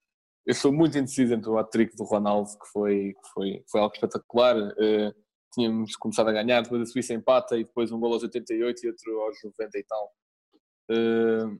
Eu 0.47 0.55
sou 0.55 0.71
muito 0.71 0.99
indeciso 0.99 1.33
entre 1.33 1.49
o 1.49 1.57
hat-trick 1.57 1.97
do 1.97 2.05
Ronaldo, 2.05 2.51
que 2.51 2.69
foi, 2.71 3.15
que 3.15 3.29
foi, 3.33 3.65
foi 3.71 3.81
algo 3.81 3.95
espetacular, 3.95 4.57
uh, 4.57 5.15
tínhamos 5.55 5.97
começado 5.97 6.29
a 6.29 6.33
ganhar, 6.33 6.63
depois 6.63 6.83
a 6.83 6.87
Suíça 6.87 7.15
empata 7.15 7.57
e 7.57 7.65
depois 7.65 7.91
um 7.91 7.99
gol 7.99 8.13
aos 8.13 8.23
88 8.23 8.85
e 8.85 8.89
outro 8.89 9.21
aos 9.23 9.37
90 9.43 9.79
e 9.79 9.85
tal. 9.85 10.13
Uh, 10.91 11.59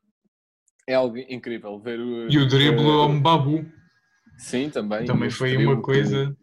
é 0.87 0.95
algo 0.95 1.17
incrível 1.19 1.79
ver 1.79 2.01
o. 2.01 2.31
E 2.31 2.39
o 2.39 2.47
drible 2.47 2.85
uh, 2.85 3.01
ao 3.01 3.09
Mbabu. 3.09 3.65
Sim, 4.39 4.71
também. 4.71 5.05
Também 5.05 5.31
foi 5.31 5.57
uma 5.57 5.81
coisa. 5.81 6.37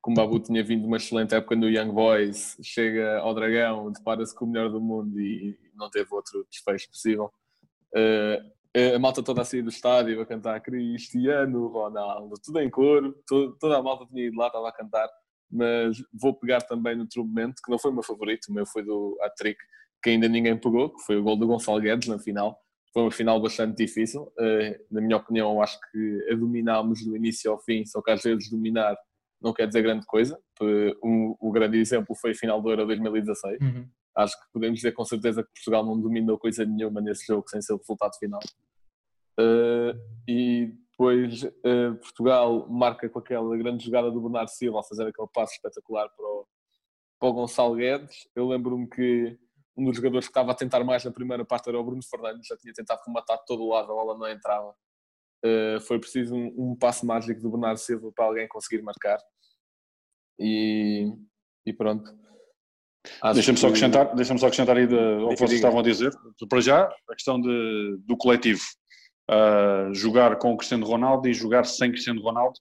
Como 0.00 0.18
o 0.18 0.20
Mbabu 0.20 0.40
tinha 0.40 0.64
vindo 0.64 0.86
uma 0.86 0.96
excelente 0.96 1.34
época 1.34 1.56
no 1.56 1.68
Young 1.68 1.92
Boys, 1.92 2.56
chega 2.62 3.18
ao 3.18 3.34
Dragão, 3.34 3.92
depara-se 3.92 4.34
com 4.34 4.46
o 4.46 4.48
melhor 4.48 4.70
do 4.70 4.80
mundo 4.80 5.20
e 5.20 5.58
não 5.74 5.90
teve 5.90 6.08
outro 6.12 6.46
desfecho 6.50 6.88
possível. 6.88 7.30
Uh, 7.94 8.94
a 8.94 8.98
malta 8.98 9.22
toda 9.22 9.42
a 9.42 9.44
sair 9.44 9.62
do 9.62 9.68
estádio 9.68 10.20
a 10.20 10.26
cantar 10.26 10.60
Cristiano 10.60 11.66
Ronaldo, 11.66 12.34
tudo 12.42 12.60
em 12.60 12.70
coro, 12.70 13.14
toda 13.58 13.76
a 13.76 13.82
malta 13.82 14.06
tinha 14.06 14.28
ido 14.28 14.38
lá, 14.38 14.46
estava 14.46 14.68
a 14.68 14.72
cantar 14.72 15.08
mas 15.50 15.98
vou 16.12 16.32
pegar 16.32 16.60
também 16.62 16.96
no 16.96 17.06
momento, 17.16 17.60
que 17.62 17.70
não 17.70 17.78
foi 17.78 17.90
o 17.90 17.94
meu 17.94 18.02
favorito, 18.02 18.46
o 18.48 18.52
meu 18.52 18.64
foi 18.64 18.84
do 18.84 19.18
hat-trick, 19.22 19.58
que 20.02 20.10
ainda 20.10 20.28
ninguém 20.28 20.56
pegou, 20.56 20.90
que 20.90 21.02
foi 21.02 21.16
o 21.16 21.22
gol 21.22 21.36
do 21.36 21.46
Gonçalo 21.46 21.80
Guedes 21.80 22.08
na 22.08 22.18
final. 22.18 22.58
Foi 22.92 23.02
uma 23.02 23.10
final 23.10 23.40
bastante 23.40 23.76
difícil. 23.76 24.22
Uh, 24.38 24.84
na 24.90 25.00
minha 25.00 25.16
opinião, 25.16 25.62
acho 25.62 25.78
que 25.90 26.26
a 26.30 26.34
dominámos 26.34 27.04
do 27.04 27.16
início 27.16 27.50
ao 27.50 27.60
fim, 27.60 27.84
só 27.84 28.02
que 28.02 28.10
às 28.10 28.22
vezes 28.22 28.50
dominar 28.50 28.96
não 29.40 29.52
quer 29.52 29.66
dizer 29.66 29.82
grande 29.82 30.04
coisa. 30.06 30.38
Um, 31.02 31.34
o 31.40 31.50
grande 31.50 31.78
exemplo 31.78 32.14
foi 32.14 32.32
a 32.32 32.34
final 32.34 32.60
do 32.60 32.70
Euro 32.70 32.86
2016. 32.86 33.60
Uhum. 33.60 33.88
Acho 34.14 34.38
que 34.38 34.52
podemos 34.52 34.76
dizer 34.76 34.92
com 34.92 35.04
certeza 35.04 35.42
que 35.42 35.50
Portugal 35.54 35.84
não 35.84 35.98
dominou 35.98 36.38
coisa 36.38 36.64
nenhuma 36.64 37.00
nesse 37.00 37.26
jogo 37.26 37.48
sem 37.48 37.62
ser 37.62 37.72
o 37.72 37.78
resultado 37.78 38.16
final. 38.18 38.40
Uh, 39.38 39.96
e 40.28 40.74
depois 40.90 41.44
uh, 41.44 41.94
Portugal 42.02 42.68
marca 42.68 43.08
com 43.08 43.18
aquela 43.18 43.56
grande 43.56 43.84
jogada 43.84 44.10
do 44.10 44.20
Bernardo 44.20 44.50
Silva 44.50 44.80
a 44.80 44.82
fazer 44.82 45.06
aquele 45.06 45.28
passo 45.32 45.54
espetacular 45.54 46.08
para 46.10 46.26
o, 46.26 46.46
para 47.18 47.28
o 47.28 47.32
Gonçalo 47.32 47.76
Guedes. 47.76 48.28
Eu 48.36 48.46
lembro-me 48.46 48.86
que 48.86 49.38
um 49.76 49.84
dos 49.84 49.96
jogadores 49.96 50.26
que 50.26 50.30
estava 50.30 50.52
a 50.52 50.54
tentar 50.54 50.82
mais 50.84 51.04
na 51.04 51.10
primeira 51.10 51.44
parte 51.44 51.68
era 51.68 51.78
o 51.78 51.84
Bruno 51.84 52.02
Fernandes, 52.02 52.46
já 52.46 52.56
tinha 52.56 52.72
tentado 52.72 53.00
rematar 53.06 53.38
de 53.38 53.44
todo 53.46 53.62
o 53.62 53.68
lado, 53.68 53.90
a 53.90 53.94
bola 53.94 54.18
não 54.18 54.28
entrava. 54.28 54.74
Uh, 55.44 55.80
foi 55.80 55.98
preciso 55.98 56.34
um, 56.34 56.54
um, 56.56 56.76
passo 56.76 57.06
mágico 57.06 57.40
do 57.40 57.50
Bernardo 57.50 57.78
Silva 57.78 58.12
para 58.14 58.26
alguém 58.26 58.46
conseguir 58.46 58.82
marcar. 58.82 59.18
E, 60.38 61.10
e 61.64 61.72
pronto. 61.72 62.10
Deixa-me 63.32 63.56
só 63.56 63.68
acrescentar, 63.68 64.14
deixa 64.14 64.36
só 64.36 64.46
acrescentar 64.46 64.76
aí 64.76 64.86
de, 64.86 64.94
ao 64.94 65.30
que 65.30 65.36
vocês 65.36 65.52
estavam 65.52 65.80
a 65.80 65.82
dizer. 65.82 66.12
Para 66.48 66.60
já, 66.60 66.84
a 66.84 67.14
questão 67.14 67.40
de, 67.40 67.98
do 68.04 68.16
coletivo 68.16 68.60
uh, 69.30 69.94
jogar 69.94 70.36
com 70.36 70.52
o 70.52 70.56
Cristiano 70.56 70.86
Ronaldo 70.86 71.28
e 71.28 71.32
jogar 71.32 71.64
sem 71.64 71.90
Cristiano 71.90 72.20
Ronaldo 72.20 72.58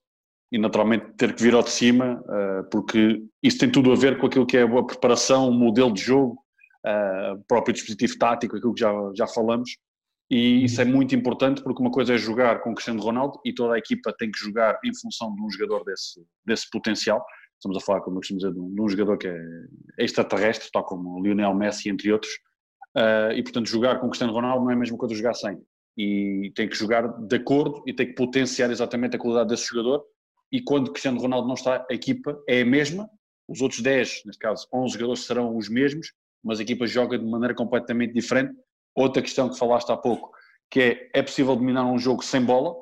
e 0.51 0.57
naturalmente 0.57 1.13
ter 1.17 1.35
que 1.35 1.43
vir 1.43 1.53
ao 1.53 1.61
de 1.61 1.69
cima, 1.69 2.21
uh, 2.21 2.69
porque 2.71 3.23
isso 3.43 3.57
tem 3.57 3.71
tudo 3.71 3.91
a 3.91 3.95
ver 3.95 4.17
com 4.17 4.27
aquilo 4.27 4.45
que 4.45 4.57
é 4.57 4.63
a 4.63 4.67
boa 4.67 4.85
preparação, 4.85 5.49
o 5.49 5.53
modelo 5.53 5.93
de 5.93 6.01
jogo, 6.01 6.43
uh, 6.85 7.43
próprio 7.47 7.73
dispositivo 7.73 8.17
tático, 8.17 8.57
aquilo 8.57 8.73
que 8.73 8.81
já, 8.81 8.91
já 9.15 9.27
falamos, 9.27 9.71
e 10.31 10.63
isso 10.63 10.79
é 10.79 10.85
muito 10.85 11.15
importante 11.15 11.63
porque 11.63 11.81
uma 11.81 11.91
coisa 11.91 12.13
é 12.13 12.17
jogar 12.17 12.61
com 12.61 12.71
o 12.71 12.75
Cristiano 12.75 13.01
Ronaldo 13.01 13.39
e 13.43 13.51
toda 13.51 13.73
a 13.73 13.79
equipa 13.79 14.13
tem 14.17 14.29
que 14.31 14.37
jogar 14.37 14.79
em 14.85 14.91
função 14.95 15.33
de 15.33 15.41
um 15.41 15.49
jogador 15.49 15.83
desse, 15.83 16.23
desse 16.45 16.69
potencial. 16.69 17.25
Estamos 17.55 17.81
a 17.81 17.85
falar, 17.85 18.01
como 18.01 18.17
eu 18.17 18.19
costumo 18.19 18.39
dizer, 18.39 18.53
de 18.53 18.59
um, 18.59 18.73
de 18.73 18.81
um 18.81 18.87
jogador 18.87 19.17
que 19.17 19.27
é 19.27 19.39
extraterrestre, 19.97 20.69
tal 20.71 20.85
como 20.85 21.21
Lionel 21.21 21.55
Messi, 21.55 21.89
entre 21.89 22.11
outros. 22.11 22.31
Uh, 22.95 23.33
e 23.35 23.41
portanto, 23.41 23.67
jogar 23.67 23.99
com 23.99 24.05
o 24.05 24.09
Cristiano 24.09 24.33
Ronaldo 24.33 24.63
não 24.63 24.71
é 24.71 24.75
a 24.75 24.77
mesma 24.77 24.97
coisa 24.97 25.15
jogar 25.15 25.33
sem 25.33 25.59
e 25.97 26.51
tem 26.55 26.69
que 26.69 26.77
jogar 26.77 27.07
de 27.07 27.35
acordo 27.35 27.83
e 27.85 27.93
tem 27.93 28.07
que 28.07 28.13
potenciar 28.13 28.71
exatamente 28.71 29.17
a 29.17 29.19
qualidade 29.19 29.49
desse 29.49 29.67
jogador. 29.67 30.05
E 30.49 30.61
quando 30.61 30.91
Cristiano 30.91 31.19
Ronaldo 31.19 31.47
não 31.47 31.55
está, 31.55 31.85
a 31.89 31.93
equipa 31.93 32.41
é 32.47 32.61
a 32.61 32.65
mesma. 32.65 33.09
Os 33.47 33.61
outros 33.61 33.81
10, 33.81 34.21
neste 34.25 34.39
caso 34.39 34.65
11 34.73 34.93
jogadores, 34.93 35.25
serão 35.25 35.57
os 35.57 35.67
mesmos, 35.67 36.13
mas 36.43 36.59
a 36.59 36.63
equipa 36.63 36.85
joga 36.85 37.17
de 37.17 37.25
maneira 37.25 37.53
completamente 37.53 38.13
diferente. 38.13 38.53
Outra 38.95 39.21
questão 39.21 39.49
que 39.49 39.57
falaste 39.57 39.91
há 39.91 39.97
pouco, 39.97 40.31
que 40.69 40.79
é, 40.79 41.11
é 41.13 41.21
possível 41.21 41.55
dominar 41.55 41.85
um 41.85 41.97
jogo 41.97 42.23
sem 42.23 42.43
bola 42.43 42.75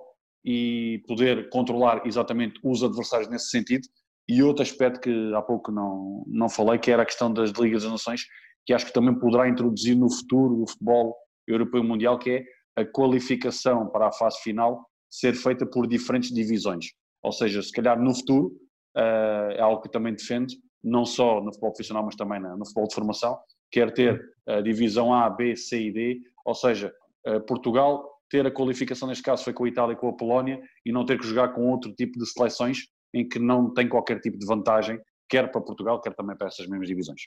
e 0.44 1.04
poder 1.08 1.50
controlar 1.50 2.06
exatamente 2.06 2.60
os 2.64 2.84
adversários 2.84 3.30
nesse 3.30 3.50
sentido. 3.50 3.88
E 4.30 4.44
outro 4.44 4.64
aspecto 4.64 5.00
que 5.00 5.34
há 5.34 5.42
pouco 5.42 5.72
não, 5.72 6.24
não 6.28 6.50
falei, 6.50 6.78
que 6.80 6.92
era 6.92 7.04
a 7.04 7.06
questão 7.06 7.32
das 7.32 7.52
Ligas 7.52 7.84
das 7.84 7.92
Nações, 7.92 8.26
que 8.66 8.74
acho 8.74 8.86
que 8.86 8.94
também 8.94 9.18
poderá 9.18 9.48
introduzir 9.48 9.96
no 9.96 10.10
futuro 10.10 10.62
o 10.62 10.68
futebol 10.68 11.16
europeu 11.48 11.84
mundial, 11.84 12.20
que 12.20 12.30
é 12.32 12.46
a 12.76 12.86
qualificação 12.86 13.88
para 13.90 14.08
a 14.08 14.12
fase 14.12 14.40
final 14.42 14.86
ser 15.10 15.34
feita 15.34 15.66
por 15.66 15.88
diferentes 15.88 16.34
divisões. 16.34 16.88
Ou 17.24 17.32
seja, 17.32 17.62
se 17.64 17.72
calhar 17.72 18.00
no 18.00 18.14
futuro, 18.14 18.48
uh, 18.96 19.52
é 19.52 19.62
algo 19.62 19.82
que 19.82 19.90
também 19.90 20.14
defendo, 20.14 20.54
não 20.84 21.06
só 21.06 21.42
no 21.42 21.52
futebol 21.52 21.72
profissional, 21.72 22.04
mas 22.04 22.16
também 22.16 22.40
no 22.40 22.66
futebol 22.66 22.88
de 22.88 22.96
formação, 22.96 23.38
quer 23.72 23.94
ter 23.94 24.22
a 24.48 24.62
divisão 24.62 25.14
A, 25.14 25.30
B, 25.30 25.56
C 25.56 25.88
e 25.88 25.92
D, 25.92 26.22
ou 26.46 26.56
seja, 26.56 26.94
uh, 27.28 27.42
Portugal 27.42 28.10
ter 28.30 28.46
a 28.46 28.52
qualificação, 28.52 29.08
neste 29.08 29.24
caso 29.24 29.44
foi 29.44 29.54
com 29.54 29.64
a 29.66 29.70
Itália 29.70 29.94
e 29.94 29.98
com 29.98 30.10
a 30.10 30.14
Polónia, 30.14 30.62
e 30.86 30.92
não 30.92 31.06
ter 31.06 31.18
que 31.18 31.26
jogar 31.26 31.50
com 31.50 31.68
outro 31.68 31.94
tipo 31.94 32.18
de 32.20 32.26
seleções 32.26 32.88
em 33.14 33.28
que 33.28 33.40
não 33.40 33.74
tem 33.74 33.88
qualquer 33.88 34.20
tipo 34.20 34.38
de 34.38 34.46
vantagem, 34.46 35.00
quer 35.30 35.52
para 35.52 35.62
Portugal, 35.62 36.02
quer 36.02 36.14
também 36.14 36.36
para 36.36 36.48
essas 36.48 36.68
mesmas 36.68 36.88
divisões. 36.88 37.22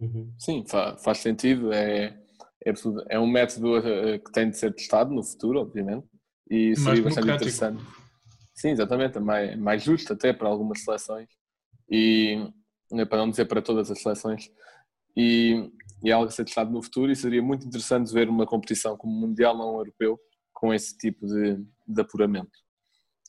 Uhum. 0.00 0.32
Sim, 0.38 0.64
faz 0.66 1.18
sentido. 1.18 1.72
É, 1.72 2.18
é, 2.64 2.72
é 3.10 3.18
um 3.18 3.26
método 3.26 3.76
eh, 3.78 4.18
que 4.18 4.32
tem 4.32 4.48
de 4.48 4.56
ser 4.56 4.72
testado 4.74 5.12
no 5.12 5.22
futuro, 5.22 5.60
obviamente, 5.60 6.06
e 6.50 6.74
seria 6.76 7.02
bastante 7.02 7.30
interessante. 7.30 7.82
Sim, 8.54 8.70
exatamente, 8.70 9.18
é 9.18 9.20
mais, 9.20 9.58
mais 9.58 9.82
justo 9.82 10.12
até 10.12 10.32
para 10.32 10.48
algumas 10.48 10.82
seleções 10.82 11.28
e 11.90 12.50
né, 12.90 13.04
para 13.04 13.18
não 13.18 13.30
dizer 13.30 13.46
para 13.46 13.62
todas 13.62 13.90
as 13.90 14.00
seleções 14.00 14.50
e, 15.16 15.70
e 16.02 16.10
é 16.10 16.12
algo 16.12 16.28
a 16.28 16.30
ser 16.30 16.44
testado 16.44 16.70
no 16.70 16.82
futuro 16.82 17.10
e 17.10 17.16
seria 17.16 17.42
muito 17.42 17.66
interessante 17.66 18.12
ver 18.12 18.28
uma 18.28 18.46
competição 18.46 18.96
como 18.96 19.12
Mundial 19.12 19.56
não 19.56 19.76
Europeu 19.76 20.18
com 20.52 20.72
esse 20.72 20.96
tipo 20.96 21.26
de, 21.26 21.64
de 21.86 22.00
apuramento. 22.00 22.50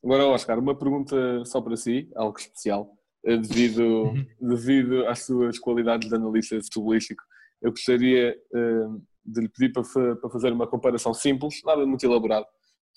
Agora, 0.03 0.27
Oscar, 0.27 0.57
uma 0.57 0.77
pergunta 0.77 1.43
só 1.45 1.61
para 1.61 1.75
si, 1.75 2.09
algo 2.15 2.37
especial, 2.37 2.91
eh, 3.25 3.37
devido, 3.37 4.13
devido 4.39 5.05
às 5.07 5.25
suas 5.25 5.59
qualidades 5.59 6.07
de 6.07 6.15
analista 6.15 6.59
futebolístico. 6.61 7.21
Eu 7.61 7.71
gostaria 7.71 8.35
uh, 8.53 9.01
de 9.25 9.41
lhe 9.41 9.49
pedir 9.49 9.73
para, 9.73 9.83
para 10.15 10.29
fazer 10.29 10.53
uma 10.53 10.65
comparação 10.65 11.13
simples, 11.13 11.61
nada 11.65 11.85
muito 11.85 12.05
elaborado, 12.05 12.45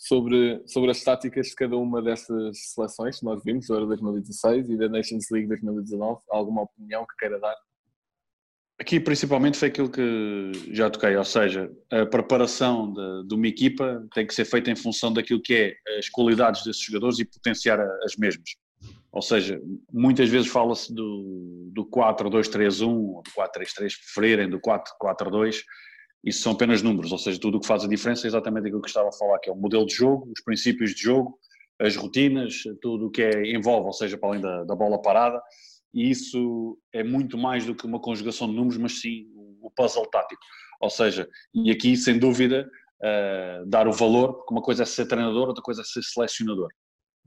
sobre, 0.02 0.60
sobre 0.66 0.90
as 0.90 1.00
táticas 1.04 1.46
de 1.46 1.54
cada 1.54 1.76
uma 1.76 2.02
dessas 2.02 2.72
seleções 2.74 3.20
que 3.20 3.24
nós 3.24 3.40
vimos, 3.44 3.68
da 3.68 3.76
Euro 3.76 3.86
2016 3.86 4.70
e 4.70 4.76
da 4.76 4.88
Nations 4.88 5.26
League 5.30 5.46
2019. 5.46 6.20
Alguma 6.28 6.62
opinião 6.62 7.06
que 7.06 7.16
queira 7.16 7.38
dar? 7.38 7.54
Aqui 8.80 8.98
principalmente 8.98 9.56
foi 9.56 9.68
aquilo 9.68 9.88
que 9.88 10.50
já 10.72 10.90
toquei, 10.90 11.16
ou 11.16 11.24
seja, 11.24 11.70
a 11.88 12.04
preparação 12.04 12.92
de, 12.92 13.28
de, 13.28 13.34
uma 13.36 13.46
equipa 13.46 14.04
tem 14.12 14.26
que 14.26 14.34
ser 14.34 14.44
feita 14.44 14.72
em 14.72 14.76
função 14.76 15.12
daquilo 15.12 15.40
que 15.40 15.54
é 15.54 15.98
as 15.98 16.08
qualidades 16.08 16.64
desses 16.64 16.82
jogadores 16.82 17.20
e 17.20 17.24
potenciar 17.24 17.78
as 18.02 18.16
mesmas. 18.16 18.56
Ou 19.12 19.22
seja, 19.22 19.60
muitas 19.92 20.28
vezes 20.28 20.48
fala-se 20.48 20.92
do, 20.92 21.70
do 21.72 21.84
4-2-3-1 21.86 22.88
ou 22.88 23.22
do 23.22 23.30
4-3-3, 23.30 23.92
preferirem 24.00 24.50
do 24.50 24.58
4-4-2, 24.58 25.62
isso 26.24 26.42
são 26.42 26.52
apenas 26.52 26.82
números, 26.82 27.10
ou 27.10 27.18
seja, 27.18 27.40
tudo 27.40 27.58
o 27.58 27.60
que 27.60 27.66
faz 27.66 27.84
a 27.84 27.88
diferença 27.88 28.26
é 28.26 28.28
exatamente 28.28 28.66
aquilo 28.66 28.80
que 28.80 28.88
estava 28.88 29.08
a 29.08 29.12
falar, 29.12 29.38
que 29.40 29.50
é 29.50 29.52
o 29.52 29.56
modelo 29.56 29.84
de 29.84 29.94
jogo, 29.94 30.30
os 30.30 30.42
princípios 30.42 30.94
de 30.94 31.02
jogo, 31.02 31.38
as 31.80 31.96
rotinas, 31.96 32.62
tudo 32.80 33.06
o 33.06 33.10
que 33.10 33.22
é, 33.22 33.52
envolve, 33.52 33.86
ou 33.86 33.92
seja, 33.92 34.16
para 34.16 34.28
além 34.28 34.40
da, 34.40 34.62
da, 34.64 34.76
bola 34.76 35.02
parada, 35.02 35.42
e 35.92 36.08
isso 36.10 36.78
é 36.92 37.02
muito 37.02 37.36
mais 37.36 37.66
do 37.66 37.74
que 37.74 37.84
uma 37.84 38.00
conjugação 38.00 38.48
de 38.48 38.54
números, 38.54 38.78
mas 38.78 39.00
sim 39.00 39.26
o, 39.34 39.70
puzzle 39.74 40.06
tático. 40.10 40.40
Ou 40.80 40.90
seja, 40.90 41.28
e 41.54 41.70
aqui, 41.70 41.96
sem 41.96 42.18
dúvida, 42.18 42.70
uh, 43.02 43.66
dar 43.66 43.88
o 43.88 43.92
valor, 43.92 44.34
porque 44.34 44.52
uma 44.52 44.62
coisa 44.62 44.82
é 44.82 44.86
ser 44.86 45.06
treinador, 45.06 45.48
outra 45.48 45.62
coisa 45.62 45.80
é 45.80 45.84
ser 45.84 46.02
selecionador. 46.02 46.68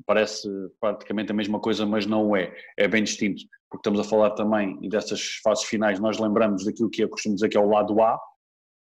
Parece 0.05 0.47
praticamente 0.79 1.31
a 1.31 1.35
mesma 1.35 1.59
coisa, 1.59 1.85
mas 1.85 2.05
não 2.05 2.35
é. 2.35 2.53
É 2.77 2.87
bem 2.87 3.03
distinto, 3.03 3.43
porque 3.69 3.81
estamos 3.81 3.99
a 3.99 4.03
falar 4.03 4.31
também, 4.31 4.77
e 4.81 4.89
dessas 4.89 5.39
fases 5.43 5.63
finais, 5.63 5.99
nós 5.99 6.19
lembramos 6.19 6.65
daquilo 6.65 6.89
que 6.89 7.03
eu 7.03 7.09
costumo 7.09 7.35
dizer 7.35 7.49
que 7.49 7.57
é 7.57 7.59
o 7.59 7.69
lado 7.69 7.99
A, 8.01 8.19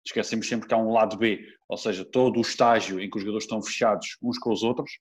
esquecemos 0.05 0.47
sempre 0.47 0.67
que 0.67 0.73
há 0.73 0.77
um 0.77 0.91
lado 0.91 1.17
B, 1.17 1.39
ou 1.69 1.77
seja, 1.77 2.03
todo 2.03 2.37
o 2.37 2.41
estágio 2.41 2.99
em 2.99 3.09
que 3.09 3.17
os 3.17 3.21
jogadores 3.23 3.45
estão 3.45 3.61
fechados 3.61 4.17
uns 4.21 4.37
com 4.37 4.51
os 4.51 4.63
outros, 4.63 4.91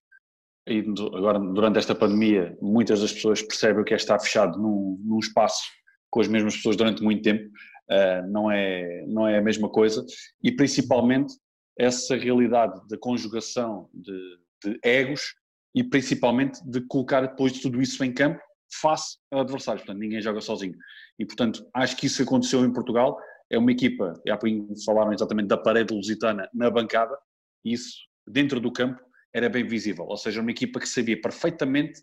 e 0.68 0.84
agora 1.16 1.38
durante 1.38 1.78
esta 1.78 1.94
pandemia 1.94 2.56
muitas 2.60 3.00
das 3.00 3.12
pessoas 3.12 3.42
percebem 3.42 3.82
o 3.82 3.84
que 3.84 3.94
é 3.94 3.96
estar 3.96 4.18
fechado 4.18 4.58
num, 4.58 5.00
num 5.02 5.18
espaço 5.18 5.62
com 6.10 6.20
as 6.20 6.28
mesmas 6.28 6.56
pessoas 6.56 6.76
durante 6.76 7.02
muito 7.02 7.22
tempo, 7.22 7.44
uh, 7.44 8.30
não, 8.30 8.50
é, 8.50 9.04
não 9.06 9.26
é 9.26 9.38
a 9.38 9.42
mesma 9.42 9.68
coisa, 9.68 10.04
e 10.42 10.52
principalmente 10.52 11.34
essa 11.78 12.16
realidade 12.16 12.80
da 12.88 12.98
conjugação 12.98 13.88
de, 13.94 14.38
de 14.64 14.78
egos 14.84 15.34
e 15.74 15.84
principalmente 15.84 16.60
de 16.68 16.80
colocar 16.82 17.22
depois 17.22 17.52
de 17.52 17.60
tudo 17.62 17.80
isso 17.80 18.04
em 18.04 18.12
campo 18.12 18.40
face 18.80 19.18
a 19.32 19.40
adversários, 19.40 19.82
portanto 19.82 20.00
ninguém 20.00 20.20
joga 20.20 20.40
sozinho. 20.40 20.74
E 21.18 21.24
portanto 21.24 21.66
acho 21.74 21.96
que 21.96 22.06
isso 22.06 22.22
aconteceu 22.22 22.64
em 22.64 22.72
Portugal 22.72 23.16
é 23.50 23.58
uma 23.58 23.72
equipa, 23.72 24.20
já 24.26 24.38
falaram 24.84 25.12
exatamente 25.12 25.48
da 25.48 25.56
parede 25.56 25.92
lusitana 25.92 26.48
na 26.54 26.70
bancada, 26.70 27.16
e 27.64 27.72
isso 27.72 27.98
dentro 28.26 28.60
do 28.60 28.72
campo 28.72 29.00
era 29.34 29.48
bem 29.48 29.66
visível, 29.66 30.06
ou 30.06 30.16
seja, 30.16 30.40
uma 30.40 30.50
equipa 30.50 30.78
que 30.78 30.88
sabia 30.88 31.20
perfeitamente 31.20 32.02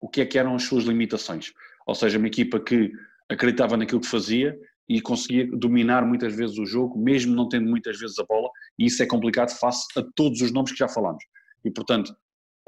o 0.00 0.08
que 0.08 0.20
é 0.20 0.26
que 0.26 0.38
eram 0.38 0.54
as 0.54 0.62
suas 0.62 0.84
limitações, 0.84 1.52
ou 1.86 1.94
seja, 1.94 2.18
uma 2.18 2.26
equipa 2.26 2.60
que 2.60 2.92
acreditava 3.28 3.76
naquilo 3.76 4.00
que 4.00 4.06
fazia 4.06 4.56
e 4.88 5.00
conseguia 5.00 5.46
dominar 5.46 6.06
muitas 6.06 6.34
vezes 6.34 6.58
o 6.58 6.64
jogo, 6.64 6.98
mesmo 6.98 7.34
não 7.34 7.48
tendo 7.48 7.68
muitas 7.68 7.98
vezes 7.98 8.18
a 8.18 8.24
bola, 8.24 8.48
e 8.78 8.86
isso 8.86 9.02
é 9.02 9.06
complicado 9.06 9.50
face 9.50 9.86
a 9.96 10.02
todos 10.14 10.40
os 10.40 10.52
nomes 10.52 10.70
que 10.70 10.78
já 10.78 10.88
falamos. 10.88 11.24
E 11.64 11.70
portanto, 11.70 12.10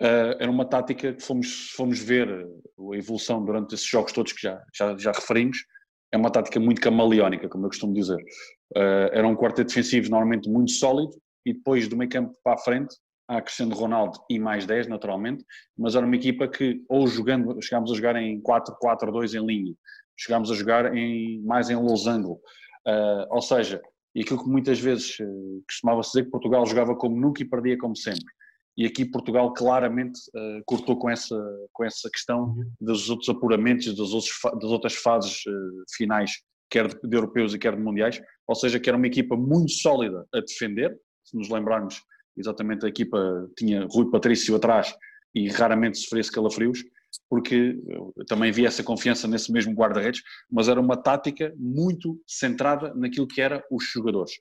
uh, 0.00 0.34
era 0.40 0.50
uma 0.50 0.64
tática 0.64 1.12
que 1.12 1.22
fomos, 1.22 1.70
fomos 1.76 2.00
ver 2.00 2.28
a 2.28 2.96
evolução 2.96 3.44
durante 3.44 3.74
esses 3.74 3.86
jogos 3.86 4.12
todos 4.12 4.32
que 4.32 4.42
já, 4.42 4.60
já, 4.74 4.96
já 4.98 5.12
referimos, 5.12 5.58
é 6.12 6.16
uma 6.16 6.30
tática 6.30 6.58
muito 6.58 6.80
camaleónica, 6.80 7.48
como 7.48 7.66
eu 7.66 7.68
costumo 7.68 7.94
dizer. 7.94 8.18
Uh, 8.76 9.08
era 9.12 9.26
um 9.26 9.36
quarteto 9.36 9.68
defensivo 9.68 10.10
normalmente 10.10 10.48
muito 10.48 10.72
sólido 10.72 11.12
e 11.44 11.52
depois 11.52 11.88
do 11.88 11.96
meio 11.96 12.10
campo 12.10 12.34
para 12.42 12.54
a 12.54 12.58
frente, 12.58 12.94
há 13.28 13.40
Cristiano 13.42 13.74
Ronaldo 13.74 14.18
e 14.30 14.38
mais 14.38 14.66
10 14.66 14.88
naturalmente, 14.88 15.44
mas 15.76 15.94
era 15.94 16.06
uma 16.06 16.16
equipa 16.16 16.48
que 16.48 16.82
ou 16.88 17.06
jogando, 17.06 17.60
chegámos 17.62 17.92
a 17.92 17.94
jogar 17.94 18.16
em 18.16 18.40
4-4-2 18.40 19.34
em 19.34 19.46
linha, 19.46 19.74
chegámos 20.16 20.50
a 20.50 20.54
jogar 20.54 20.96
em, 20.96 21.42
mais 21.42 21.68
em 21.68 21.76
losango, 21.76 22.40
uh, 22.86 23.26
ou 23.30 23.42
seja, 23.42 23.80
e 24.14 24.22
aquilo 24.22 24.42
que 24.42 24.48
muitas 24.48 24.80
vezes 24.80 25.18
uh, 25.20 25.62
costumava-se 25.68 26.10
dizer 26.10 26.24
que 26.24 26.30
Portugal 26.30 26.64
jogava 26.66 26.96
como 26.96 27.20
nunca 27.20 27.42
e 27.42 27.48
perdia 27.48 27.76
como 27.76 27.94
sempre 27.94 28.26
e 28.78 28.86
aqui 28.86 29.04
Portugal 29.04 29.52
claramente 29.52 30.20
uh, 30.36 30.62
cortou 30.64 30.96
com 30.96 31.10
essa, 31.10 31.36
com 31.72 31.84
essa 31.84 32.08
questão 32.08 32.44
uhum. 32.44 32.70
dos 32.80 33.10
outros 33.10 33.28
apuramentos, 33.28 33.86
das, 33.86 34.12
outros, 34.12 34.30
das 34.54 34.70
outras 34.70 34.94
fases 34.94 35.44
uh, 35.46 35.84
finais, 35.96 36.30
quer 36.70 36.86
de, 36.86 37.00
de, 37.02 37.16
europeus 37.16 37.52
e 37.52 37.58
quer 37.58 37.74
de 37.74 37.82
mundiais, 37.82 38.22
ou 38.46 38.54
seja, 38.54 38.78
que 38.78 38.88
era 38.88 38.96
uma 38.96 39.08
equipa 39.08 39.36
muito 39.36 39.72
sólida 39.72 40.24
a 40.32 40.38
defender, 40.38 40.96
se 41.24 41.36
nos 41.36 41.48
lembrarmos, 41.48 42.00
exatamente 42.36 42.86
a 42.86 42.88
equipa 42.88 43.50
tinha 43.58 43.84
Rui 43.90 44.08
Patrício 44.12 44.54
atrás 44.54 44.94
e 45.34 45.48
raramente 45.48 45.98
sofria 45.98 46.22
calafrios, 46.32 46.84
porque 47.28 47.76
também 48.28 48.50
havia 48.50 48.68
essa 48.68 48.84
confiança 48.84 49.26
nesse 49.26 49.50
mesmo 49.50 49.74
guarda-redes, 49.74 50.22
mas 50.48 50.68
era 50.68 50.80
uma 50.80 50.96
tática 50.96 51.52
muito 51.56 52.22
centrada 52.28 52.94
naquilo 52.94 53.26
que 53.26 53.40
era 53.40 53.64
os 53.72 53.84
jogadores. 53.90 54.34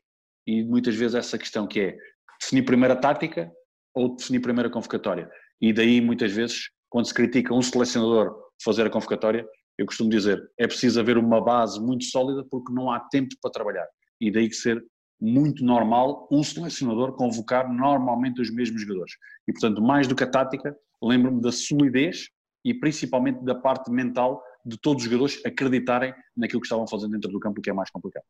E 0.46 0.64
muitas 0.64 0.94
vezes 0.96 1.16
essa 1.16 1.40
questão 1.40 1.66
que 1.66 1.80
é 1.80 1.98
definir 2.40 2.64
primeiro 2.64 2.94
a 2.94 2.98
tática, 2.98 3.52
ou 3.98 4.16
definir 4.16 4.39
primeiro 4.39 4.70
a 4.70 4.72
convocatória. 4.72 5.30
E 5.60 5.74
daí, 5.74 6.00
muitas 6.00 6.32
vezes, 6.32 6.70
quando 6.89 7.08
se 7.08 7.14
critica 7.14 7.54
um 7.54 7.62
selecionador 7.62 8.36
fazer 8.64 8.86
a 8.86 8.89
convocatória, 8.89 9.45
eu 9.78 9.86
costumo 9.86 10.10
dizer, 10.10 10.39
é 10.58 10.68
preciso 10.68 11.00
haver 11.00 11.18
uma 11.18 11.43
base 11.43 11.80
muito 11.80 12.06
sólida 12.06 12.45
porque 12.50 12.72
não 12.72 12.91
há 12.91 13.00
tempo 13.00 13.36
para 13.41 13.52
trabalhar. 13.52 13.88
E 14.22 14.32
daí 14.32 14.48
que 14.48 14.56
ser 14.56 14.84
muito 15.20 15.66
normal 15.66 16.28
um 16.32 16.43
selecionador 16.43 17.14
convocar 17.14 17.72
normalmente 17.72 18.39
os 18.39 18.54
mesmos 18.54 18.82
jogadores. 18.82 19.14
E, 19.48 19.52
portanto, 19.52 19.82
mais 19.82 20.08
do 20.08 20.16
que 20.16 20.24
a 20.24 20.30
tática, 20.30 20.76
lembro-me 21.02 21.41
da 21.41 21.52
solidez 21.52 22.28
e 22.64 22.74
principalmente 22.74 23.43
da 23.43 23.56
parte 23.56 23.91
mental 23.91 24.43
de 24.64 24.78
todos 24.80 25.04
os 25.04 25.10
jogadores 25.10 25.43
acreditarem 25.45 26.14
naquilo 26.36 26.62
que 26.62 26.68
estavam 26.68 26.88
fazendo 26.88 27.12
dentro 27.12 27.32
do 27.32 27.39
campo, 27.39 27.62
que 27.62 27.70
é 27.70 27.74
mais 27.74 27.89
complicado. 27.89 28.26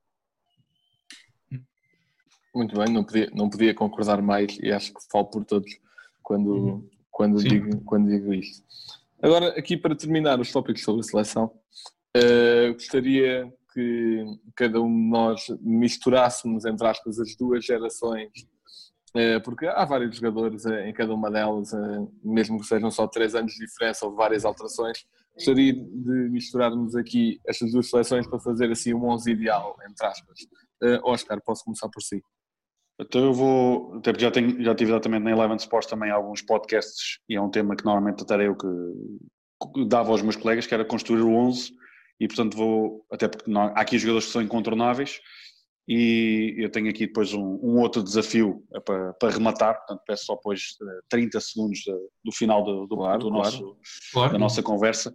Muito 2.58 2.76
bem, 2.76 2.92
não 2.92 3.04
podia, 3.04 3.30
não 3.36 3.50
podia 3.52 3.72
concordar 3.72 4.20
mais 4.20 4.58
e 4.64 4.72
acho 4.72 4.92
que 4.92 5.00
falo 5.12 5.26
por 5.26 5.46
todos 5.46 5.80
quando, 6.24 6.48
uhum. 6.48 6.90
quando, 7.12 7.38
digo, 7.38 7.84
quando 7.86 8.10
digo 8.10 8.34
isto. 8.34 8.66
Agora, 9.22 9.50
aqui 9.50 9.78
para 9.78 9.96
terminar 9.96 10.40
os 10.40 10.52
tópicos 10.52 10.82
sobre 10.82 11.02
a 11.02 11.04
seleção, 11.04 11.52
uh, 12.18 12.74
gostaria 12.74 13.54
que 13.72 14.26
cada 14.56 14.82
um 14.82 14.88
de 14.90 15.08
nós 15.08 15.46
misturássemos, 15.62 16.66
entre 16.66 16.88
aspas, 16.88 17.20
as 17.20 17.36
duas 17.36 17.64
gerações, 17.64 18.32
uh, 19.16 19.40
porque 19.44 19.68
há 19.68 19.86
vários 19.86 20.16
jogadores 20.16 20.66
uh, 20.66 20.80
em 20.80 20.94
cada 20.94 21.14
uma 21.14 21.30
delas, 21.30 21.70
mesmo 22.24 22.60
que 22.60 22.66
sejam 22.66 22.90
só 22.90 23.06
três 23.08 23.36
anos 23.36 23.54
de 23.54 23.64
diferença 23.68 24.04
ou 24.04 24.16
várias 24.16 24.46
alterações. 24.46 25.06
Gostaria 25.36 25.74
de 25.74 26.30
misturarmos 26.32 26.96
aqui 26.96 27.40
estas 27.46 27.72
duas 27.72 27.88
seleções 27.88 28.26
para 28.26 28.40
fazer 28.40 28.72
assim 28.72 28.96
um 28.96 29.08
11 29.10 29.30
ideal, 29.30 29.78
entre 29.88 30.08
aspas. 30.08 30.40
Oscar, 31.04 31.40
posso 31.44 31.64
começar 31.64 31.88
por 31.90 32.02
si. 32.02 32.20
Então 33.00 33.24
eu 33.24 33.34
vou, 33.34 33.94
até 33.96 34.12
porque 34.12 34.26
já, 34.26 34.32
tenho, 34.32 34.62
já 34.64 34.74
tive 34.74 34.92
exatamente 34.92 35.24
na 35.24 35.32
Eleven 35.32 35.58
Sports 35.58 35.90
também 35.90 36.10
alguns 36.10 36.42
podcasts 36.42 37.20
e 37.30 37.36
é 37.36 37.42
um 37.42 37.50
tema 37.50 37.76
que 37.76 37.86
normalmente 37.86 38.24
até 38.24 38.48
eu 38.48 38.56
que 38.56 38.68
dava 39.88 40.12
aos 40.12 40.22
meus 40.22 40.36
colegas, 40.36 40.66
que 40.66 40.74
era 40.74 40.84
construir 40.84 41.22
o 41.22 41.34
11 41.34 41.72
e 42.20 42.28
portanto 42.28 42.58
vou, 42.58 43.06
até 43.12 43.28
porque 43.28 43.50
não, 43.50 43.62
há 43.62 43.82
aqui 43.82 44.00
jogadores 44.00 44.26
que 44.26 44.32
são 44.32 44.42
incontornáveis 44.42 45.20
E 45.88 46.56
eu 46.58 46.70
tenho 46.70 46.90
aqui 46.90 47.08
depois 47.08 47.34
um, 47.34 47.60
um 47.64 47.80
outro 47.80 48.04
desafio 48.04 48.62
eh, 48.74 48.80
para, 48.82 49.14
para, 49.14 49.34
rematar, 49.34 49.78
portanto 49.78 50.02
peço 50.06 50.26
só 50.26 50.36
depois 50.36 50.76
30 51.08 51.40
segundos 51.40 51.80
do 52.26 52.32
final 52.34 52.62
do, 52.62 52.88
do, 52.88 52.98
claro, 52.98 53.20
do 53.20 53.30
nosso, 53.30 53.78
claro. 54.12 54.34
da 54.34 54.38
nossa 54.38 54.62
conversa. 54.62 55.14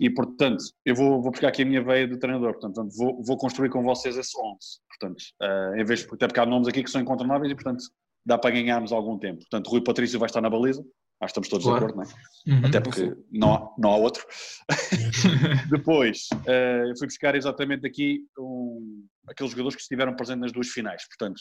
E 0.00 0.08
portanto, 0.08 0.64
eu 0.84 0.94
vou, 0.94 1.20
vou 1.20 1.30
buscar 1.30 1.48
aqui 1.48 1.62
a 1.62 1.66
minha 1.66 1.84
veia 1.84 2.08
do 2.08 2.18
treinador, 2.18 2.58
portanto 2.58 2.88
vou, 2.96 3.22
vou 3.22 3.36
construir 3.36 3.68
com 3.68 3.82
vocês 3.82 4.16
esse 4.16 4.32
11. 4.38 4.58
Portanto, 4.88 5.22
uh, 5.42 5.76
em 5.78 5.84
vez 5.84 6.00
de 6.00 6.06
até 6.06 6.26
porque 6.26 6.40
há 6.40 6.46
nomes 6.46 6.68
aqui 6.68 6.82
que 6.82 6.90
são 6.90 7.00
incontornáveis 7.00 7.52
e 7.52 7.54
portanto 7.54 7.84
dá 8.24 8.38
para 8.38 8.50
ganharmos 8.50 8.92
algum 8.92 9.18
tempo. 9.18 9.40
Portanto, 9.40 9.68
Rui 9.68 9.82
Patrício 9.82 10.18
vai 10.18 10.26
estar 10.26 10.40
na 10.40 10.48
baliza, 10.48 10.82
Acho 11.20 11.32
que 11.32 11.40
estamos 11.40 11.48
todos 11.48 11.64
claro. 11.64 11.86
de 11.86 11.92
acordo, 11.92 11.96
não 11.96 12.54
é? 12.54 12.56
Uhum. 12.56 12.66
Até 12.66 12.80
porque 12.80 13.16
não 13.30 13.54
há, 13.54 13.74
não 13.78 13.90
há 13.92 13.96
outro. 13.96 14.26
Depois, 15.70 16.28
uh, 16.32 16.88
eu 16.88 16.96
fui 16.98 17.06
buscar 17.06 17.34
exatamente 17.34 17.86
aqui 17.86 18.22
um, 18.38 19.06
aqueles 19.28 19.52
jogadores 19.52 19.76
que 19.76 19.82
estiveram 19.82 20.14
presentes 20.14 20.42
nas 20.42 20.52
duas 20.52 20.68
finais. 20.68 21.02
Portanto, 21.08 21.40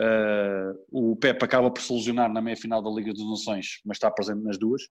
uh, 0.00 0.86
o 0.90 1.16
Pep 1.16 1.42
acaba 1.42 1.70
por 1.70 1.80
se 1.80 1.92
lesionar 1.92 2.32
na 2.32 2.40
meia-final 2.40 2.82
da 2.82 2.90
Liga 2.90 3.12
das 3.12 3.28
Nações, 3.28 3.80
mas 3.84 3.96
está 3.96 4.10
presente 4.10 4.42
nas 4.42 4.58
duas. 4.58 4.82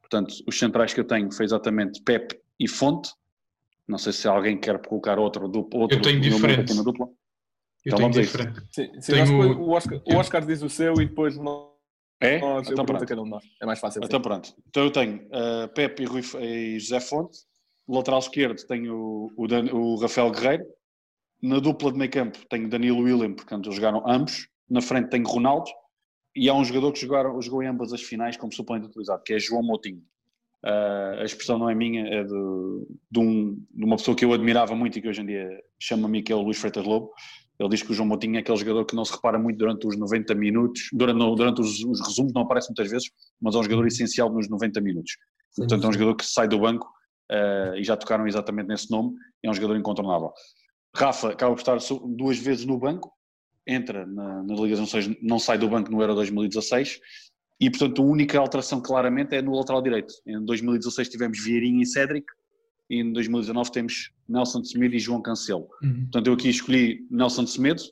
Portanto, 0.00 0.34
os 0.46 0.58
centrais 0.58 0.92
que 0.92 1.00
eu 1.00 1.04
tenho 1.04 1.32
foi 1.32 1.44
exatamente 1.44 2.02
Pep 2.02 2.38
e 2.60 2.68
Fonte. 2.68 3.10
Não 3.86 3.98
sei 3.98 4.12
se 4.12 4.26
alguém 4.28 4.58
quer 4.58 4.80
colocar 4.86 5.18
outro, 5.18 5.48
duplo, 5.48 5.80
outro 5.80 5.98
eu 5.98 6.02
tenho 6.02 6.20
diferente. 6.20 6.74
na 6.74 6.82
dupla. 6.82 7.06
Eu 7.06 7.12
então 7.86 7.98
vamos 7.98 8.16
diferente. 8.16 8.60
Sim, 8.70 8.90
sim 9.00 9.12
tenho... 9.12 9.60
o, 9.60 9.70
Oscar, 9.70 10.00
o 10.06 10.16
Oscar 10.16 10.46
diz 10.46 10.62
o 10.62 10.70
seu 10.70 10.94
e 10.94 11.06
depois 11.06 11.36
não 11.36 11.74
é? 12.20 12.38
Nós, 12.38 12.70
então 12.70 12.84
pronto. 12.84 13.06
cada 13.06 13.20
um 13.20 13.24
de 13.24 13.30
nós. 13.30 13.44
É 13.60 13.66
mais 13.66 13.78
fácil. 13.78 14.00
Então 14.02 14.20
pronto. 14.20 14.54
Então 14.68 14.84
eu 14.84 14.90
tenho 14.90 15.16
uh, 15.26 15.68
Pepe 15.74 16.02
e, 16.02 16.06
Rui, 16.06 16.22
e 16.40 16.78
José 16.78 17.00
Fonte. 17.00 17.38
lateral 17.88 18.20
esquerdo 18.20 18.64
tenho 18.66 18.96
o, 18.96 19.32
o, 19.36 19.46
Dan, 19.46 19.66
o, 19.72 19.96
Rafael 19.96 20.30
Guerreiro. 20.30 20.64
Na 21.44 21.58
dupla 21.58 21.92
de 21.92 21.98
meio 21.98 22.10
campo 22.10 22.38
tenho 22.48 22.70
Danilo 22.70 23.02
William, 23.02 23.34
portanto 23.34 23.66
eles 23.66 23.76
jogaram 23.76 24.02
ambos. 24.08 24.48
Na 24.68 24.80
frente 24.80 25.10
tenho 25.10 25.26
Ronaldo. 25.26 25.70
E 26.34 26.48
há 26.48 26.54
um 26.54 26.64
jogador 26.64 26.90
que 26.90 27.00
jogaram, 27.02 27.40
jogou 27.42 27.62
em 27.62 27.66
ambas 27.66 27.92
as 27.92 28.00
finais 28.00 28.34
como 28.34 28.50
suplente 28.50 28.86
utilizado, 28.86 29.22
que 29.22 29.34
é 29.34 29.38
João 29.38 29.62
Moutinho. 29.62 30.02
Uh, 30.64 31.20
a 31.20 31.24
expressão 31.24 31.58
não 31.58 31.68
é 31.68 31.74
minha, 31.74 32.02
é 32.06 32.24
de, 32.24 32.86
de, 33.10 33.20
um, 33.20 33.62
de, 33.70 33.84
uma 33.84 33.96
pessoa 33.96 34.16
que 34.16 34.24
eu 34.24 34.32
admirava 34.32 34.74
muito 34.74 34.98
e 34.98 35.02
que 35.02 35.08
hoje 35.08 35.20
em 35.20 35.26
dia 35.26 35.46
chama-me, 35.78 36.22
que 36.22 36.32
é 36.32 36.34
o 36.34 36.40
Luís 36.40 36.56
Freitas 36.56 36.86
Lobo. 36.86 37.12
Ele 37.58 37.68
diz 37.68 37.82
que 37.82 37.92
o 37.92 37.94
João 37.94 38.08
Moutinho 38.08 38.36
é 38.36 38.38
aquele 38.40 38.56
jogador 38.56 38.86
que 38.86 38.96
não 38.96 39.04
se 39.04 39.12
repara 39.12 39.38
muito 39.38 39.58
durante 39.58 39.86
os 39.86 39.98
90 39.98 40.34
minutos, 40.34 40.88
durante, 40.94 41.18
durante 41.18 41.60
os, 41.60 41.84
os, 41.84 42.00
resumos 42.00 42.32
não 42.32 42.42
aparece 42.42 42.70
muitas 42.70 42.90
vezes, 42.90 43.10
mas 43.38 43.54
é 43.54 43.58
um 43.58 43.62
jogador 43.62 43.86
essencial 43.86 44.32
nos 44.32 44.48
90 44.48 44.80
minutos. 44.80 45.12
Sim, 45.50 45.62
Portanto, 45.62 45.84
é 45.84 45.88
um 45.90 45.92
jogador 45.92 46.16
que 46.16 46.24
sai 46.24 46.48
do 46.48 46.58
banco, 46.58 46.88
uh, 47.30 47.76
e 47.76 47.84
já 47.84 47.96
tocaram 47.96 48.26
exatamente 48.26 48.66
nesse 48.66 48.90
nome, 48.90 49.12
é 49.42 49.50
um 49.50 49.54
jogador 49.54 49.76
incontornável. 49.76 50.32
Rafa 50.94 51.30
acaba 51.30 51.54
por 51.54 51.60
estar 51.60 51.78
duas 52.06 52.38
vezes 52.38 52.64
no 52.64 52.78
banco, 52.78 53.12
entra 53.66 54.06
na, 54.06 54.42
na 54.42 54.54
Liga 54.54 54.76
não 55.22 55.38
sai 55.38 55.58
do 55.58 55.68
banco 55.68 55.90
no 55.90 56.00
Euro 56.00 56.14
2016, 56.14 57.00
e 57.60 57.70
portanto 57.70 58.02
a 58.02 58.04
única 58.04 58.38
alteração 58.38 58.80
claramente 58.80 59.34
é 59.34 59.42
no 59.42 59.54
lateral 59.56 59.82
direito. 59.82 60.14
Em 60.26 60.44
2016 60.44 61.08
tivemos 61.08 61.42
Vieirinha 61.42 61.82
e 61.82 61.86
Cédric, 61.86 62.26
e 62.90 63.00
em 63.00 63.12
2019 63.12 63.72
temos 63.72 64.12
Nelson 64.28 64.60
de 64.60 64.68
Semedo 64.68 64.94
e 64.94 64.98
João 64.98 65.22
Cancelo. 65.22 65.68
Uhum. 65.82 66.02
Portanto, 66.02 66.26
eu 66.26 66.34
aqui 66.34 66.48
escolhi 66.50 67.06
Nelson 67.10 67.44
de 67.44 67.50
Semedo, 67.50 67.82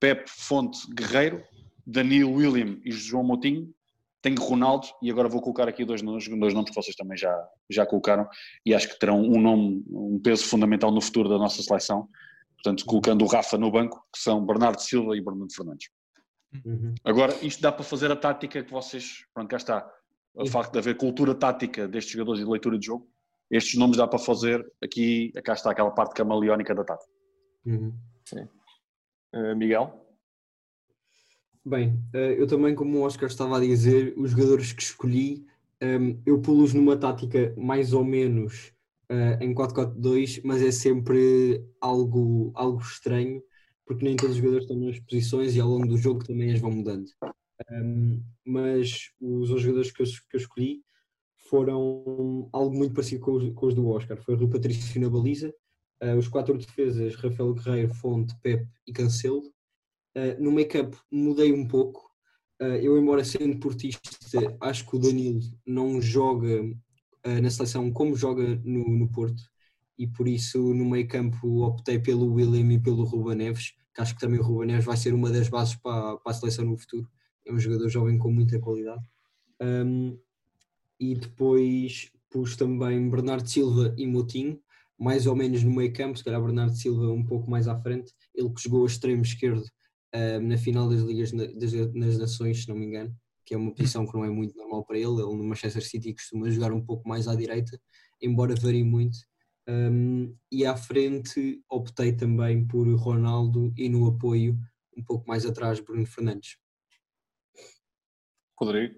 Pepe 0.00 0.28
Fonte 0.28 0.78
Guerreiro, 0.92 1.42
Danilo 1.86 2.32
William 2.32 2.78
e 2.84 2.90
João 2.90 3.24
Moutinho. 3.24 3.72
Tenho 4.20 4.40
Ronaldo 4.40 4.88
e 5.00 5.10
agora 5.10 5.28
vou 5.28 5.40
colocar 5.40 5.68
aqui 5.68 5.84
dois, 5.84 6.02
dois 6.02 6.54
nomes 6.54 6.70
que 6.70 6.74
vocês 6.74 6.96
também 6.96 7.16
já, 7.16 7.48
já 7.70 7.86
colocaram 7.86 8.28
e 8.66 8.74
acho 8.74 8.88
que 8.88 8.98
terão 8.98 9.20
um 9.20 9.40
nome, 9.40 9.84
um 9.88 10.20
peso 10.20 10.44
fundamental 10.44 10.90
no 10.90 11.00
futuro 11.00 11.28
da 11.28 11.38
nossa 11.38 11.62
seleção. 11.62 12.08
Portanto, 12.54 12.84
colocando 12.84 13.24
o 13.24 13.28
Rafa 13.28 13.56
no 13.56 13.70
banco, 13.70 14.04
que 14.12 14.20
são 14.20 14.44
Bernardo 14.44 14.80
Silva 14.80 15.16
e 15.16 15.20
Bernardo 15.20 15.54
Fernandes. 15.54 15.88
Uhum. 16.64 16.94
Agora, 17.04 17.32
isto 17.44 17.62
dá 17.62 17.70
para 17.70 17.84
fazer 17.84 18.10
a 18.10 18.16
tática 18.16 18.64
que 18.64 18.70
vocês, 18.70 19.24
pronto, 19.32 19.48
cá 19.48 19.56
está. 19.56 19.88
O 20.34 20.42
uhum. 20.42 20.46
facto 20.46 20.72
de 20.72 20.78
haver 20.78 20.96
cultura 20.96 21.34
tática 21.34 21.86
destes 21.86 22.12
jogadores 22.12 22.40
e 22.40 22.44
de 22.44 22.50
leitura 22.50 22.78
de 22.78 22.86
jogo, 22.86 23.08
estes 23.50 23.78
nomes 23.78 23.96
dá 23.96 24.06
para 24.06 24.18
fazer 24.18 24.66
aqui, 24.82 25.32
cá 25.44 25.52
está 25.52 25.70
aquela 25.70 25.90
parte 25.90 26.14
camaleónica 26.14 26.74
da 26.74 26.84
Tata. 26.84 27.04
Uhum. 27.64 27.94
Sim. 28.24 28.48
Uh, 29.34 29.56
Miguel? 29.56 30.07
Bem, 31.68 32.02
eh, 32.14 32.40
eu 32.40 32.46
também, 32.46 32.74
como 32.74 32.96
o 32.96 33.02
Oscar 33.02 33.28
estava 33.28 33.58
a 33.58 33.60
dizer, 33.60 34.14
os 34.16 34.30
jogadores 34.30 34.72
que 34.72 34.82
escolhi, 34.82 35.44
ehm, 35.82 36.16
eu 36.24 36.40
pulo-os 36.40 36.72
numa 36.72 36.96
tática 36.96 37.54
mais 37.58 37.92
ou 37.92 38.02
menos 38.02 38.72
uh, 39.10 39.42
em 39.42 39.52
4-4-2, 39.52 40.40
mas 40.42 40.62
é 40.62 40.70
sempre 40.70 41.62
algo, 41.78 42.52
algo 42.54 42.80
estranho, 42.80 43.42
porque 43.84 44.02
nem 44.02 44.16
todos 44.16 44.36
os 44.36 44.38
jogadores 44.38 44.64
estão 44.64 44.78
nas 44.78 44.98
posições 45.00 45.56
e 45.56 45.60
ao 45.60 45.68
longo 45.68 45.86
do 45.86 45.98
jogo 45.98 46.24
também 46.24 46.50
as 46.54 46.58
vão 46.58 46.70
mudando. 46.70 47.06
Ehm, 47.70 48.22
mas 48.46 49.10
os, 49.20 49.48
jogadores 49.60 49.92
que 49.92 50.02
eu, 50.02 50.06
que 50.06 50.36
eu 50.36 50.40
escolhi 50.40 50.82
foram 51.50 52.48
algo 52.50 52.74
muito 52.74 52.94
parecido 52.94 53.20
com 53.20 53.32
os, 53.32 53.52
com 53.52 53.66
os 53.66 53.74
do 53.74 53.86
Oscar. 53.88 54.16
Foi 54.22 54.36
Rui 54.36 54.48
Patrício 54.48 54.98
na 55.02 55.10
baliza, 55.10 55.52
uh, 56.02 56.16
os 56.16 56.28
quatro 56.28 56.56
defesas, 56.56 57.14
Rafael 57.16 57.52
Guerreiro, 57.52 57.92
Fonte, 57.92 58.34
Pep 58.40 58.66
e 58.86 58.92
Cancelo. 58.92 59.42
Uh, 60.16 60.42
no 60.42 60.50
make-up 60.52 60.96
mudei 61.10 61.52
um 61.52 61.66
pouco. 61.66 62.08
Uh, 62.60 62.76
eu, 62.80 62.98
embora 62.98 63.24
sendo 63.24 63.58
portista, 63.58 64.56
acho 64.60 64.86
que 64.86 64.96
o 64.96 64.98
Danilo 64.98 65.40
não 65.66 66.00
joga 66.00 66.64
na 67.42 67.50
seleção 67.50 67.92
como 67.92 68.16
joga 68.16 68.42
no, 68.64 68.88
no 68.88 69.10
Porto 69.10 69.42
e 69.98 70.06
por 70.06 70.28
isso 70.28 70.72
no 70.72 70.88
meio 70.88 71.08
campo 71.08 71.64
optei 71.64 71.98
pelo 71.98 72.32
William 72.32 72.72
e 72.72 72.78
pelo 72.78 73.04
Ruba 73.04 73.34
Neves, 73.34 73.74
que 73.92 74.00
acho 74.00 74.14
que 74.14 74.20
também 74.20 74.38
o 74.38 74.42
Ruba 74.42 74.64
Neves 74.64 74.84
vai 74.84 74.96
ser 74.96 75.12
uma 75.12 75.30
das 75.30 75.48
bases 75.48 75.74
para, 75.74 76.16
para 76.18 76.32
a 76.32 76.34
seleção 76.34 76.64
no 76.64 76.76
futuro. 76.76 77.08
É 77.44 77.52
um 77.52 77.58
jogador 77.58 77.88
jovem 77.88 78.16
com 78.16 78.30
muita 78.30 78.58
qualidade. 78.60 79.02
Um, 79.60 80.16
e 81.00 81.16
depois 81.16 82.12
pus 82.30 82.56
também 82.56 83.10
Bernardo 83.10 83.48
Silva 83.48 83.92
e 83.96 84.06
Moutinho, 84.06 84.60
mais 84.98 85.26
ou 85.26 85.34
menos 85.34 85.62
no 85.64 85.70
meio 85.70 85.92
campo, 85.92 86.18
se 86.18 86.24
calhar 86.24 86.42
Bernardo 86.42 86.76
Silva 86.76 87.10
um 87.10 87.24
pouco 87.24 87.50
mais 87.50 87.66
à 87.66 87.76
frente, 87.80 88.12
ele 88.34 88.50
que 88.50 88.62
jogou 88.62 88.84
a 88.84 88.86
extremo 88.86 89.22
esquerdo 89.22 89.64
uh, 90.14 90.40
na 90.40 90.56
final 90.56 90.88
das 90.88 91.00
Ligas 91.00 91.32
das, 91.32 91.72
das 91.72 92.18
Nações, 92.18 92.62
se 92.62 92.68
não 92.68 92.76
me 92.76 92.86
engano, 92.86 93.14
que 93.44 93.54
é 93.54 93.56
uma 93.56 93.74
posição 93.74 94.06
que 94.06 94.14
não 94.14 94.24
é 94.24 94.30
muito 94.30 94.56
normal 94.56 94.84
para 94.84 94.98
ele, 94.98 95.22
ele 95.22 95.36
no 95.36 95.44
Manchester 95.44 95.82
City 95.82 96.12
costuma 96.12 96.50
jogar 96.50 96.72
um 96.72 96.84
pouco 96.84 97.08
mais 97.08 97.26
à 97.26 97.34
direita, 97.34 97.80
embora 98.20 98.54
varie 98.54 98.84
muito, 98.84 99.18
um, 99.68 100.34
e 100.50 100.64
à 100.64 100.76
frente 100.76 101.62
optei 101.68 102.12
também 102.12 102.66
por 102.66 102.86
Ronaldo 102.94 103.72
e 103.76 103.88
no 103.88 104.06
apoio 104.06 104.58
um 104.96 105.02
pouco 105.02 105.28
mais 105.28 105.46
atrás 105.46 105.80
Bruno 105.80 106.06
Fernandes. 106.06 106.56
Rodrigo? 108.58 108.94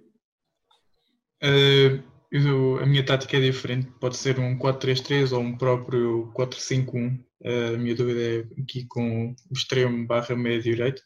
Uh, 1.42 2.02
eu, 2.30 2.78
a 2.78 2.86
minha 2.86 3.04
tática 3.04 3.36
é 3.36 3.40
diferente, 3.40 3.90
pode 4.00 4.16
ser 4.16 4.38
um 4.38 4.56
4-3-3 4.58 5.32
ou 5.32 5.40
um 5.40 5.56
próprio 5.56 6.32
4-5-1. 6.32 7.22
A 7.45 7.76
minha 7.78 7.95
dúvida 7.95 8.20
é 8.20 8.62
aqui 8.62 8.86
com 8.86 9.30
o 9.30 9.53
extremo 9.53 10.07
barra 10.07 10.36
meio 10.36 10.62
direito. 10.62 11.03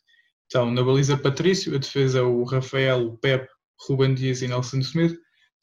Então, 0.46 0.70
na 0.70 0.82
baliza 0.82 1.16
Patrício, 1.16 1.74
a 1.74 1.78
defesa 1.78 2.22
o 2.24 2.44
Rafael, 2.44 3.06
o 3.06 3.18
Pep, 3.18 3.48
Ruben 3.88 4.14
Dias 4.14 4.42
e 4.42 4.48
Nelson 4.48 4.78
Smith. 4.78 5.16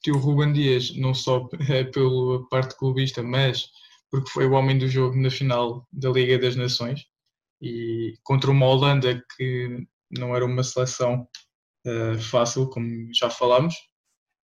Tinha 0.04 0.16
o 0.16 0.20
Ruben 0.20 0.54
Dias 0.54 0.96
não 0.96 1.14
só 1.14 1.48
é 1.70 1.84
pela 1.84 2.48
parte 2.50 2.76
clubista, 2.78 3.22
mas 3.22 3.70
porque 4.10 4.30
foi 4.30 4.46
o 4.46 4.52
homem 4.52 4.78
do 4.78 4.88
jogo 4.88 5.16
na 5.16 5.30
final 5.30 5.88
da 5.92 6.10
Liga 6.10 6.38
das 6.38 6.56
Nações 6.56 7.06
e 7.62 8.16
contra 8.24 8.52
uma 8.52 8.66
Holanda 8.66 9.24
que 9.38 9.88
não 10.10 10.36
era 10.36 10.46
uma 10.46 10.64
seleção 10.64 11.28
uh, 11.88 12.20
fácil, 12.20 12.68
como 12.70 13.10
já 13.14 13.30
falámos, 13.30 13.76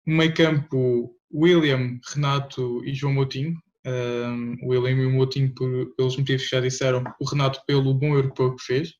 no 0.05 0.17
meio 0.17 0.33
campo, 0.33 1.15
William, 1.33 1.99
Renato 2.13 2.85
e 2.85 2.93
João 2.93 3.13
Moutinho. 3.13 3.55
Um, 3.85 4.57
William 4.63 5.01
e 5.01 5.05
o 5.05 5.11
Moutinho 5.11 5.53
por, 5.53 5.95
pelos 5.95 6.17
motivos 6.17 6.43
que 6.43 6.55
já 6.55 6.59
disseram, 6.59 7.03
o 7.19 7.25
Renato 7.25 7.61
pelo 7.67 7.93
bom 7.93 8.15
europeu 8.15 8.55
que 8.55 8.63
fez. 8.63 8.93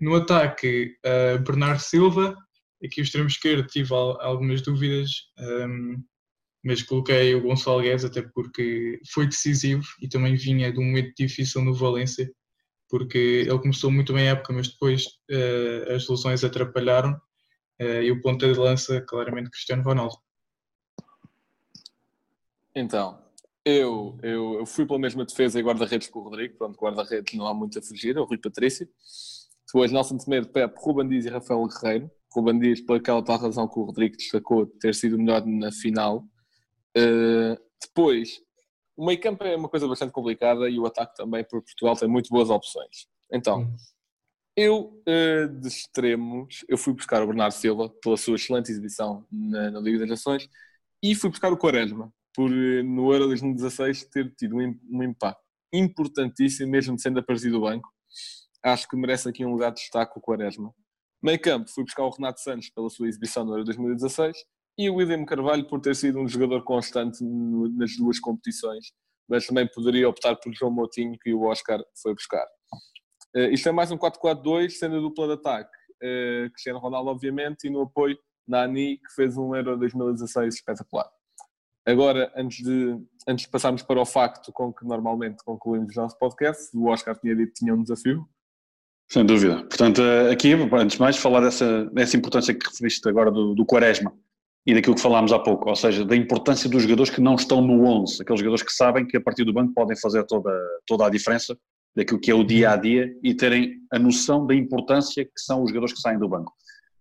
No 0.00 0.14
ataque, 0.14 0.96
uh, 1.04 1.38
Bernardo 1.42 1.80
Silva. 1.80 2.36
Aqui 2.84 3.00
o 3.00 3.04
extremo 3.04 3.28
esquerdo 3.28 3.66
tive 3.66 3.92
algumas 3.92 4.62
dúvidas, 4.62 5.10
um, 5.38 6.02
mas 6.64 6.82
coloquei 6.82 7.34
o 7.34 7.42
Gonçalo 7.42 7.82
Guedes 7.82 8.06
até 8.06 8.22
porque 8.22 8.98
foi 9.12 9.26
decisivo 9.26 9.84
e 10.00 10.08
também 10.08 10.34
vinha 10.34 10.72
de 10.72 10.78
um 10.78 10.84
momento 10.84 11.12
difícil 11.16 11.62
no 11.62 11.74
Valência, 11.74 12.30
porque 12.88 13.44
ele 13.46 13.58
começou 13.58 13.90
muito 13.90 14.14
bem 14.14 14.28
a 14.28 14.32
época, 14.32 14.54
mas 14.54 14.68
depois 14.68 15.04
uh, 15.30 15.92
as 15.94 16.08
lesões 16.08 16.42
atrapalharam 16.42 17.20
Uh, 17.80 18.02
e 18.02 18.12
o 18.12 18.20
ponta 18.20 18.46
de 18.46 18.58
lança, 18.58 19.00
claramente, 19.00 19.48
Cristiano 19.48 19.82
Ronaldo. 19.82 20.14
Então, 22.74 23.18
eu, 23.78 24.18
eu, 24.22 24.54
eu 24.60 24.66
fui 24.66 24.86
pela 24.86 24.98
mesma 24.98 25.24
defesa 25.24 25.58
e 25.58 25.62
guarda-redes 25.62 26.08
com 26.08 26.20
o 26.20 26.22
Rodrigo. 26.22 26.56
Pronto, 26.56 26.78
guarda-redes 26.78 27.34
não 27.34 27.46
há 27.46 27.54
muito 27.54 27.78
a 27.78 27.82
fugir, 27.82 28.16
é 28.16 28.20
o 28.20 28.24
Rui 28.24 28.38
Patrício. 28.38 28.88
Depois, 29.66 29.92
Nelson 29.92 30.18
Temedo, 30.18 30.48
Pepe, 30.48 30.74
Ruben 30.78 31.08
Dias 31.08 31.26
e 31.26 31.28
Rafael 31.28 31.66
Guerreiro. 31.66 32.10
Ruben 32.32 32.58
Dias, 32.58 32.80
por 32.80 32.96
aquela 32.96 33.22
tal 33.24 33.38
razão 33.38 33.68
que 33.68 33.78
o 33.78 33.84
Rodrigo 33.84 34.16
destacou, 34.16 34.66
de 34.66 34.72
ter 34.78 34.94
sido 34.94 35.16
o 35.16 35.18
melhor 35.18 35.44
na 35.46 35.72
final. 35.72 36.24
Uh, 36.96 37.56
depois, 37.80 38.40
o 38.96 39.06
meio 39.06 39.20
campo 39.20 39.44
é 39.44 39.56
uma 39.56 39.68
coisa 39.68 39.88
bastante 39.88 40.12
complicada 40.12 40.68
e 40.68 40.78
o 40.78 40.86
ataque 40.86 41.14
também, 41.16 41.44
porque 41.44 41.66
Portugal 41.66 41.96
tem 41.96 42.08
muito 42.08 42.28
boas 42.30 42.50
opções. 42.50 43.06
Então, 43.32 43.72
Eu, 44.56 45.02
uh, 45.08 45.48
de 45.60 45.68
extremos, 45.68 46.64
eu 46.68 46.76
fui 46.76 46.92
buscar 46.92 47.22
o 47.22 47.26
Bernardo 47.26 47.52
Silva 47.52 47.88
pela 48.02 48.16
sua 48.16 48.36
excelente 48.36 48.70
exibição 48.70 49.26
na, 49.30 49.70
na 49.70 49.80
Liga 49.80 50.00
das 50.00 50.08
Nações 50.08 50.48
e 51.02 51.14
fui 51.14 51.30
buscar 51.30 51.52
o 51.52 51.56
Quaresma 51.56 52.12
por 52.34 52.50
uh, 52.50 52.84
no 52.84 53.12
Euro 53.12 53.26
2016 53.28 54.04
ter 54.04 54.34
tido 54.34 54.56
um, 54.56 55.02
impacto 55.02 55.40
importantíssimo, 55.72 56.70
mesmo 56.70 56.98
sendo 56.98 57.20
aparecido 57.20 57.58
do 57.58 57.62
banco. 57.62 57.88
Acho 58.62 58.88
que 58.88 58.96
merece 58.96 59.28
aqui 59.28 59.44
um 59.44 59.52
lugar 59.52 59.70
de 59.70 59.80
destaque 59.80 60.18
o 60.18 60.20
Quaresma. 60.20 60.72
Meio 61.22 61.40
campo, 61.40 61.70
fui 61.70 61.84
buscar 61.84 62.04
o 62.04 62.10
Renato 62.10 62.40
Santos 62.40 62.70
pela 62.70 62.88
sua 62.88 63.08
exibição 63.08 63.44
no 63.44 63.52
Euro 63.52 63.64
2016 63.64 64.36
e 64.78 64.88
o 64.88 64.94
William 64.94 65.24
Carvalho 65.24 65.66
por 65.66 65.80
ter 65.80 65.94
sido 65.94 66.18
um 66.18 66.26
jogador 66.26 66.64
constante 66.64 67.22
no, 67.22 67.68
nas 67.76 67.96
duas 67.96 68.18
competições, 68.18 68.86
mas 69.28 69.46
também 69.46 69.68
poderia 69.72 70.08
optar 70.08 70.36
por 70.36 70.52
João 70.54 70.72
Moutinho, 70.72 71.18
que 71.20 71.32
o 71.32 71.42
Oscar 71.42 71.80
foi 72.02 72.14
buscar. 72.14 72.46
Uh, 73.36 73.52
isto 73.52 73.68
é 73.68 73.72
mais 73.72 73.90
um 73.90 73.98
4-4-2, 73.98 74.70
sendo 74.70 74.96
a 74.96 75.00
dupla 75.00 75.26
de 75.26 75.32
ataque. 75.34 75.70
Uh, 76.02 76.50
Cristiano 76.52 76.78
Ronaldo, 76.78 77.10
obviamente, 77.10 77.66
e 77.66 77.70
no 77.70 77.82
apoio, 77.82 78.18
Nani, 78.48 78.96
que 78.98 79.14
fez 79.14 79.36
um 79.36 79.54
Euro 79.54 79.78
2016 79.78 80.54
espetacular. 80.54 81.08
Agora, 81.86 82.30
antes 82.36 82.62
de, 82.62 82.98
antes 83.26 83.46
de 83.46 83.50
passarmos 83.50 83.82
para 83.82 84.00
o 84.00 84.04
facto 84.04 84.52
com 84.52 84.72
que 84.72 84.84
normalmente 84.84 85.42
concluímos 85.44 85.96
o 85.96 86.00
nosso 86.00 86.18
podcast, 86.18 86.76
o 86.76 86.88
Oscar 86.88 87.18
tinha 87.18 87.34
dito 87.34 87.48
que 87.48 87.60
tinha 87.60 87.74
um 87.74 87.82
desafio. 87.82 88.28
Sem 89.10 89.24
dúvida. 89.24 89.64
Portanto, 89.64 90.00
eh, 90.00 90.30
aqui, 90.30 90.52
antes 90.52 90.96
de 90.96 91.00
mais, 91.00 91.16
falar 91.16 91.40
dessa, 91.40 91.86
dessa 91.86 92.16
importância 92.16 92.54
que 92.54 92.64
referiste 92.66 93.08
agora 93.08 93.30
do, 93.30 93.54
do 93.54 93.66
Quaresma 93.66 94.12
e 94.64 94.74
daquilo 94.74 94.94
que 94.94 95.00
falámos 95.00 95.32
há 95.32 95.38
pouco, 95.38 95.68
ou 95.68 95.74
seja, 95.74 96.04
da 96.04 96.14
importância 96.14 96.68
dos 96.68 96.82
jogadores 96.82 97.10
que 97.10 97.20
não 97.20 97.34
estão 97.34 97.60
no 97.60 97.82
11, 97.84 98.22
aqueles 98.22 98.40
jogadores 98.40 98.62
que 98.62 98.72
sabem 98.72 99.06
que 99.06 99.16
a 99.16 99.20
partir 99.20 99.44
do 99.44 99.52
banco 99.52 99.72
podem 99.74 99.96
fazer 99.98 100.24
toda, 100.26 100.52
toda 100.86 101.06
a 101.06 101.10
diferença 101.10 101.56
daquilo 101.96 102.20
que 102.20 102.30
é 102.30 102.34
o 102.34 102.44
dia 102.44 102.70
a 102.70 102.76
dia 102.76 103.10
e 103.22 103.34
terem 103.34 103.78
a 103.92 103.98
noção 103.98 104.46
da 104.46 104.54
importância 104.54 105.24
que 105.24 105.32
são 105.36 105.62
os 105.62 105.70
jogadores 105.70 105.94
que 105.94 106.00
saem 106.00 106.18
do 106.18 106.28
banco. 106.28 106.52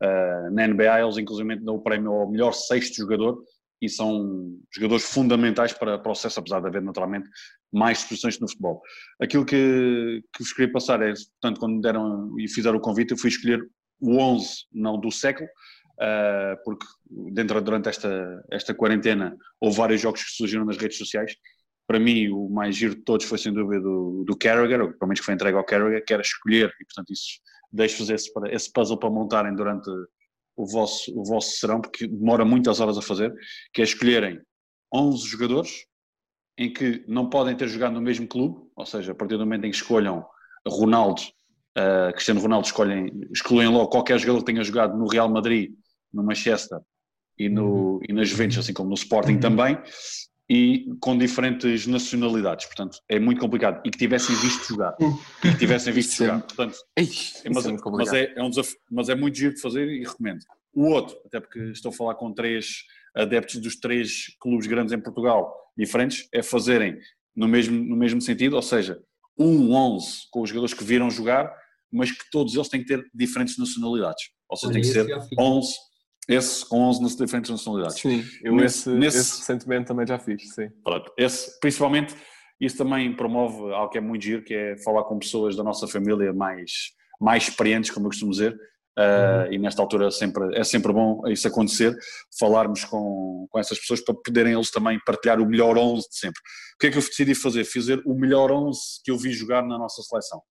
Uh, 0.02 0.52
na 0.52 0.66
NBA, 0.66 1.02
eles 1.02 1.18
inclusive 1.18 1.58
dão 1.58 1.76
o 1.76 1.82
prémio 1.82 2.12
ao 2.12 2.32
melhor 2.32 2.54
sexto 2.54 2.96
jogador 2.96 3.44
e 3.82 3.90
são 3.90 4.58
jogadores 4.72 5.06
fundamentais 5.06 5.74
para, 5.74 5.92
para 5.92 6.00
o 6.00 6.04
processo, 6.04 6.40
apesar 6.40 6.60
de 6.60 6.68
haver 6.68 6.82
naturalmente 6.82 7.30
mais 7.72 8.04
posições 8.04 8.40
no 8.40 8.48
futebol. 8.50 8.82
Aquilo 9.22 9.46
que, 9.46 10.24
que 10.34 10.44
vos 10.44 10.54
queria 10.54 10.72
passar 10.72 11.02
é, 11.02 11.14
portanto, 11.14 11.60
quando 11.60 11.82
deram 11.82 12.36
e 12.40 12.48
fizeram 12.48 12.78
o 12.78 12.82
convite, 12.82 13.12
eu 13.12 13.18
fui 13.18 13.30
escolher 13.30 13.66
o 14.00 14.18
11, 14.18 14.66
não 14.74 15.00
do 15.00 15.12
século, 15.12 15.48
uh, 15.48 16.64
porque 16.64 16.86
dentro, 17.32 17.62
durante 17.62 17.90
esta, 17.90 18.44
esta 18.52 18.74
quarentena 18.74 19.38
houve 19.60 19.78
vários 19.78 20.02
jogos 20.02 20.24
que 20.24 20.32
surgiram 20.32 20.66
nas 20.66 20.78
redes 20.78 20.98
sociais 20.98 21.36
para 21.90 22.00
mim 22.00 22.30
o 22.30 22.48
mais 22.50 22.76
giro 22.76 22.94
de 22.94 23.02
todos 23.02 23.26
foi 23.26 23.40
sem 23.40 23.52
dúvida 23.52 23.82
do, 23.82 24.24
do 24.24 24.38
Carragher, 24.38 24.78
pelo 24.78 25.08
menos 25.08 25.22
que 25.22 25.26
foi 25.26 25.34
entregue 25.34 25.58
ao 25.58 25.66
Carragher, 25.66 26.06
que 26.06 26.14
era 26.14 26.22
escolher, 26.22 26.72
e 26.80 26.86
portanto 26.86 27.12
isso 27.12 27.40
deixo-vos 27.72 28.12
esse, 28.12 28.32
esse 28.52 28.72
puzzle 28.72 29.00
para 29.00 29.10
montarem 29.10 29.56
durante 29.56 29.90
o 30.60 30.66
vosso, 30.66 31.18
o 31.18 31.24
vosso 31.24 31.58
serão, 31.58 31.80
porque 31.80 32.06
demora 32.06 32.44
muitas 32.44 32.82
horas 32.82 32.98
a 32.98 33.02
fazer, 33.02 33.34
que 33.74 33.80
é 33.82 33.86
escolherem 33.86 34.42
11 34.94 35.26
jogadores 35.26 35.86
em 36.58 36.74
que 36.74 37.06
não 37.08 37.30
podem 37.30 37.56
ter 37.56 37.70
jogado 37.70 37.94
no 37.94 38.02
mesmo 38.02 38.28
clube, 38.28 38.60
ou 38.76 38.86
seja, 38.86 39.14
a 39.14 39.16
partir 39.16 39.38
do 39.38 39.46
momento 39.46 39.66
em 39.66 39.72
que 39.72 39.78
escolham 39.78 40.26
Ronaldo, 40.68 41.22
uh, 41.78 42.12
Cristiano 42.12 42.42
Ronaldo, 42.42 42.68
escolhem, 42.68 43.10
escolhem 43.32 43.70
logo 43.70 43.88
qualquer 43.88 44.20
jogador 44.20 44.40
que 44.40 44.52
tenha 44.52 44.64
jogado 44.66 44.98
no 44.98 45.08
Real 45.08 45.30
Madrid, 45.30 45.72
no 46.12 46.24
Manchester 46.24 46.80
e, 47.38 47.48
no, 47.48 47.94
uhum. 47.94 48.00
e 48.10 48.12
na 48.12 48.26
Juventus, 48.26 48.58
assim 48.58 48.74
como 48.74 48.90
no 48.90 48.96
Sporting 48.96 49.36
uhum. 49.36 49.40
também, 49.40 49.82
e 50.50 50.96
com 51.00 51.16
diferentes 51.16 51.86
nacionalidades, 51.86 52.66
portanto 52.66 53.00
é 53.08 53.20
muito 53.20 53.40
complicado. 53.40 53.82
E 53.86 53.92
que 53.92 53.98
tivessem 53.98 54.36
visto 54.36 54.68
jogar, 54.68 54.96
e 55.44 55.52
que 55.52 55.58
tivessem 55.60 55.94
visto 55.94 56.18
jogar, 56.18 56.42
portanto, 56.42 56.78
mas, 57.54 57.66
é, 57.66 57.76
mas, 57.92 58.14
é, 58.14 58.34
é, 58.36 58.44
um 58.44 58.50
desafio, 58.50 58.78
mas 58.90 59.10
é 59.10 59.16
muito 59.16 59.38
giro 59.38 59.54
de 59.54 59.62
fazer 59.62 59.88
e 59.88 60.04
recomendo. 60.04 60.40
O 60.74 60.88
outro, 60.88 61.16
até 61.26 61.40
porque 61.40 61.60
estou 61.72 61.90
a 61.90 61.94
falar 61.94 62.16
com 62.16 62.34
três 62.34 62.84
adeptos 63.16 63.58
dos 63.58 63.76
três 63.76 64.36
clubes 64.40 64.66
grandes 64.66 64.94
em 64.94 65.00
Portugal 65.00 65.54
diferentes, 65.78 66.28
é 66.34 66.42
fazerem 66.42 66.98
no 67.36 67.48
mesmo, 67.48 67.78
no 67.78 67.96
mesmo 67.96 68.20
sentido, 68.20 68.56
ou 68.56 68.62
seja, 68.62 69.00
um 69.38 69.74
11 69.74 70.30
com 70.32 70.42
os 70.42 70.50
jogadores 70.50 70.74
que 70.74 70.84
viram 70.84 71.10
jogar, 71.10 71.54
mas 71.92 72.12
que 72.12 72.30
todos 72.32 72.54
eles 72.56 72.68
têm 72.68 72.82
que 72.82 72.88
ter 72.88 73.08
diferentes 73.14 73.58
nacionalidades, 73.58 74.30
ou 74.50 74.58
seja, 74.58 74.74
tem 74.74 74.82
que 74.82 74.88
ser 74.88 75.08
11 75.40 75.74
esse 76.30 76.64
com 76.64 76.82
11 76.84 77.18
diferentes 77.18 77.50
nacionalidades. 77.50 78.00
Sim, 78.00 78.24
eu 78.44 78.56
nesse, 78.56 78.90
esse, 78.90 78.90
nesse, 78.92 79.18
esse 79.18 79.40
recentemente 79.40 79.88
também 79.88 80.06
já 80.06 80.20
fiz, 80.20 80.54
sim. 80.54 80.70
Pronto, 80.84 81.12
esse, 81.18 81.60
principalmente, 81.60 82.16
isso 82.62 82.78
também 82.78 83.16
promove 83.16 83.74
algo 83.74 83.90
que 83.90 83.98
é 83.98 84.02
muito 84.02 84.24
giro, 84.24 84.44
que 84.44 84.54
é 84.54 84.78
falar 84.78 85.04
com 85.06 85.18
pessoas 85.18 85.56
da 85.56 85.64
nossa 85.64 85.88
família 85.88 86.32
mais, 86.32 86.72
mais 87.20 87.48
experientes, 87.48 87.90
como 87.90 88.06
eu 88.06 88.10
costumo 88.12 88.32
dizer, 88.32 88.54
uh, 88.54 89.48
uhum. 89.48 89.54
e 89.54 89.58
nesta 89.58 89.82
altura 89.82 90.12
sempre, 90.12 90.56
é 90.56 90.64
sempre 90.64 90.94
bom 90.94 91.28
isso 91.28 91.48
acontecer, 91.48 91.98
falarmos 92.40 92.86
com, 92.86 93.48
com 93.50 93.60
essas 93.60 93.80
pessoas 93.80 94.02
para 94.02 94.14
poderem 94.14 94.54
eles 94.54 94.70
também 94.70 95.00
partilhar 95.04 95.42
o 95.42 95.48
melhor 95.48 95.80
11 95.80 96.08
de 96.10 96.16
sempre. 96.16 96.40
O 96.76 96.78
que 96.80 96.88
é 96.88 96.92
que 96.92 96.98
eu 96.98 97.02
decidi 97.02 97.34
fazer? 97.34 97.66
Fazer 97.66 98.04
o 98.06 98.14
melhor 98.14 98.52
11 98.52 98.80
que 99.04 99.10
eu 99.10 99.18
vi 99.18 99.32
jogar 99.34 99.64
na 99.64 99.80
nossa 99.80 100.04
seleção. 100.04 100.42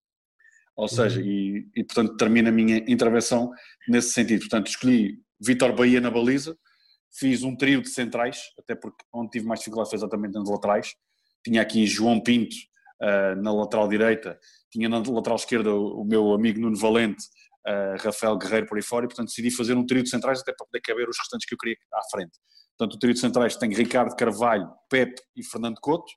Ou 0.77 0.89
seja, 0.89 1.21
uhum. 1.21 1.27
e, 1.27 1.69
e 1.77 1.85
portanto 1.85 2.17
termino 2.17 2.49
a 2.49 2.53
minha 2.53 2.79
intervenção 2.89 3.51
nesse 3.89 4.11
sentido. 4.11 4.41
Portanto, 4.41 4.69
escolhi 4.69 5.19
Vitor 5.41 5.75
Bahia 5.75 6.01
na 6.01 6.11
baliza, 6.11 6.57
fiz 7.13 7.43
um 7.43 7.57
trio 7.57 7.81
de 7.81 7.89
centrais, 7.89 8.41
até 8.59 8.75
porque 8.75 9.05
onde 9.13 9.31
tive 9.31 9.47
mais 9.47 9.61
dificuldade 9.61 9.91
foi 9.91 9.99
exatamente 9.99 10.35
nas 10.35 10.49
laterais. 10.49 10.95
Tinha 11.45 11.63
aqui 11.63 11.87
João 11.87 12.21
Pinto 12.21 12.55
uh, 13.03 13.41
na 13.41 13.53
lateral 13.53 13.89
direita, 13.89 14.39
tinha 14.71 14.89
na 14.89 14.99
lateral 14.99 15.37
esquerda 15.37 15.73
o, 15.73 16.03
o 16.03 16.05
meu 16.05 16.33
amigo 16.33 16.61
Nuno 16.61 16.77
Valente, 16.77 17.25
uh, 17.67 18.03
Rafael 18.03 18.37
Guerreiro 18.37 18.67
por 18.67 18.77
aí 18.77 18.83
fora, 18.83 19.05
e 19.05 19.09
portanto 19.09 19.29
decidi 19.29 19.51
fazer 19.51 19.75
um 19.75 19.87
trio 19.87 20.03
de 20.03 20.11
centrais 20.11 20.41
até 20.41 20.53
para 20.53 20.67
poder 20.67 20.81
caber 20.81 21.09
os 21.09 21.19
restantes 21.19 21.47
que 21.47 21.55
eu 21.55 21.59
queria 21.59 21.77
à 21.93 22.03
frente. 22.11 22.33
Portanto, 22.77 22.95
o 22.95 22.99
trio 22.99 23.15
de 23.15 23.21
centrais 23.21 23.57
tem 23.57 23.73
Ricardo 23.73 24.15
Carvalho, 24.15 24.69
Pepe 24.89 25.21
e 25.35 25.45
Fernando 25.45 25.81
Couto. 25.81 26.13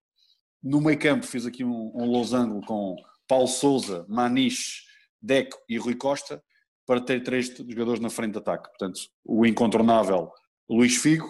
No 0.61 0.79
meio 0.79 0.99
campo 0.99 1.25
fiz 1.25 1.45
aqui 1.45 1.63
um, 1.63 1.91
um 1.95 2.05
losango 2.05 2.61
com 2.67 2.95
Paulo 3.27 3.47
Souza, 3.47 4.05
Maniche, 4.07 4.83
Deco 5.19 5.57
e 5.67 5.77
Rui 5.77 5.95
Costa 5.95 6.41
para 6.85 7.01
ter 7.01 7.23
três 7.23 7.47
jogadores 7.47 8.01
na 8.01 8.09
frente 8.09 8.33
de 8.33 8.39
ataque. 8.39 8.69
Portanto, 8.69 9.01
o 9.23 9.45
incontornável 9.45 10.31
Luís 10.69 10.97
Figo, 10.97 11.27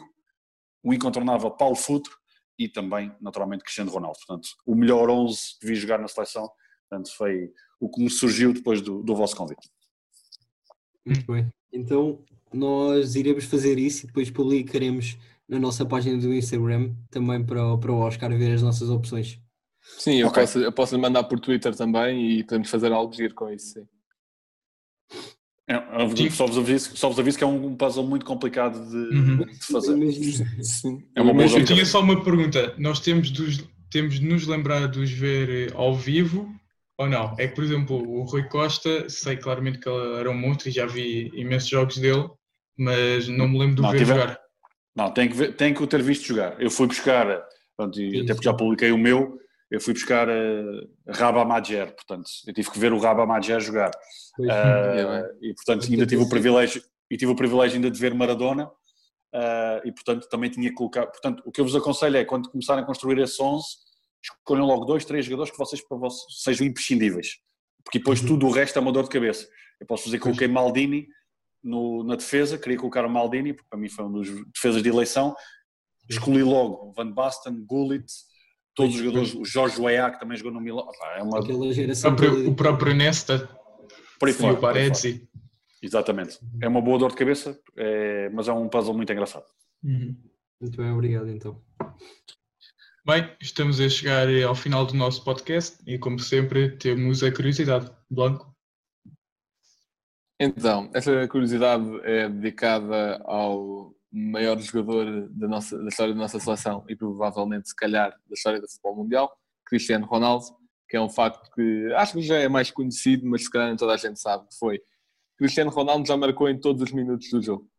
o 0.83 0.93
incontornável 0.93 1.51
Paulo 1.51 1.75
Futro 1.75 2.15
e 2.57 2.67
também, 2.67 3.11
naturalmente, 3.19 3.63
Cristiano 3.63 3.91
Ronaldo. 3.91 4.17
Portanto, 4.25 4.49
o 4.65 4.75
melhor 4.75 5.09
11 5.09 5.59
que 5.59 5.67
vi 5.67 5.75
jogar 5.75 5.99
na 5.99 6.07
seleção, 6.07 6.49
portanto, 6.89 7.15
foi 7.15 7.51
o 7.79 7.89
que 7.89 8.01
me 8.01 8.09
surgiu 8.09 8.53
depois 8.53 8.81
do, 8.81 9.01
do 9.01 9.15
vosso 9.15 9.35
convite. 9.35 9.69
Muito 11.05 11.31
bem. 11.31 11.51
Então, 11.73 12.23
nós 12.53 13.15
iremos 13.15 13.45
fazer 13.45 13.79
isso 13.79 14.05
e 14.05 14.07
depois 14.07 14.29
publicaremos 14.29 15.17
na 15.47 15.59
nossa 15.59 15.85
página 15.85 16.17
do 16.17 16.33
Instagram 16.33 16.93
também 17.09 17.43
para, 17.43 17.77
para 17.77 17.91
o 17.91 17.99
Oscar 17.99 18.29
ver 18.37 18.53
as 18.53 18.61
nossas 18.61 18.89
opções. 18.89 19.39
Sim, 19.81 20.21
eu, 20.21 20.27
okay. 20.27 20.43
posso, 20.43 20.59
eu 20.59 20.71
posso 20.71 20.99
mandar 20.99 21.23
por 21.23 21.39
Twitter 21.39 21.75
também 21.75 22.39
e 22.39 22.43
podemos 22.43 22.69
fazer 22.69 22.91
algo 22.91 23.13
giro 23.13 23.33
com 23.33 23.49
isso. 23.49 23.73
Sim. 23.73 23.87
É, 25.71 26.29
só, 26.31 26.45
vos 26.45 26.57
aviso, 26.57 26.97
só 26.97 27.07
vos 27.07 27.17
aviso 27.17 27.37
que 27.37 27.43
é 27.43 27.47
um 27.47 27.75
puzzle 27.75 28.05
muito 28.05 28.25
complicado 28.25 28.77
de, 28.89 29.15
uhum. 29.15 29.37
de 29.37 29.65
fazer. 29.65 29.95
Sim. 30.61 31.03
É 31.15 31.21
uma 31.21 31.33
Mas 31.33 31.53
eu 31.53 31.63
tinha 31.63 31.85
só 31.85 32.01
uma 32.01 32.21
pergunta. 32.21 32.75
Nós 32.77 32.99
temos, 32.99 33.31
dos, 33.31 33.63
temos 33.89 34.19
de 34.19 34.25
nos 34.25 34.45
lembrar 34.47 34.87
de 34.87 34.99
os 34.99 35.11
ver 35.11 35.69
eh, 35.69 35.73
ao 35.73 35.95
vivo 35.95 36.53
ou 36.97 37.07
não? 37.07 37.33
É 37.37 37.47
que, 37.47 37.55
por 37.55 37.63
exemplo, 37.63 37.95
o 37.95 38.23
Rui 38.23 38.43
Costa, 38.43 39.09
sei 39.09 39.37
claramente 39.37 39.79
que 39.79 39.87
ele 39.87 40.19
era 40.19 40.29
um 40.29 40.37
monstro 40.37 40.67
e 40.67 40.71
já 40.71 40.85
vi 40.85 41.31
imensos 41.33 41.69
jogos 41.69 41.97
dele, 41.97 42.29
mas 42.77 43.27
não 43.29 43.47
me 43.47 43.57
lembro 43.57 43.77
de 43.77 43.81
não, 43.81 43.91
ver 43.91 43.97
tiver, 43.99 44.19
jogar. 44.19 44.39
Não, 44.95 45.11
tem 45.11 45.29
que, 45.29 45.35
ver, 45.35 45.55
tem 45.55 45.73
que 45.73 45.81
o 45.81 45.87
ter 45.87 46.01
visto 46.01 46.27
jogar. 46.27 46.61
Eu 46.61 46.69
fui 46.69 46.87
buscar, 46.87 47.41
pronto, 47.77 47.97
até 47.97 48.33
porque 48.33 48.45
já 48.45 48.53
publiquei 48.53 48.91
o 48.91 48.97
meu, 48.97 49.39
eu 49.71 49.79
fui 49.79 49.93
buscar 49.93 50.27
uh, 50.27 50.89
Raba 51.07 51.45
Madjer, 51.45 51.95
portanto, 51.95 52.29
eu 52.45 52.53
tive 52.53 52.69
que 52.69 52.77
ver 52.77 52.91
o 52.91 52.99
Raba 52.99 53.25
Madjer 53.25 53.61
jogar. 53.61 53.91
Uh, 54.37 55.37
e 55.41 55.53
portanto 55.53 55.87
ainda 55.89 56.05
tive 56.05 56.21
o 56.21 56.29
privilégio 56.29 56.83
e 57.09 57.15
tive 57.15 57.31
o 57.31 57.35
privilégio 57.35 57.75
ainda 57.75 57.89
de 57.89 57.99
ver 57.99 58.13
Maradona 58.13 58.65
uh, 58.67 59.85
e 59.85 59.91
portanto 59.91 60.27
também 60.29 60.49
tinha 60.49 60.69
que 60.69 60.75
colocar, 60.75 61.07
portanto 61.07 61.41
o 61.45 61.51
que 61.51 61.61
eu 61.61 61.65
vos 61.65 61.75
aconselho 61.75 62.17
é 62.17 62.25
quando 62.25 62.49
começarem 62.49 62.83
a 62.83 62.87
construir 62.87 63.17
esse 63.19 63.41
11, 63.41 63.65
escolham 64.21 64.65
logo 64.65 64.85
dois, 64.85 65.05
três 65.05 65.25
jogadores 65.25 65.51
que 65.51 65.57
vocês 65.57 65.81
para 65.81 65.97
vocês 65.97 66.41
sejam 66.41 66.67
imprescindíveis, 66.67 67.39
porque 67.83 67.99
depois 67.99 68.21
uhum. 68.21 68.27
tudo 68.27 68.47
o 68.47 68.51
resto 68.51 68.77
é 68.77 68.81
uma 68.81 68.91
dor 68.91 69.03
de 69.03 69.09
cabeça. 69.09 69.47
Eu 69.79 69.87
posso 69.87 70.05
dizer 70.05 70.17
que 70.17 70.23
coloquei 70.23 70.47
Maldini 70.47 71.07
no, 71.63 72.03
na 72.03 72.15
defesa, 72.15 72.57
queria 72.57 72.77
colocar 72.77 73.05
o 73.05 73.09
Maldini, 73.09 73.53
porque 73.53 73.69
para 73.69 73.79
mim 73.79 73.89
foi 73.89 74.05
um 74.05 74.11
dos 74.11 74.27
defesas 74.53 74.83
de 74.83 74.89
eleição, 74.89 75.35
escolhi 76.09 76.43
logo 76.43 76.91
Van 76.93 77.11
Basten, 77.11 77.63
Gullit, 77.65 78.05
todos 78.81 78.95
os 78.95 79.01
jogadores, 79.01 79.35
o 79.35 79.45
Jorge 79.45 79.81
Weah, 79.81 80.11
que 80.11 80.19
também 80.19 80.37
jogou 80.37 80.51
no 80.53 80.61
Milan. 80.61 80.83
É 81.15 81.23
uma... 81.23 81.39
o, 81.39 82.15
próprio, 82.15 82.49
o 82.49 82.55
próprio 82.55 82.95
Nesta. 82.95 83.49
Por 84.19 84.27
aí 84.27 84.33
fora. 84.33 84.53
O 84.53 84.57
Paredes. 84.57 85.21
Exatamente. 85.81 86.39
É 86.61 86.67
uma 86.67 86.81
boa 86.81 86.99
dor 86.99 87.09
de 87.09 87.15
cabeça, 87.15 87.59
é... 87.75 88.29
mas 88.29 88.47
é 88.47 88.53
um 88.53 88.69
puzzle 88.69 88.93
muito 88.93 89.11
engraçado. 89.11 89.45
Uhum. 89.83 90.15
Muito 90.59 90.77
bem, 90.77 90.91
obrigado 90.91 91.27
então. 91.27 91.59
Bem, 93.03 93.35
estamos 93.41 93.79
a 93.79 93.89
chegar 93.89 94.27
ao 94.47 94.53
final 94.53 94.85
do 94.85 94.93
nosso 94.93 95.23
podcast 95.23 95.79
e, 95.87 95.97
como 95.97 96.19
sempre, 96.19 96.77
temos 96.77 97.23
a 97.23 97.31
curiosidade. 97.31 97.91
Blanco. 98.09 98.55
Então, 100.39 100.89
essa 100.93 101.27
curiosidade 101.27 101.83
é 102.03 102.29
dedicada 102.29 103.19
ao 103.25 103.95
maior 104.11 104.59
jogador 104.59 105.29
da, 105.29 105.47
nossa, 105.47 105.77
da 105.77 105.87
história 105.87 106.13
da 106.13 106.19
nossa 106.19 106.39
seleção 106.39 106.83
e 106.89 106.95
provavelmente, 106.95 107.69
se 107.69 107.75
calhar, 107.75 108.11
da 108.11 108.33
história 108.33 108.59
do 108.59 108.67
futebol 108.67 108.95
mundial, 108.95 109.31
Cristiano 109.65 110.05
Ronaldo, 110.05 110.45
que 110.89 110.97
é 110.97 111.01
um 111.01 111.09
facto 111.09 111.49
que 111.53 111.93
acho 111.93 112.13
que 112.13 112.21
já 112.21 112.37
é 112.37 112.49
mais 112.49 112.69
conhecido, 112.69 113.25
mas 113.25 113.43
se 113.43 113.49
calhar 113.49 113.75
toda 113.77 113.93
a 113.93 113.97
gente 113.97 114.19
sabe 114.19 114.47
que 114.49 114.57
foi. 114.57 114.81
Cristiano 115.37 115.71
Ronaldo 115.71 116.05
já 116.05 116.17
marcou 116.17 116.49
em 116.49 116.59
todos 116.59 116.81
os 116.81 116.91
minutos 116.91 117.29
do 117.29 117.41
jogo. 117.41 117.69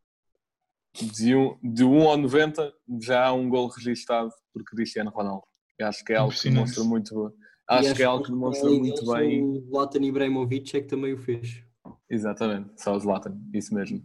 De 0.95 1.35
1, 1.35 1.59
de 1.63 1.85
1 1.85 2.09
ao 2.09 2.17
90 2.17 2.73
já 3.03 3.27
há 3.27 3.33
um 3.33 3.49
gol 3.49 3.69
registado 3.69 4.31
por 4.53 4.65
Cristiano 4.65 5.11
Ronaldo. 5.11 5.45
Eu 5.79 5.87
acho 5.87 6.05
que 6.05 6.13
é 6.13 6.17
algo 6.17 6.33
que 6.35 6.51
demonstra 6.51 6.85
muito, 6.85 7.35
acho, 7.69 7.87
acho 7.89 7.95
que 7.95 8.03
é 8.03 8.07
algo 8.07 8.25
que 8.25 8.31
demonstra 8.31 8.71
muito 8.71 9.13
bem. 9.13 9.43
O 9.43 9.61
Zlatan 9.69 10.05
Ibrahimovic 10.05 10.77
é 10.77 10.81
que 10.81 10.89
também 10.89 11.13
o 11.13 11.19
fez. 11.19 11.63
Exatamente, 12.09 12.83
só 12.83 12.95
o 12.95 13.01
Zlatan, 13.01 13.39
isso 13.53 13.75
mesmo. 13.75 14.03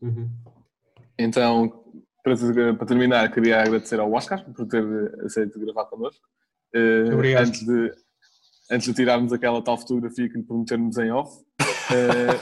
Uhum. 0.00 0.30
Então, 1.18 1.82
para, 2.22 2.36
para, 2.74 2.86
terminar, 2.86 3.30
queria 3.32 3.60
agradecer 3.60 3.98
ao 3.98 4.12
Oscar 4.12 4.44
por 4.52 4.66
ter 4.66 4.84
aceito 5.24 5.58
gravar 5.58 5.86
connosco. 5.86 6.24
Uh, 6.74 7.12
Obrigado. 7.12 7.48
Antes 7.48 7.66
de, 7.66 7.92
antes 8.70 8.86
de 8.86 8.94
tirarmos 8.94 9.32
aquela 9.32 9.62
tal 9.62 9.76
fotografia 9.76 10.28
que 10.28 10.38
lhe 10.38 10.44
prometermos 10.44 10.96
em 10.98 11.10
off. 11.10 11.42
Uh, 11.90 12.32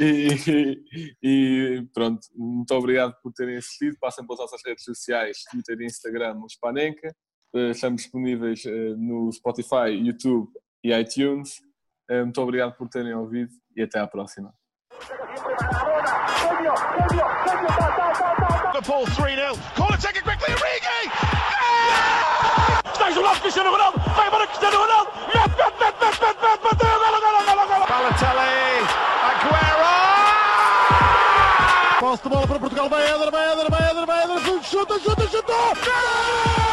e, 0.00 0.78
e, 1.22 1.86
pronto, 1.92 2.20
muito 2.34 2.72
obrigado 2.72 3.14
por 3.22 3.32
terem 3.32 3.56
assistido. 3.56 3.96
Passem 4.00 4.24
pelas 4.26 4.40
nossas 4.40 4.60
redes 4.64 4.84
sociais, 4.84 5.38
Twitter 5.50 5.80
e 5.80 5.86
Instagram, 5.86 6.36
o 6.36 6.48
Spanenka. 6.48 7.14
Uh, 7.54 7.70
estamos 7.70 8.02
disponíveis 8.02 8.62
no 8.96 9.30
Spotify, 9.32 9.90
YouTube 9.90 10.48
e 10.82 10.92
iTunes. 10.92 11.60
muito 12.10 12.40
obrigado 12.40 12.76
por 12.76 12.88
terem 12.88 13.14
ouvido 13.14 13.50
e 13.76 13.82
até 13.82 13.98
à 13.98 14.06
próxima. 14.06 14.52
Liverpool 18.74 19.06
3-0. 19.06 19.56
Corner 19.76 19.96
taken 19.98 20.22
quickly, 20.22 20.52
Origi! 20.54 21.10
Stage 22.94 23.18
o 23.18 23.22
lado 23.22 23.40
Cristiano 23.40 23.70
Ronaldo, 23.70 24.00
vai 24.16 24.26
embora 24.26 24.46
Cristiano 24.46 24.78
Ronaldo, 24.78 25.10
mete, 25.32 25.38
mete, 25.38 25.74
mete, 25.78 25.94
mete, 26.00 26.20
mete, 26.20 26.40
mete, 26.42 26.62
bateu, 26.62 26.98
golo, 26.98 27.20
golo, 27.20 27.44
golo, 27.44 27.66
golo. 27.66 27.86
Balotelli, 27.86 28.86
Aguero! 29.30 29.94
Posse 32.00 32.22
de 32.24 32.28
bola 32.28 32.46
para 32.46 32.58
Portugal, 32.58 32.88
vai 32.88 33.02
Eder, 33.04 33.30
vai 33.30 33.52
Eder, 33.52 33.70
vai 33.70 33.90
Eder, 33.90 34.06
vai 34.06 34.24
Eder, 34.24 34.62
chuta, 34.62 34.98
chuta, 34.98 35.26
chuta! 35.28 35.52
Gol! 35.52 36.63